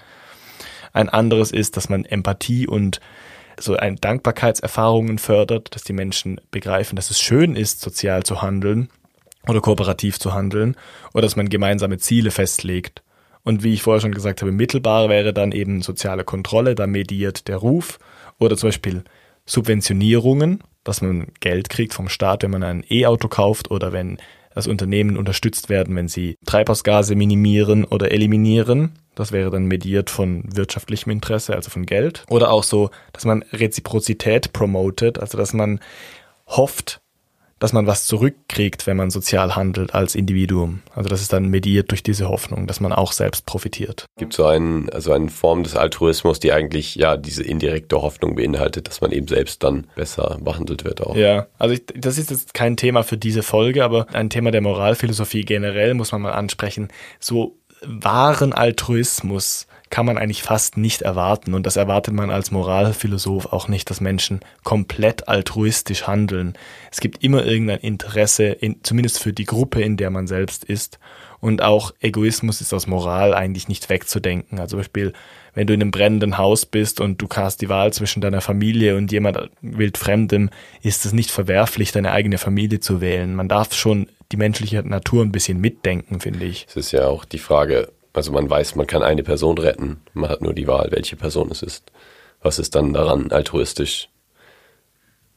Ein 0.93 1.09
anderes 1.09 1.51
ist, 1.51 1.77
dass 1.77 1.89
man 1.89 2.05
Empathie 2.05 2.67
und 2.67 3.01
so 3.59 3.75
ein 3.75 3.95
Dankbarkeitserfahrungen 3.97 5.17
fördert, 5.17 5.75
dass 5.75 5.83
die 5.83 5.93
Menschen 5.93 6.41
begreifen, 6.51 6.95
dass 6.95 7.09
es 7.09 7.21
schön 7.21 7.55
ist, 7.55 7.81
sozial 7.81 8.23
zu 8.23 8.41
handeln 8.41 8.89
oder 9.47 9.61
kooperativ 9.61 10.19
zu 10.19 10.33
handeln 10.33 10.75
oder 11.13 11.23
dass 11.23 11.35
man 11.35 11.49
gemeinsame 11.49 11.97
Ziele 11.97 12.31
festlegt. 12.31 13.03
Und 13.43 13.63
wie 13.63 13.73
ich 13.73 13.83
vorher 13.83 14.01
schon 14.01 14.13
gesagt 14.13 14.41
habe, 14.41 14.51
mittelbar 14.51 15.07
wäre 15.07 15.31
dann 15.31 15.51
eben 15.51 15.81
soziale 15.81 16.23
Kontrolle, 16.23 16.75
da 16.75 16.87
mediert 16.87 17.47
der 17.47 17.57
Ruf 17.57 17.99
oder 18.39 18.57
zum 18.57 18.69
Beispiel 18.69 19.03
Subventionierungen, 19.45 20.63
dass 20.85 21.01
man 21.01 21.27
Geld 21.41 21.69
kriegt 21.69 21.93
vom 21.93 22.07
Staat, 22.07 22.43
wenn 22.43 22.51
man 22.51 22.63
ein 22.63 22.85
E-Auto 22.89 23.27
kauft 23.27 23.69
oder 23.69 23.91
wenn 23.91 24.17
das 24.53 24.67
Unternehmen 24.67 25.17
unterstützt 25.17 25.67
werden, 25.67 25.95
wenn 25.97 26.07
sie 26.07 26.37
Treibhausgase 26.45 27.15
minimieren 27.15 27.83
oder 27.83 28.11
eliminieren. 28.11 28.93
Das 29.13 29.33
wäre 29.33 29.51
dann 29.51 29.65
mediert 29.65 30.09
von 30.09 30.43
wirtschaftlichem 30.55 31.11
Interesse, 31.11 31.53
also 31.55 31.69
von 31.69 31.85
Geld. 31.85 32.23
Oder 32.29 32.51
auch 32.51 32.63
so, 32.63 32.89
dass 33.11 33.25
man 33.25 33.43
Reziprozität 33.51 34.53
promotet, 34.53 35.19
also 35.19 35.37
dass 35.37 35.53
man 35.53 35.81
hofft, 36.47 37.01
dass 37.65 37.73
man 37.73 37.87
was 37.87 38.05
zurückkriegt, 38.05 38.85
wenn 38.85 38.95
man 38.95 39.09
sozial 39.09 39.55
handelt 39.55 39.95
als 39.95 40.13
Individuum. 40.13 40.83
Also 40.93 41.09
das 41.09 41.23
ist 41.23 41.33
dann 41.33 41.49
mediert 41.49 41.89
durch 41.89 42.03
diese 42.03 42.29
Hoffnung, 42.29 42.67
dass 42.67 42.79
man 42.79 42.93
auch 42.93 43.11
selbst 43.11 43.47
profitiert. 43.47 44.05
Gibt 44.19 44.33
so 44.33 44.45
einen, 44.45 44.87
also 44.91 45.11
eine 45.13 45.29
Form 45.29 45.63
des 45.63 45.75
Altruismus, 45.75 46.39
die 46.39 46.51
eigentlich 46.51 46.93
ja 46.93 47.17
diese 47.17 47.41
indirekte 47.41 47.99
Hoffnung 47.99 48.35
beinhaltet, 48.35 48.87
dass 48.87 49.01
man 49.01 49.11
eben 49.11 49.27
selbst 49.27 49.63
dann 49.63 49.87
besser 49.95 50.37
behandelt 50.43 50.85
wird 50.85 51.01
auch. 51.01 51.15
Ja, 51.15 51.47
also 51.57 51.73
ich, 51.73 51.81
das 51.95 52.19
ist 52.19 52.29
jetzt 52.29 52.53
kein 52.53 52.77
Thema 52.77 53.01
für 53.01 53.17
diese 53.17 53.41
Folge, 53.41 53.83
aber 53.83 54.05
ein 54.13 54.29
Thema 54.29 54.51
der 54.51 54.61
Moralphilosophie 54.61 55.41
generell 55.41 55.95
muss 55.95 56.11
man 56.11 56.21
mal 56.21 56.33
ansprechen. 56.33 56.89
So 57.19 57.57
wahren 57.81 58.53
Altruismus 58.53 59.65
kann 59.95 60.05
man 60.05 60.17
eigentlich 60.17 60.43
fast 60.43 60.75
nicht 60.75 61.03
erwarten. 61.03 61.53
Und 61.53 61.65
das 61.65 61.77
erwartet 61.77 62.13
man 62.13 62.29
als 62.29 62.51
Moralphilosoph 62.51 63.45
auch 63.53 63.69
nicht, 63.69 63.89
dass 63.89 64.01
Menschen 64.01 64.41
komplett 64.65 65.29
altruistisch 65.29 66.05
handeln. 66.05 66.57
Es 66.91 66.99
gibt 66.99 67.23
immer 67.23 67.45
irgendein 67.45 67.79
Interesse, 67.79 68.47
in, 68.47 68.83
zumindest 68.83 69.19
für 69.19 69.31
die 69.31 69.45
Gruppe, 69.45 69.81
in 69.81 69.95
der 69.95 70.09
man 70.09 70.27
selbst 70.27 70.65
ist. 70.65 70.99
Und 71.39 71.61
auch 71.61 71.93
Egoismus 72.01 72.59
ist 72.59 72.73
aus 72.73 72.87
Moral 72.87 73.33
eigentlich 73.33 73.69
nicht 73.69 73.87
wegzudenken. 73.89 74.59
Also 74.59 74.71
zum 74.71 74.79
Beispiel, 74.79 75.13
wenn 75.53 75.65
du 75.65 75.73
in 75.73 75.81
einem 75.81 75.91
brennenden 75.91 76.37
Haus 76.37 76.65
bist 76.65 76.99
und 76.99 77.21
du 77.21 77.29
hast 77.33 77.61
die 77.61 77.69
Wahl 77.69 77.93
zwischen 77.93 78.19
deiner 78.19 78.41
Familie 78.41 78.97
und 78.97 79.13
jemand 79.13 79.49
wildfremdem, 79.61 80.49
ist 80.81 81.05
es 81.05 81.13
nicht 81.13 81.31
verwerflich, 81.31 81.93
deine 81.93 82.11
eigene 82.11 82.37
Familie 82.37 82.81
zu 82.81 82.99
wählen. 82.99 83.33
Man 83.33 83.47
darf 83.47 83.73
schon 83.73 84.07
die 84.33 84.37
menschliche 84.37 84.83
Natur 84.83 85.23
ein 85.23 85.31
bisschen 85.31 85.61
mitdenken, 85.61 86.19
finde 86.19 86.43
ich. 86.43 86.65
Es 86.67 86.75
ist 86.75 86.91
ja 86.91 87.07
auch 87.07 87.23
die 87.23 87.39
Frage, 87.39 87.93
also 88.15 88.31
man 88.31 88.49
weiß, 88.49 88.75
man 88.75 88.87
kann 88.87 89.03
eine 89.03 89.23
Person 89.23 89.57
retten, 89.57 90.01
man 90.13 90.29
hat 90.29 90.41
nur 90.41 90.53
die 90.53 90.67
Wahl, 90.67 90.89
welche 90.91 91.15
Person 91.15 91.49
es 91.51 91.61
ist. 91.61 91.91
Was 92.41 92.59
ist 92.59 92.75
dann 92.75 92.93
daran 92.93 93.31
altruistisch, 93.31 94.09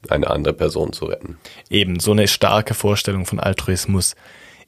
eine 0.09 0.29
andere 0.29 0.55
Person 0.55 0.93
zu 0.93 1.07
retten? 1.07 1.39
Eben, 1.71 2.01
so 2.01 2.13
eine 2.13 2.29
starke 2.29 2.75
Vorstellung 2.75 3.27
von 3.27 3.41
Altruismus 3.41 4.15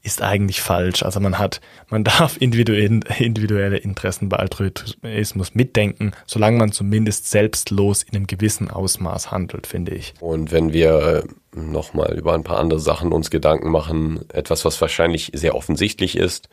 ist 0.02 0.22
eigentlich 0.22 0.62
falsch. 0.62 1.02
Also 1.02 1.20
man 1.20 1.38
hat, 1.38 1.60
man 1.88 2.04
darf 2.04 2.36
individuelle 2.38 3.76
Interessen 3.76 4.28
bei 4.28 4.38
Altruismus 4.38 5.54
mitdenken, 5.54 6.12
solange 6.26 6.58
man 6.58 6.72
zumindest 6.72 7.30
selbstlos 7.30 8.02
in 8.02 8.16
einem 8.16 8.26
gewissen 8.26 8.70
Ausmaß 8.70 9.30
handelt, 9.30 9.66
finde 9.66 9.94
ich. 9.94 10.14
Und 10.20 10.52
wenn 10.52 10.72
wir 10.72 11.24
äh, 11.54 11.58
nochmal 11.58 12.16
über 12.16 12.34
ein 12.34 12.44
paar 12.44 12.58
andere 12.58 12.80
Sachen 12.80 13.12
uns 13.12 13.30
Gedanken 13.30 13.70
machen, 13.70 14.20
etwas, 14.32 14.64
was 14.64 14.80
wahrscheinlich 14.80 15.32
sehr 15.34 15.54
offensichtlich 15.54 16.16
ist, 16.16 16.48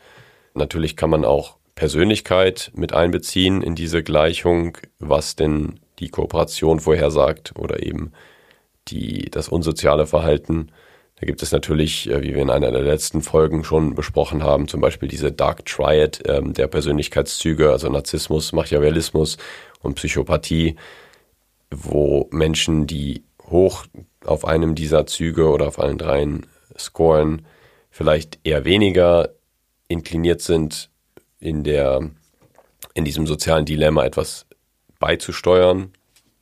Natürlich 0.54 0.96
kann 0.96 1.10
man 1.10 1.24
auch 1.24 1.56
Persönlichkeit 1.74 2.72
mit 2.74 2.92
einbeziehen 2.92 3.62
in 3.62 3.74
diese 3.74 4.02
Gleichung, 4.02 4.78
was 4.98 5.36
denn 5.36 5.78
die 6.00 6.08
Kooperation 6.08 6.80
vorhersagt 6.80 7.54
oder 7.56 7.82
eben 7.84 8.12
die, 8.88 9.30
das 9.30 9.48
unsoziale 9.48 10.06
Verhalten. 10.06 10.72
Da 11.20 11.26
gibt 11.26 11.42
es 11.42 11.52
natürlich, 11.52 12.08
äh, 12.10 12.22
wie 12.22 12.34
wir 12.34 12.42
in 12.42 12.50
einer 12.50 12.70
der 12.70 12.82
letzten 12.82 13.22
Folgen 13.22 13.64
schon 13.64 13.94
besprochen 13.94 14.42
haben, 14.42 14.68
zum 14.68 14.80
Beispiel 14.80 15.08
diese 15.08 15.32
Dark 15.32 15.66
Triad 15.66 16.22
ähm, 16.26 16.52
der 16.52 16.66
Persönlichkeitszüge, 16.68 17.70
also 17.70 17.88
Narzissmus, 17.88 18.52
Machiavellismus 18.52 19.36
und 19.80 19.94
Psychopathie, 19.94 20.76
wo 21.70 22.28
Menschen, 22.30 22.86
die 22.86 23.24
hoch 23.44 23.84
auf 24.24 24.44
einem 24.44 24.74
dieser 24.74 25.06
Züge 25.06 25.48
oder 25.48 25.68
auf 25.68 25.78
allen 25.78 25.98
dreien 25.98 26.46
scoren, 26.76 27.46
vielleicht 27.90 28.38
eher 28.44 28.64
weniger 28.64 29.30
inkliniert 29.88 30.40
sind, 30.40 30.90
in 31.40 31.64
der, 31.64 32.10
in 32.94 33.04
diesem 33.04 33.26
sozialen 33.26 33.64
Dilemma 33.64 34.04
etwas 34.04 34.46
beizusteuern 34.98 35.92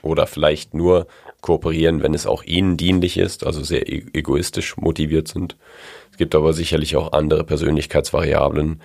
oder 0.03 0.27
vielleicht 0.27 0.75
nur 0.75 1.07
kooperieren, 1.41 2.03
wenn 2.03 2.15
es 2.15 2.27
auch 2.27 2.43
ihnen 2.43 2.77
dienlich 2.77 3.19
ist, 3.19 3.45
also 3.45 3.63
sehr 3.63 3.89
e-, 3.89 4.07
egoistisch 4.13 4.77
motiviert 4.77 5.29
sind. 5.29 5.57
Es 6.11 6.17
gibt 6.17 6.35
aber 6.35 6.53
sicherlich 6.53 6.97
auch 6.97 7.13
andere 7.13 7.45
Persönlichkeitsvariablen, 7.45 8.81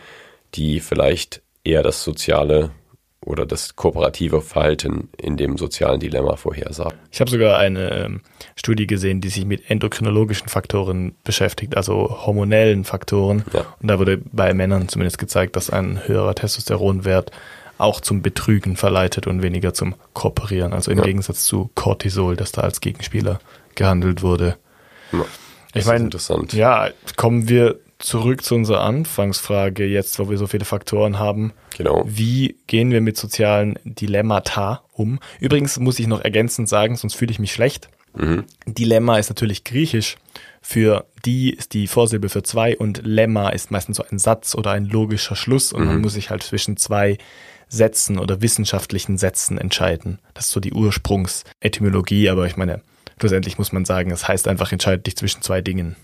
die 0.54 0.80
vielleicht 0.80 1.42
eher 1.64 1.84
das 1.84 2.04
soziale 2.04 2.72
oder 3.24 3.46
das 3.46 3.76
kooperative 3.76 4.42
Verhalten 4.42 5.10
in 5.18 5.38
dem 5.38 5.58
sozialen 5.58 6.00
Dilemma 6.00 6.36
vorhersagen. 6.36 6.98
Ich 7.12 7.20
habe 7.20 7.30
sogar 7.30 7.60
eine 7.60 8.06
ähm, 8.06 8.22
Studie 8.56 8.88
gesehen, 8.88 9.22
die 9.22 9.30
sich 9.30 9.46
mit 9.46 9.70
endokrinologischen 9.70 10.50
Faktoren 10.50 11.16
beschäftigt, 11.24 11.78
also 11.78 12.26
hormonellen 12.26 12.84
Faktoren. 12.84 13.44
Ja. 13.54 13.66
Und 13.80 13.88
da 13.88 14.00
wurde 14.00 14.18
bei 14.32 14.54
Männern 14.54 14.88
zumindest 14.88 15.20
gezeigt, 15.20 15.56
dass 15.56 15.70
ein 15.70 16.08
höherer 16.08 16.34
Testosteronwert 16.34 17.32
auch 17.78 18.00
zum 18.00 18.22
Betrügen 18.22 18.76
verleitet 18.76 19.28
und 19.28 19.42
weniger 19.42 19.74
zum 19.74 19.96
Kooperieren. 20.14 20.74
Also 20.74 20.92
im 20.92 21.00
ja. 21.00 21.04
Gegensatz 21.04 21.44
zu 21.44 21.70
Cortisol, 21.76 22.36
das 22.36 22.52
da 22.52 22.62
als 22.62 22.82
Gegenspieler 22.82 23.40
gehandelt 23.76 24.24
wurde. 24.24 24.58
Ja, 25.12 25.26
ich 25.74 25.86
meine, 25.86 26.10
ja, 26.52 26.90
kommen 27.18 27.50
wir 27.50 27.80
zurück 27.98 28.44
zu 28.44 28.56
unserer 28.56 28.82
Anfangsfrage, 28.82 29.86
jetzt 29.86 30.20
wo 30.20 30.30
wir 30.30 30.38
so 30.38 30.48
viele 30.48 30.66
Faktoren 30.66 31.20
haben. 31.20 31.54
Genau. 31.82 32.04
Wie 32.06 32.58
gehen 32.68 32.92
wir 32.92 33.02
mit 33.02 33.18
sozialen 33.18 33.80
Dilemmata 33.84 34.84
um? 34.94 35.20
Übrigens 35.40 35.80
muss 35.80 35.98
ich 35.98 36.06
noch 36.06 36.22
ergänzend 36.22 36.70
sagen, 36.70 36.96
sonst 36.96 37.16
fühle 37.16 37.32
ich 37.32 37.40
mich 37.40 37.52
schlecht. 37.52 37.90
Mhm. 38.14 38.44
Dilemma 38.68 39.18
ist 39.18 39.30
natürlich 39.30 39.64
griechisch. 39.64 40.18
Für 40.62 41.08
die 41.26 41.50
ist 41.50 41.74
die 41.74 41.88
Vorsilbe 41.88 42.30
für 42.30 42.44
zwei 42.44 42.78
und 42.78 43.02
Lemma 43.04 43.50
ist 43.50 43.72
meistens 43.72 43.98
so 43.98 44.04
ein 44.12 44.20
Satz 44.20 44.54
oder 44.54 44.70
ein 44.72 44.86
logischer 44.86 45.36
Schluss 45.36 45.74
und 45.74 45.82
mhm. 45.82 45.88
man 45.88 46.02
muss 46.02 46.14
sich 46.14 46.30
halt 46.30 46.44
zwischen 46.44 46.78
zwei 46.78 47.18
Sätzen 47.68 48.20
oder 48.20 48.44
wissenschaftlichen 48.44 49.18
Sätzen 49.18 49.58
entscheiden. 49.58 50.20
Das 50.36 50.46
ist 50.46 50.52
so 50.52 50.60
die 50.60 50.74
Ursprungsetymologie, 50.74 52.30
aber 52.30 52.46
ich 52.46 52.58
meine, 52.58 52.82
schlussendlich 53.20 53.58
muss 53.58 53.72
man 53.72 53.86
sagen, 53.86 54.12
es 54.12 54.28
heißt 54.28 54.48
einfach, 54.48 54.72
entscheide 54.72 55.02
dich 55.02 55.18
zwischen 55.18 55.42
zwei 55.42 55.62
Dingen. 55.62 55.96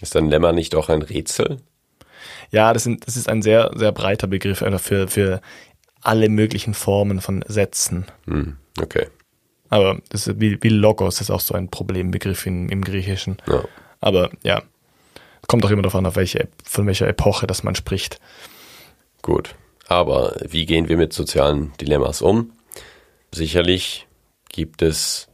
Ist 0.00 0.14
ein 0.14 0.28
Lemma 0.28 0.52
nicht 0.52 0.76
auch 0.76 0.90
ein 0.90 1.02
Rätsel? 1.02 1.60
Ja, 2.50 2.72
das, 2.72 2.84
sind, 2.84 3.06
das 3.06 3.16
ist 3.16 3.28
ein 3.28 3.42
sehr, 3.42 3.70
sehr 3.74 3.92
breiter 3.92 4.26
Begriff 4.26 4.62
einfach 4.62 4.80
für, 4.80 5.08
für 5.08 5.40
alle 6.00 6.28
möglichen 6.28 6.74
Formen 6.74 7.20
von 7.20 7.44
Sätzen. 7.48 8.06
Hm, 8.26 8.56
okay. 8.80 9.06
Aber 9.70 9.98
das 10.10 10.26
ist 10.26 10.40
wie, 10.40 10.62
wie 10.62 10.68
Logos 10.68 11.20
ist 11.20 11.30
auch 11.30 11.40
so 11.40 11.54
ein 11.54 11.68
Problembegriff 11.70 12.46
in, 12.46 12.68
im 12.68 12.84
Griechischen. 12.84 13.38
Ja. 13.46 13.64
Aber 14.00 14.30
ja, 14.42 14.62
kommt 15.46 15.64
auch 15.64 15.70
immer 15.70 15.82
darauf 15.82 15.96
an, 15.96 16.06
auf 16.06 16.16
welche, 16.16 16.48
von 16.64 16.86
welcher 16.86 17.08
Epoche 17.08 17.46
das 17.46 17.64
man 17.64 17.74
spricht. 17.74 18.20
Gut. 19.22 19.54
Aber 19.86 20.36
wie 20.46 20.66
gehen 20.66 20.88
wir 20.88 20.96
mit 20.96 21.12
sozialen 21.12 21.72
Dilemmas 21.80 22.22
um? 22.22 22.52
Sicherlich 23.32 24.06
gibt 24.48 24.82
es 24.82 25.28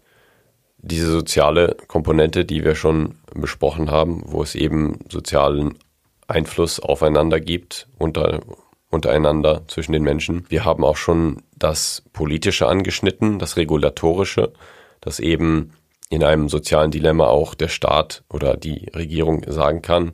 diese 0.79 1.11
soziale 1.11 1.77
Komponente, 1.87 2.45
die 2.45 2.65
wir 2.65 2.75
schon 2.75 3.17
besprochen 3.35 3.91
haben, 3.91 4.23
wo 4.25 4.43
es 4.43 4.55
eben 4.55 4.99
sozialen 5.11 5.79
Einfluss 6.31 6.81
aufeinander 6.81 7.41
gibt, 7.41 7.89
unter, 7.99 8.41
untereinander 8.89 9.63
zwischen 9.69 9.93
den 9.93 10.03
Menschen. 10.03 10.45
Wir 10.49 10.65
haben 10.65 10.85
auch 10.85 10.97
schon 10.97 11.43
das 11.57 12.03
Politische 12.13 12.67
angeschnitten, 12.67 13.39
das 13.39 13.57
Regulatorische, 13.57 14.53
dass 15.01 15.21
eben 15.21 15.73
in 16.09 16.25
einem 16.25 16.49
sozialen 16.49 16.91
Dilemma 16.91 17.27
auch 17.27 17.55
der 17.55 17.69
Staat 17.69 18.25
oder 18.29 18.57
die 18.57 18.91
Regierung 18.95 19.45
sagen 19.47 19.83
kann, 19.83 20.13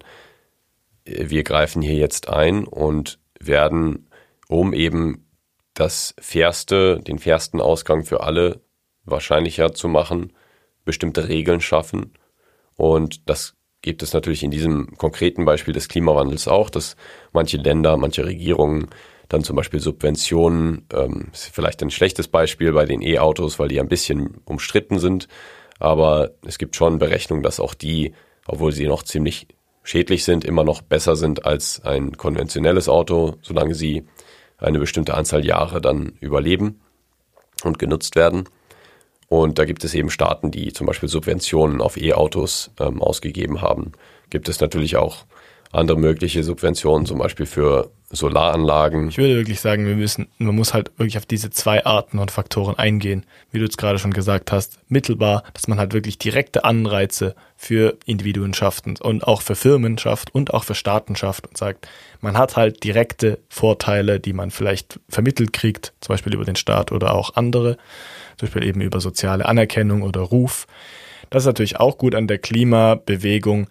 wir 1.04 1.44
greifen 1.44 1.82
hier 1.82 1.94
jetzt 1.94 2.28
ein 2.28 2.66
und 2.66 3.18
werden, 3.38 4.08
um 4.48 4.72
eben 4.72 5.26
das 5.74 6.14
fairste, 6.20 7.00
den 7.00 7.18
fairsten 7.18 7.60
Ausgang 7.60 8.04
für 8.04 8.22
alle 8.22 8.60
wahrscheinlicher 9.04 9.72
zu 9.72 9.88
machen, 9.88 10.32
bestimmte 10.84 11.28
Regeln 11.28 11.60
schaffen. 11.60 12.12
Und 12.76 13.28
das 13.28 13.54
gibt 13.86 14.02
es 14.02 14.12
natürlich 14.12 14.42
in 14.42 14.50
diesem 14.50 14.98
konkreten 14.98 15.44
Beispiel 15.44 15.72
des 15.72 15.86
Klimawandels 15.86 16.48
auch, 16.48 16.70
dass 16.70 16.96
manche 17.32 17.56
Länder, 17.56 17.96
manche 17.96 18.26
Regierungen 18.26 18.88
dann 19.28 19.44
zum 19.44 19.54
Beispiel 19.54 19.78
Subventionen, 19.78 20.86
ähm, 20.92 21.28
ist 21.32 21.54
vielleicht 21.54 21.80
ein 21.84 21.92
schlechtes 21.92 22.26
Beispiel 22.26 22.72
bei 22.72 22.84
den 22.84 23.00
E-Autos, 23.00 23.60
weil 23.60 23.68
die 23.68 23.78
ein 23.78 23.86
bisschen 23.86 24.38
umstritten 24.44 24.98
sind, 24.98 25.28
aber 25.78 26.32
es 26.44 26.58
gibt 26.58 26.74
schon 26.74 26.98
Berechnungen, 26.98 27.44
dass 27.44 27.60
auch 27.60 27.74
die, 27.74 28.12
obwohl 28.48 28.72
sie 28.72 28.88
noch 28.88 29.04
ziemlich 29.04 29.46
schädlich 29.84 30.24
sind, 30.24 30.44
immer 30.44 30.64
noch 30.64 30.82
besser 30.82 31.14
sind 31.14 31.46
als 31.46 31.80
ein 31.84 32.16
konventionelles 32.16 32.88
Auto, 32.88 33.36
solange 33.40 33.76
sie 33.76 34.04
eine 34.58 34.80
bestimmte 34.80 35.14
Anzahl 35.14 35.46
Jahre 35.46 35.80
dann 35.80 36.14
überleben 36.18 36.80
und 37.62 37.78
genutzt 37.78 38.16
werden. 38.16 38.48
Und 39.28 39.58
da 39.58 39.64
gibt 39.64 39.84
es 39.84 39.94
eben 39.94 40.10
Staaten, 40.10 40.50
die 40.50 40.72
zum 40.72 40.86
Beispiel 40.86 41.08
Subventionen 41.08 41.80
auf 41.80 41.96
E-Autos 41.96 42.70
ähm, 42.78 43.02
ausgegeben 43.02 43.60
haben. 43.60 43.92
Gibt 44.30 44.48
es 44.48 44.60
natürlich 44.60 44.96
auch 44.96 45.24
andere 45.72 45.98
mögliche 45.98 46.42
Subventionen, 46.42 47.06
zum 47.06 47.18
Beispiel 47.18 47.46
für 47.46 47.90
Solaranlagen. 48.10 49.08
Ich 49.08 49.18
würde 49.18 49.34
wirklich 49.34 49.60
sagen, 49.60 49.84
wir 49.84 49.96
müssen, 49.96 50.28
man 50.38 50.54
muss 50.54 50.72
halt 50.72 50.92
wirklich 50.96 51.18
auf 51.18 51.26
diese 51.26 51.50
zwei 51.50 51.84
Arten 51.84 52.20
und 52.20 52.30
Faktoren 52.30 52.78
eingehen, 52.78 53.26
wie 53.50 53.58
du 53.58 53.64
jetzt 53.64 53.78
gerade 53.78 53.98
schon 53.98 54.12
gesagt 54.12 54.52
hast, 54.52 54.78
mittelbar, 54.88 55.42
dass 55.54 55.66
man 55.66 55.78
halt 55.78 55.92
wirklich 55.92 56.16
direkte 56.16 56.64
Anreize 56.64 57.34
für 57.56 57.98
Individuen 58.06 58.54
schafft 58.54 58.86
und 59.00 59.26
auch 59.26 59.42
für 59.42 59.56
Firmen 59.56 59.98
schafft 59.98 60.32
und 60.32 60.54
auch 60.54 60.62
für 60.62 60.76
Staaten 60.76 61.16
schafft 61.16 61.48
und 61.48 61.56
sagt, 61.56 61.88
man 62.20 62.38
hat 62.38 62.56
halt 62.56 62.84
direkte 62.84 63.40
Vorteile, 63.48 64.20
die 64.20 64.32
man 64.32 64.52
vielleicht 64.52 65.00
vermittelt 65.08 65.52
kriegt, 65.52 65.92
zum 66.00 66.12
Beispiel 66.12 66.34
über 66.34 66.44
den 66.44 66.56
Staat 66.56 66.92
oder 66.92 67.12
auch 67.12 67.34
andere 67.34 67.76
zum 68.36 68.46
Beispiel 68.46 68.64
eben 68.64 68.80
über 68.80 69.00
soziale 69.00 69.46
Anerkennung 69.46 70.02
oder 70.02 70.20
Ruf. 70.20 70.66
Das 71.30 71.42
ist 71.42 71.46
natürlich 71.46 71.78
auch 71.78 71.98
gut 71.98 72.14
an 72.14 72.26
der 72.26 72.38
Klimabewegung. 72.38 73.68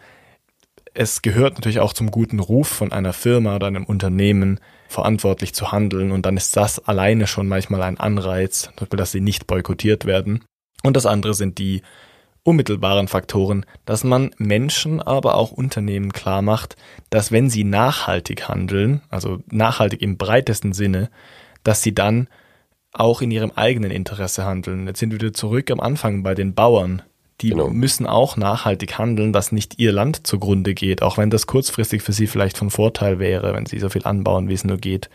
Es 0.93 1.21
gehört 1.21 1.55
natürlich 1.55 1.79
auch 1.79 1.93
zum 1.93 2.11
guten 2.11 2.39
Ruf 2.39 2.67
von 2.67 2.91
einer 2.91 3.13
Firma 3.13 3.55
oder 3.55 3.67
einem 3.67 3.85
Unternehmen, 3.85 4.59
verantwortlich 4.87 5.53
zu 5.53 5.71
handeln. 5.71 6.11
Und 6.11 6.25
dann 6.25 6.37
ist 6.37 6.55
das 6.55 6.79
alleine 6.87 7.27
schon 7.27 7.47
manchmal 7.47 7.81
ein 7.83 7.99
Anreiz, 7.99 8.69
dass 8.89 9.11
sie 9.11 9.21
nicht 9.21 9.47
boykottiert 9.47 10.05
werden. 10.05 10.43
Und 10.83 10.95
das 10.95 11.05
andere 11.05 11.33
sind 11.33 11.57
die 11.57 11.81
unmittelbaren 12.43 13.07
Faktoren, 13.07 13.65
dass 13.85 14.03
man 14.03 14.31
Menschen, 14.37 15.01
aber 15.01 15.35
auch 15.35 15.51
Unternehmen 15.51 16.13
klar 16.13 16.43
macht, 16.43 16.75
dass 17.09 17.31
wenn 17.31 17.49
sie 17.49 17.63
nachhaltig 17.63 18.47
handeln, 18.47 19.01
also 19.09 19.39
nachhaltig 19.49 20.01
im 20.01 20.17
breitesten 20.17 20.71
Sinne, 20.71 21.09
dass 21.63 21.81
sie 21.81 21.95
dann 21.95 22.27
auch 22.99 23.21
in 23.21 23.31
ihrem 23.31 23.51
eigenen 23.51 23.91
Interesse 23.91 24.45
handeln. 24.45 24.87
Jetzt 24.87 24.99
sind 24.99 25.11
wir 25.11 25.19
wieder 25.19 25.33
zurück 25.33 25.69
am 25.71 25.79
Anfang 25.79 26.23
bei 26.23 26.35
den 26.35 26.53
Bauern. 26.53 27.01
Die 27.41 27.49
genau. 27.49 27.69
müssen 27.69 28.05
auch 28.05 28.37
nachhaltig 28.37 28.97
handeln, 28.97 29.33
dass 29.33 29.51
nicht 29.51 29.77
ihr 29.77 29.91
Land 29.91 30.25
zugrunde 30.25 30.73
geht, 30.73 31.01
auch 31.01 31.17
wenn 31.17 31.29
das 31.29 31.47
kurzfristig 31.47 32.01
für 32.01 32.13
sie 32.13 32.27
vielleicht 32.27 32.57
von 32.57 32.69
Vorteil 32.69 33.19
wäre, 33.19 33.53
wenn 33.53 33.65
sie 33.65 33.79
so 33.79 33.89
viel 33.89 34.05
anbauen, 34.05 34.47
wie 34.47 34.53
es 34.53 34.63
nur 34.63 34.77
geht. 34.77 35.09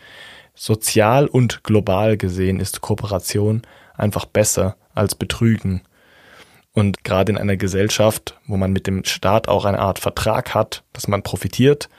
Sozial 0.53 1.25
und 1.25 1.63
global 1.63 2.17
gesehen 2.17 2.59
ist 2.59 2.81
Kooperation 2.81 3.63
einfach 3.95 4.25
besser 4.25 4.75
als 4.93 5.15
Betrügen. 5.15 5.81
Und 6.73 7.03
gerade 7.03 7.31
in 7.31 7.37
einer 7.37 7.57
Gesellschaft, 7.57 8.37
wo 8.45 8.55
man 8.55 8.71
mit 8.71 8.87
dem 8.87 9.03
Staat 9.03 9.47
auch 9.47 9.65
eine 9.65 9.79
Art 9.79 9.99
Vertrag 9.99 10.53
hat, 10.53 10.83
dass 10.93 11.07
man 11.07 11.23
profitiert, 11.23 11.89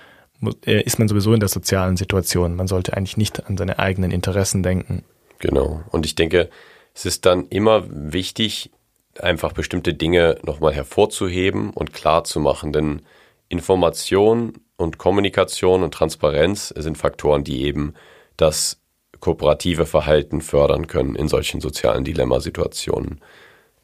äh, 0.64 0.82
ist 0.82 0.98
man 0.98 1.08
sowieso 1.08 1.34
in 1.34 1.40
der 1.40 1.48
sozialen 1.48 1.96
Situation. 1.96 2.54
Man 2.54 2.68
sollte 2.68 2.96
eigentlich 2.96 3.16
nicht 3.16 3.46
an 3.46 3.56
seine 3.56 3.78
eigenen 3.78 4.12
Interessen 4.12 4.62
denken. 4.62 5.04
Genau. 5.42 5.82
Und 5.90 6.06
ich 6.06 6.14
denke, 6.14 6.48
es 6.94 7.04
ist 7.04 7.26
dann 7.26 7.48
immer 7.48 7.84
wichtig, 7.88 8.70
einfach 9.18 9.52
bestimmte 9.52 9.92
Dinge 9.92 10.38
nochmal 10.44 10.72
hervorzuheben 10.72 11.70
und 11.70 11.92
klar 11.92 12.24
zu 12.24 12.38
machen, 12.40 12.72
denn 12.72 13.02
Information 13.48 14.54
und 14.76 14.98
Kommunikation 14.98 15.82
und 15.82 15.92
Transparenz 15.92 16.68
sind 16.68 16.96
Faktoren, 16.96 17.42
die 17.44 17.64
eben 17.64 17.94
das 18.36 18.80
kooperative 19.18 19.84
Verhalten 19.84 20.40
fördern 20.40 20.86
können 20.86 21.16
in 21.16 21.28
solchen 21.28 21.60
sozialen 21.60 22.04
Dilemmasituationen. 22.04 23.20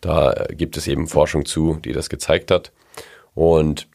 Da 0.00 0.46
gibt 0.50 0.76
es 0.76 0.86
eben 0.86 1.08
Forschung 1.08 1.44
zu, 1.44 1.80
die 1.84 1.92
das 1.92 2.08
gezeigt 2.08 2.52
hat. 2.52 2.70
Und 3.34 3.88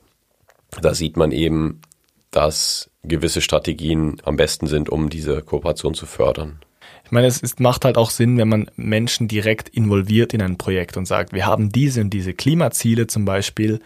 da 0.82 0.94
sieht 0.94 1.16
man 1.16 1.32
eben, 1.32 1.82
dass 2.30 2.90
gewisse 3.04 3.40
Strategien 3.40 4.22
am 4.26 4.36
besten 4.36 4.68
sind, 4.68 4.90
um 4.90 5.10
diese 5.10 5.42
Kooperation 5.42 5.94
zu 5.94 6.06
fördern. 6.06 6.60
Ich 7.14 7.16
meine, 7.16 7.28
es 7.28 7.44
ist, 7.44 7.60
macht 7.60 7.86
halt 7.86 7.96
auch 7.96 8.10
Sinn, 8.10 8.40
wenn 8.40 8.50
man 8.50 8.72
Menschen 8.76 9.28
direkt 9.28 9.70
involviert 9.70 10.34
in 10.34 10.42
ein 10.42 10.58
Projekt 10.58 10.98
und 10.98 11.06
sagt, 11.06 11.32
wir 11.32 11.46
haben 11.46 11.72
diese 11.72 12.02
und 12.02 12.10
diese 12.10 12.34
Klimaziele 12.34 13.06
zum 13.06 13.24
Beispiel 13.24 13.82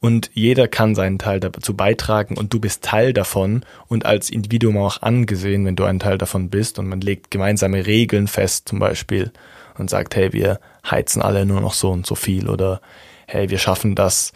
und 0.00 0.32
jeder 0.34 0.66
kann 0.66 0.96
seinen 0.96 1.20
Teil 1.20 1.38
dazu 1.38 1.76
beitragen 1.76 2.36
und 2.36 2.52
du 2.52 2.58
bist 2.58 2.82
Teil 2.82 3.12
davon 3.12 3.64
und 3.86 4.04
als 4.04 4.30
Individuum 4.30 4.78
auch 4.78 5.00
angesehen, 5.00 5.64
wenn 5.64 5.76
du 5.76 5.84
ein 5.84 6.00
Teil 6.00 6.18
davon 6.18 6.50
bist 6.50 6.80
und 6.80 6.88
man 6.88 7.00
legt 7.00 7.30
gemeinsame 7.30 7.86
Regeln 7.86 8.26
fest 8.26 8.68
zum 8.68 8.80
Beispiel 8.80 9.30
und 9.78 9.88
sagt, 9.88 10.16
hey, 10.16 10.32
wir 10.32 10.58
heizen 10.84 11.22
alle 11.22 11.46
nur 11.46 11.60
noch 11.60 11.74
so 11.74 11.92
und 11.92 12.04
so 12.04 12.16
viel 12.16 12.48
oder 12.48 12.80
hey, 13.28 13.48
wir 13.48 13.58
schaffen 13.58 13.94
das 13.94 14.32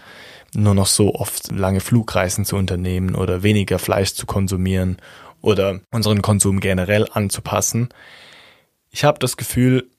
nur 0.54 0.76
noch 0.76 0.86
so 0.86 1.16
oft 1.16 1.50
lange 1.50 1.80
Flugreisen 1.80 2.44
zu 2.44 2.54
unternehmen 2.54 3.16
oder 3.16 3.42
weniger 3.42 3.80
Fleisch 3.80 4.14
zu 4.14 4.24
konsumieren 4.24 4.98
oder 5.42 5.80
unseren 5.90 6.22
Konsum 6.22 6.60
generell 6.60 7.08
anzupassen. 7.12 7.88
Ich 8.96 9.04
habe 9.04 9.18
das 9.18 9.36
Gefühl, 9.36 9.90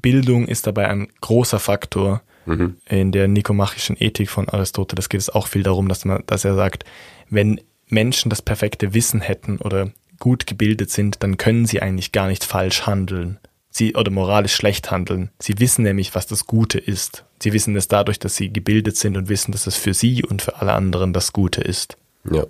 Bildung 0.00 0.48
ist 0.48 0.66
dabei 0.66 0.88
ein 0.88 1.08
großer 1.20 1.58
Faktor. 1.58 2.22
Mhm. 2.46 2.78
In 2.88 3.12
der 3.12 3.28
nikomachischen 3.28 3.94
Ethik 4.00 4.30
von 4.30 4.48
Aristoteles 4.48 5.10
geht 5.10 5.20
es 5.20 5.28
auch 5.28 5.46
viel 5.46 5.62
darum, 5.62 5.86
dass, 5.86 6.06
man, 6.06 6.22
dass 6.24 6.46
er 6.46 6.54
sagt, 6.54 6.86
wenn 7.28 7.60
Menschen 7.88 8.30
das 8.30 8.40
perfekte 8.40 8.94
Wissen 8.94 9.20
hätten 9.20 9.58
oder 9.58 9.90
gut 10.18 10.46
gebildet 10.46 10.90
sind, 10.90 11.22
dann 11.22 11.36
können 11.36 11.66
sie 11.66 11.82
eigentlich 11.82 12.10
gar 12.10 12.26
nicht 12.26 12.42
falsch 12.42 12.86
handeln. 12.86 13.38
Sie 13.68 13.94
oder 13.94 14.10
moralisch 14.10 14.54
schlecht 14.54 14.90
handeln. 14.90 15.28
Sie 15.38 15.58
wissen 15.58 15.82
nämlich, 15.82 16.14
was 16.14 16.26
das 16.26 16.46
Gute 16.46 16.78
ist. 16.78 17.26
Sie 17.42 17.52
wissen 17.52 17.76
es 17.76 17.86
dadurch, 17.86 18.18
dass 18.18 18.34
sie 18.34 18.50
gebildet 18.50 18.96
sind 18.96 19.18
und 19.18 19.28
wissen, 19.28 19.52
dass 19.52 19.66
es 19.66 19.76
für 19.76 19.92
sie 19.92 20.24
und 20.24 20.40
für 20.40 20.56
alle 20.56 20.72
anderen 20.72 21.12
das 21.12 21.34
Gute 21.34 21.60
ist. 21.60 21.98
Ja. 22.24 22.46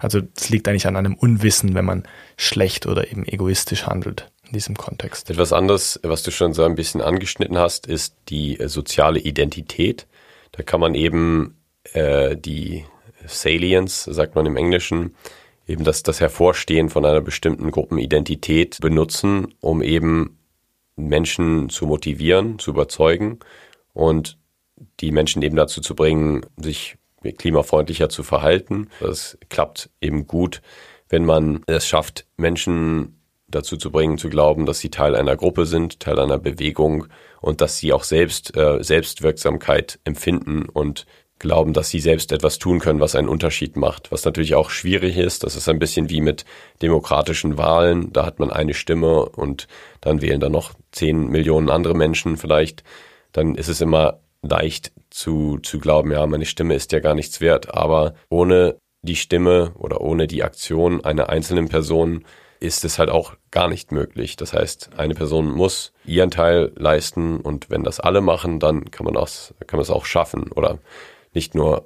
Also 0.00 0.20
es 0.36 0.50
liegt 0.50 0.68
eigentlich 0.68 0.86
an 0.86 0.96
einem 0.96 1.14
Unwissen, 1.14 1.72
wenn 1.72 1.86
man 1.86 2.02
schlecht 2.36 2.84
oder 2.84 3.10
eben 3.10 3.26
egoistisch 3.26 3.86
handelt 3.86 4.30
in 4.50 4.54
diesem 4.54 4.76
Kontext. 4.76 5.30
Etwas 5.30 5.52
anderes, 5.52 6.00
was 6.02 6.24
du 6.24 6.32
schon 6.32 6.52
so 6.52 6.64
ein 6.64 6.74
bisschen 6.74 7.00
angeschnitten 7.00 7.56
hast, 7.56 7.86
ist 7.86 8.16
die 8.28 8.58
äh, 8.58 8.68
soziale 8.68 9.20
Identität. 9.20 10.06
Da 10.52 10.64
kann 10.64 10.80
man 10.80 10.94
eben 10.94 11.56
äh, 11.92 12.36
die 12.36 12.84
Salience, 13.26 14.04
sagt 14.04 14.34
man 14.34 14.46
im 14.46 14.56
Englischen, 14.56 15.14
eben 15.68 15.84
das, 15.84 16.02
das 16.02 16.20
Hervorstehen 16.20 16.88
von 16.88 17.04
einer 17.04 17.20
bestimmten 17.20 17.70
Gruppenidentität 17.70 18.78
benutzen, 18.80 19.54
um 19.60 19.82
eben 19.82 20.38
Menschen 20.96 21.68
zu 21.68 21.86
motivieren, 21.86 22.58
zu 22.58 22.72
überzeugen 22.72 23.38
und 23.92 24.36
die 24.98 25.12
Menschen 25.12 25.42
eben 25.42 25.56
dazu 25.56 25.80
zu 25.80 25.94
bringen, 25.94 26.44
sich 26.56 26.96
klimafreundlicher 27.38 28.08
zu 28.08 28.24
verhalten. 28.24 28.88
Das 28.98 29.38
klappt 29.48 29.90
eben 30.00 30.26
gut, 30.26 30.60
wenn 31.08 31.24
man 31.24 31.62
es 31.66 31.86
schafft, 31.86 32.26
Menschen 32.36 33.19
dazu 33.50 33.76
zu 33.76 33.90
bringen, 33.90 34.18
zu 34.18 34.28
glauben, 34.28 34.66
dass 34.66 34.80
sie 34.80 34.90
Teil 34.90 35.16
einer 35.16 35.36
Gruppe 35.36 35.66
sind, 35.66 36.00
Teil 36.00 36.18
einer 36.18 36.38
Bewegung 36.38 37.06
und 37.40 37.60
dass 37.60 37.78
sie 37.78 37.92
auch 37.92 38.04
selbst 38.04 38.56
äh, 38.56 38.82
Selbstwirksamkeit 38.82 39.98
empfinden 40.04 40.68
und 40.68 41.06
glauben, 41.40 41.72
dass 41.72 41.88
sie 41.88 42.00
selbst 42.00 42.30
etwas 42.32 42.58
tun 42.58 42.78
können, 42.78 43.00
was 43.00 43.16
einen 43.16 43.28
Unterschied 43.28 43.76
macht. 43.76 44.12
Was 44.12 44.24
natürlich 44.24 44.54
auch 44.54 44.70
schwierig 44.70 45.16
ist, 45.16 45.42
das 45.42 45.56
ist 45.56 45.68
ein 45.68 45.78
bisschen 45.78 46.10
wie 46.10 46.20
mit 46.20 46.44
demokratischen 46.82 47.58
Wahlen. 47.58 48.12
Da 48.12 48.24
hat 48.24 48.38
man 48.38 48.50
eine 48.50 48.74
Stimme 48.74 49.24
und 49.24 49.66
dann 50.00 50.20
wählen 50.22 50.40
da 50.40 50.48
noch 50.48 50.74
zehn 50.92 51.28
Millionen 51.28 51.70
andere 51.70 51.94
Menschen 51.94 52.36
vielleicht. 52.36 52.84
Dann 53.32 53.54
ist 53.56 53.68
es 53.68 53.80
immer 53.80 54.20
leicht 54.42 54.92
zu, 55.10 55.58
zu 55.58 55.78
glauben, 55.78 56.12
ja, 56.12 56.26
meine 56.26 56.46
Stimme 56.46 56.74
ist 56.74 56.92
ja 56.92 57.00
gar 57.00 57.14
nichts 57.14 57.40
wert. 57.40 57.74
Aber 57.74 58.14
ohne 58.28 58.76
die 59.02 59.16
Stimme 59.16 59.72
oder 59.76 60.00
ohne 60.02 60.26
die 60.26 60.44
Aktion 60.44 61.04
einer 61.04 61.30
einzelnen 61.30 61.68
Person 61.68 62.24
ist 62.60 62.84
es 62.84 62.98
halt 62.98 63.08
auch 63.08 63.34
gar 63.50 63.68
nicht 63.68 63.90
möglich. 63.90 64.36
Das 64.36 64.52
heißt, 64.52 64.90
eine 64.96 65.14
Person 65.14 65.50
muss 65.50 65.92
ihren 66.04 66.30
Teil 66.30 66.72
leisten 66.76 67.40
und 67.40 67.70
wenn 67.70 67.82
das 67.82 68.00
alle 68.00 68.20
machen, 68.20 68.60
dann 68.60 68.90
kann 68.90 69.04
man 69.04 69.14
das, 69.14 69.54
kann 69.66 69.78
man 69.78 69.82
es 69.82 69.90
auch 69.90 70.04
schaffen. 70.04 70.52
Oder 70.52 70.78
nicht 71.32 71.54
nur, 71.54 71.82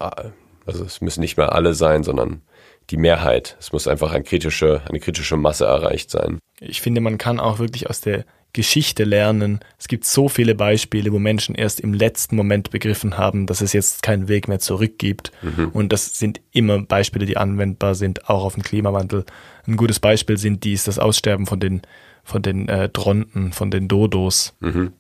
also 0.67 0.85
es 0.85 1.01
müssen 1.01 1.21
nicht 1.21 1.37
mehr 1.37 1.53
alle 1.53 1.75
sein, 1.75 2.03
sondern 2.03 2.43
die 2.91 2.97
Mehrheit. 2.97 3.57
Es 3.59 3.73
muss 3.73 3.89
einfach 3.89 4.13
eine 4.13 4.25
kritische, 4.25 4.83
eine 4.89 5.01
kritische 5.01 5.37
Masse 5.37 5.65
erreicht 5.65 6.11
sein. 6.11 6.39
Ich 6.61 6.81
finde, 6.81 7.01
man 7.01 7.19
kann 7.19 7.41
auch 7.41 7.59
wirklich 7.59 7.89
aus 7.89 8.01
der 8.01 8.25
Geschichte 8.55 9.05
lernen. 9.05 9.61
Es 9.79 9.89
gibt 9.89 10.05
so 10.05 10.29
viele 10.29 10.55
Beispiele, 10.55 11.13
wo 11.13 11.19
Menschen 11.19 11.55
erst 11.55 11.81
im 11.81 11.93
letzten 11.93 12.37
Moment 12.37 12.71
begriffen 12.71 13.19
haben, 13.19 13.47
dass 13.47 13.61
es 13.61 13.73
jetzt 13.73 14.03
keinen 14.03 14.29
Weg 14.29 14.49
mehr 14.49 14.61
zurück 14.61 14.99
gibt. 14.99 15.33
Mhm. 15.43 15.71
Und 15.71 15.93
das 15.93 16.19
sind 16.19 16.41
immer 16.53 16.81
Beispiele, 16.81 17.27
die 17.27 17.37
anwendbar 17.37 17.97
sind, 17.97 18.31
auch 18.31 18.45
auf 18.45 18.55
den 18.55 18.63
Klimawandel. 18.63 19.25
Ein 19.67 19.77
gutes 19.77 19.99
Beispiel 19.99 20.39
sind 20.39 20.63
dies, 20.63 20.85
das 20.85 21.01
Aussterben 21.01 21.47
von 21.47 21.59
den, 21.59 21.83
von 22.23 22.43
den 22.43 22.69
äh, 22.69 22.89
Dronten, 22.89 23.53
von 23.53 23.73
den 23.73 23.89
Dodos. 23.89 24.55
Mhm. 24.61 24.93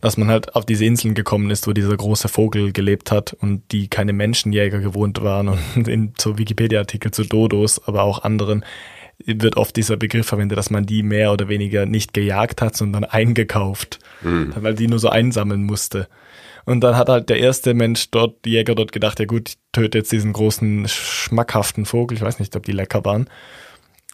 Dass 0.00 0.16
man 0.16 0.28
halt 0.28 0.54
auf 0.54 0.64
diese 0.64 0.84
Inseln 0.84 1.14
gekommen 1.14 1.50
ist, 1.50 1.66
wo 1.66 1.72
dieser 1.72 1.96
große 1.96 2.28
Vogel 2.28 2.72
gelebt 2.72 3.10
hat 3.10 3.32
und 3.34 3.62
die 3.72 3.88
keine 3.88 4.12
Menschenjäger 4.12 4.80
gewohnt 4.80 5.22
waren 5.22 5.48
und 5.48 5.60
in 5.88 6.14
so 6.18 6.38
Wikipedia-Artikel 6.38 7.10
zu 7.10 7.24
Dodos, 7.24 7.86
aber 7.86 8.02
auch 8.02 8.22
anderen 8.22 8.64
wird 9.24 9.56
oft 9.56 9.76
dieser 9.76 9.96
Begriff 9.96 10.26
verwendet, 10.26 10.58
dass 10.58 10.70
man 10.70 10.86
die 10.86 11.02
mehr 11.02 11.32
oder 11.32 11.48
weniger 11.48 11.86
nicht 11.86 12.12
gejagt 12.12 12.60
hat, 12.62 12.76
sondern 12.76 13.04
eingekauft, 13.04 13.98
mhm. 14.22 14.52
weil 14.56 14.74
die 14.74 14.88
nur 14.88 14.98
so 14.98 15.08
einsammeln 15.08 15.62
musste. 15.62 16.08
Und 16.64 16.80
dann 16.82 16.96
hat 16.96 17.08
halt 17.08 17.28
der 17.28 17.38
erste 17.38 17.74
Mensch 17.74 18.10
dort, 18.10 18.44
die 18.44 18.50
Jäger 18.50 18.74
dort 18.74 18.92
gedacht, 18.92 19.18
ja 19.18 19.26
gut, 19.26 19.50
ich 19.50 19.58
töte 19.72 19.98
jetzt 19.98 20.12
diesen 20.12 20.32
großen, 20.32 20.86
schmackhaften 20.88 21.86
Vogel, 21.86 22.16
ich 22.16 22.22
weiß 22.22 22.38
nicht, 22.38 22.54
ob 22.54 22.64
die 22.64 22.72
lecker 22.72 23.04
waren. 23.04 23.28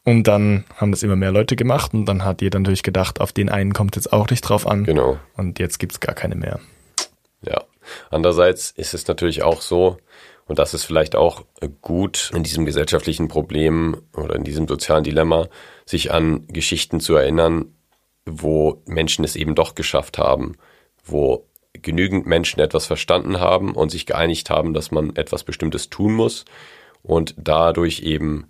Und 0.09 0.27
dann 0.27 0.65
haben 0.75 0.91
das 0.91 1.03
immer 1.03 1.17
mehr 1.17 1.33
Leute 1.33 1.55
gemacht 1.55 1.93
und 1.93 2.07
dann 2.07 2.25
hat 2.25 2.41
jeder 2.41 2.59
natürlich 2.59 2.83
gedacht, 2.83 3.21
auf 3.21 3.35
den 3.35 3.51
einen 3.51 3.75
kommt 3.75 3.95
jetzt 3.95 4.11
auch 4.11 4.31
nicht 4.31 4.41
drauf 4.41 4.67
an. 4.67 4.85
Genau. 4.85 5.19
Und 5.37 5.59
jetzt 5.59 5.79
gibt's 5.79 6.01
gar 6.01 6.15
keine 6.15 6.35
mehr. 6.35 6.61
Ja. 7.43 7.63
Andererseits 8.09 8.71
ist 8.71 8.95
es 8.95 9.07
natürlich 9.07 9.43
auch 9.43 9.61
so, 9.61 9.99
und 10.47 10.59
das 10.59 10.73
ist 10.73 10.85
vielleicht 10.85 11.15
auch 11.15 11.45
gut 11.83 12.31
in 12.35 12.43
diesem 12.43 12.65
gesellschaftlichen 12.65 13.29
Problem 13.29 13.99
oder 14.17 14.35
in 14.35 14.45
diesem 14.45 14.67
sozialen 14.67 15.05
Dilemma, 15.05 15.49
sich 15.85 16.11
an 16.11 16.47
Geschichten 16.47 17.01
zu 17.01 17.15
erinnern, 17.15 17.75
wo 18.25 18.81
Menschen 18.87 19.27
es 19.27 19.37
eben 19.37 19.55
doch 19.55 19.75
geschafft 19.75 20.17
haben, 20.17 20.55
wo 21.05 21.45
genügend 21.75 22.25
Menschen 22.25 22.61
etwas 22.61 22.87
verstanden 22.87 23.41
haben 23.41 23.75
und 23.75 23.91
sich 23.91 24.07
geeinigt 24.07 24.49
haben, 24.49 24.73
dass 24.73 24.91
man 24.91 25.17
etwas 25.17 25.45
Bestimmtes 25.45 25.91
tun 25.91 26.15
muss 26.15 26.47
und 27.03 27.35
dadurch 27.37 28.01
eben 28.01 28.49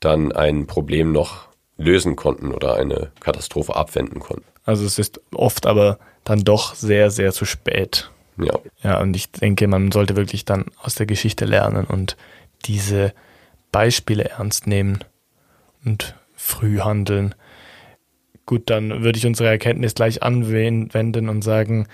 dann 0.00 0.32
ein 0.32 0.66
Problem 0.66 1.12
noch 1.12 1.48
lösen 1.78 2.16
konnten 2.16 2.52
oder 2.52 2.76
eine 2.76 3.10
Katastrophe 3.20 3.76
abwenden 3.76 4.20
konnten. 4.20 4.46
Also 4.64 4.84
es 4.84 4.98
ist 4.98 5.20
oft 5.32 5.66
aber 5.66 5.98
dann 6.24 6.42
doch 6.42 6.74
sehr, 6.74 7.10
sehr 7.10 7.32
zu 7.32 7.44
spät. 7.44 8.10
Ja. 8.38 8.58
Ja, 8.82 9.00
und 9.00 9.14
ich 9.16 9.30
denke, 9.30 9.66
man 9.68 9.92
sollte 9.92 10.16
wirklich 10.16 10.44
dann 10.44 10.66
aus 10.82 10.94
der 10.94 11.06
Geschichte 11.06 11.44
lernen 11.44 11.86
und 11.86 12.16
diese 12.64 13.12
Beispiele 13.72 14.24
ernst 14.24 14.66
nehmen 14.66 15.00
und 15.84 16.14
früh 16.34 16.80
handeln. 16.80 17.34
Gut, 18.44 18.70
dann 18.70 19.02
würde 19.02 19.18
ich 19.18 19.26
unsere 19.26 19.48
Erkenntnis 19.48 19.94
gleich 19.94 20.22
anwenden 20.22 21.28
und 21.28 21.42
sagen, 21.42 21.88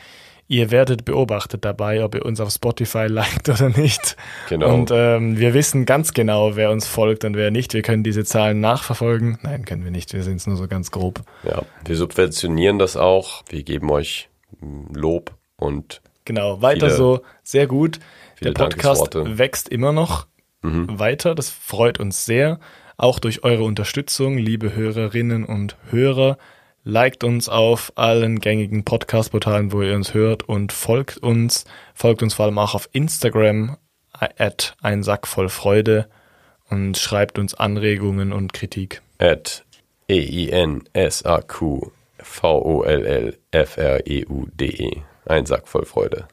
ihr 0.53 0.71
werdet 0.71 1.07
beobachtet 1.07 1.65
dabei, 1.65 2.05
ob 2.05 2.15
ihr 2.15 2.27
uns 2.27 2.39
auf 2.39 2.51
Spotify 2.51 3.07
liked 3.07 3.49
oder 3.49 3.71
nicht. 3.71 4.17
Genau. 4.51 4.75
Und 4.75 4.91
ähm, 4.93 5.39
wir 5.39 5.55
wissen 5.55 5.87
ganz 5.87 6.13
genau, 6.13 6.57
wer 6.57 6.71
uns 6.71 6.87
folgt 6.87 7.25
und 7.25 7.35
wer 7.35 7.51
nicht. 7.51 7.73
Wir 7.73 7.81
können 7.81 8.05
diese 8.05 8.23
Zahlen 8.25 8.61
nachverfolgen. 8.61 9.39
Nein, 9.43 9.65
können 9.65 9.83
wir 9.83 9.91
nicht. 9.91 10.13
Wir 10.13 10.23
sind 10.23 10.37
es 10.37 10.47
nur 10.47 10.57
so 10.57 10.69
ganz 10.69 10.91
grob. 10.91 11.23
Ja, 11.43 11.63
wir 11.87 11.97
subventionieren 11.97 12.79
das 12.79 12.99
auch. 12.99 13.43
Wir 13.49 13.63
geben 13.63 13.91
euch 13.91 14.29
hm, 14.61 14.89
Lob 14.95 15.35
und 15.57 16.03
Genau, 16.25 16.63
weiter 16.63 16.87
viele, 16.87 16.97
so, 16.97 17.21
sehr 17.43 17.67
gut. 17.67 17.99
Der 18.43 18.53
Podcast 18.53 19.15
wächst 19.15 19.69
immer 19.69 19.93
noch 19.93 20.27
mhm. 20.61 20.99
weiter, 20.99 21.35
das 21.35 21.51
freut 21.51 21.99
uns 21.99 22.25
sehr. 22.25 22.61
Auch 22.97 23.19
durch 23.19 23.43
eure 23.43 23.65
Unterstützung, 23.65 24.39
liebe 24.39 24.77
Hörerinnen 24.77 25.45
und 25.45 25.77
Hörer. 25.91 26.39
Liked 26.85 27.22
uns 27.22 27.49
auf 27.49 27.93
allen 27.95 28.41
gängigen 28.41 28.85
Podcast-Portalen, 28.85 29.70
wo 29.70 29.83
ihr 29.83 29.95
uns 29.95 30.14
hört 30.14 30.43
und 30.49 30.72
folgt 30.72 31.18
uns. 31.18 31.64
Folgt 31.95 32.24
uns 32.24 32.35
vor 32.35 32.47
allem 32.47 32.59
auch 32.59 32.74
auf 32.74 32.89
Instagram 32.93 33.76
at 34.12 34.74
ein 34.83 35.05
Sack 35.05 35.28
voll 35.28 35.49
Freude 35.49 36.09
und 36.68 36.99
schreibt 36.99 37.39
uns 37.39 37.55
Anregungen 37.55 38.33
und 38.33 38.53
Kritik. 38.53 39.01
At 39.18 39.64
E-I-N-S-A-Q 40.09 41.93
V-O-L-L-F-R-E-U-D-E. 42.18 43.37
Ein 45.26 45.47
Sack 45.47 45.68
voll 45.68 45.85
Freude. 45.85 46.26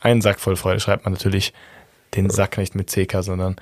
Ein 0.00 0.20
Sack 0.20 0.40
voll 0.40 0.56
Freude 0.56 0.80
schreibt 0.80 1.04
man 1.04 1.12
natürlich 1.12 1.52
den 2.16 2.28
Sack 2.28 2.58
nicht 2.58 2.74
mit 2.74 2.90
CK, 2.90 3.22
sondern 3.22 3.54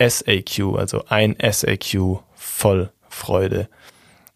SAQ, 0.00 0.78
also 0.78 1.04
ein 1.08 1.36
SAQ 1.40 2.20
voll 2.34 2.92
Freude. 3.08 3.68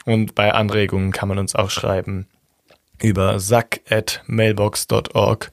Und 0.06 0.34
bei 0.34 0.54
Anregungen 0.54 1.12
kann 1.12 1.28
man 1.28 1.38
uns 1.38 1.54
auch 1.54 1.68
schreiben 1.68 2.26
über 3.02 3.38
sack@mailbox.org. 3.38 5.52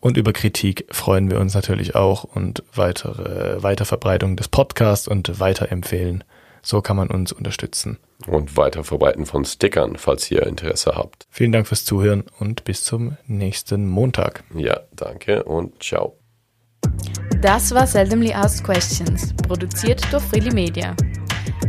Und 0.00 0.16
über 0.16 0.32
Kritik 0.32 0.86
freuen 0.90 1.30
wir 1.30 1.38
uns 1.40 1.54
natürlich 1.54 1.94
auch 1.94 2.24
und 2.24 2.64
weitere 2.74 3.62
Weiterverbreitung 3.62 4.36
des 4.36 4.48
Podcasts 4.48 5.06
und 5.08 5.40
Weiterempfehlen. 5.40 6.24
So 6.62 6.80
kann 6.82 6.96
man 6.96 7.08
uns 7.08 7.32
unterstützen. 7.32 7.98
Und 8.26 8.56
Weiterverbreiten 8.56 9.26
von 9.26 9.44
Stickern, 9.44 9.96
falls 9.96 10.28
ihr 10.30 10.46
Interesse 10.46 10.92
habt. 10.96 11.26
Vielen 11.30 11.52
Dank 11.52 11.68
fürs 11.68 11.84
Zuhören 11.84 12.24
und 12.38 12.64
bis 12.64 12.84
zum 12.84 13.16
nächsten 13.26 13.88
Montag. 13.88 14.44
Ja, 14.54 14.80
danke 14.92 15.44
und 15.44 15.82
ciao. 15.82 16.16
Das 17.40 17.72
war 17.72 17.86
Seldomly 17.86 18.32
Asked 18.32 18.64
Questions, 18.64 19.32
produziert 19.46 20.02
durch 20.12 20.24
Freely 20.24 20.52
Media. 20.52 20.96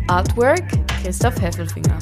Artwork 0.07 0.63
Christoph 1.03 1.39
Heffelfinger. 1.41 1.99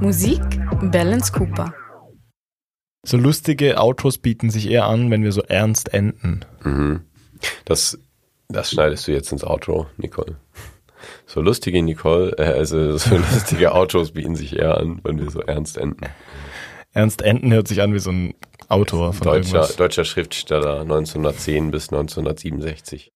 Musik 0.00 0.42
Balance 0.90 1.32
Cooper. 1.32 1.72
So 3.06 3.16
lustige 3.16 3.78
Autos 3.80 4.18
bieten 4.18 4.50
sich 4.50 4.70
eher 4.70 4.86
an, 4.86 5.10
wenn 5.10 5.22
wir 5.22 5.32
so 5.32 5.42
ernst 5.42 5.92
enden. 5.92 6.44
Mhm. 6.62 7.00
Das, 7.64 7.98
das 8.48 8.70
schneidest 8.70 9.06
du 9.06 9.12
jetzt 9.12 9.32
ins 9.32 9.44
Outro, 9.44 9.86
Nicole. 9.96 10.36
So 11.26 11.40
lustige 11.40 11.82
Nicole, 11.82 12.32
äh, 12.38 12.44
also 12.44 12.96
so 12.96 13.16
lustige 13.16 13.72
Autos 13.72 14.12
bieten 14.12 14.36
sich 14.36 14.56
eher 14.56 14.78
an, 14.78 15.00
wenn 15.04 15.18
wir 15.18 15.30
so 15.30 15.40
ernst 15.40 15.76
enden. 15.76 16.06
Ernst 16.94 17.22
enden 17.22 17.52
hört 17.52 17.66
sich 17.66 17.82
an 17.82 17.92
wie 17.92 17.98
so 17.98 18.10
ein 18.10 18.34
Autor 18.68 19.12
von 19.12 19.24
deutscher, 19.24 19.66
deutscher 19.76 20.04
Schriftsteller 20.04 20.82
1910 20.82 21.72
bis 21.72 21.92
1967. 21.92 23.12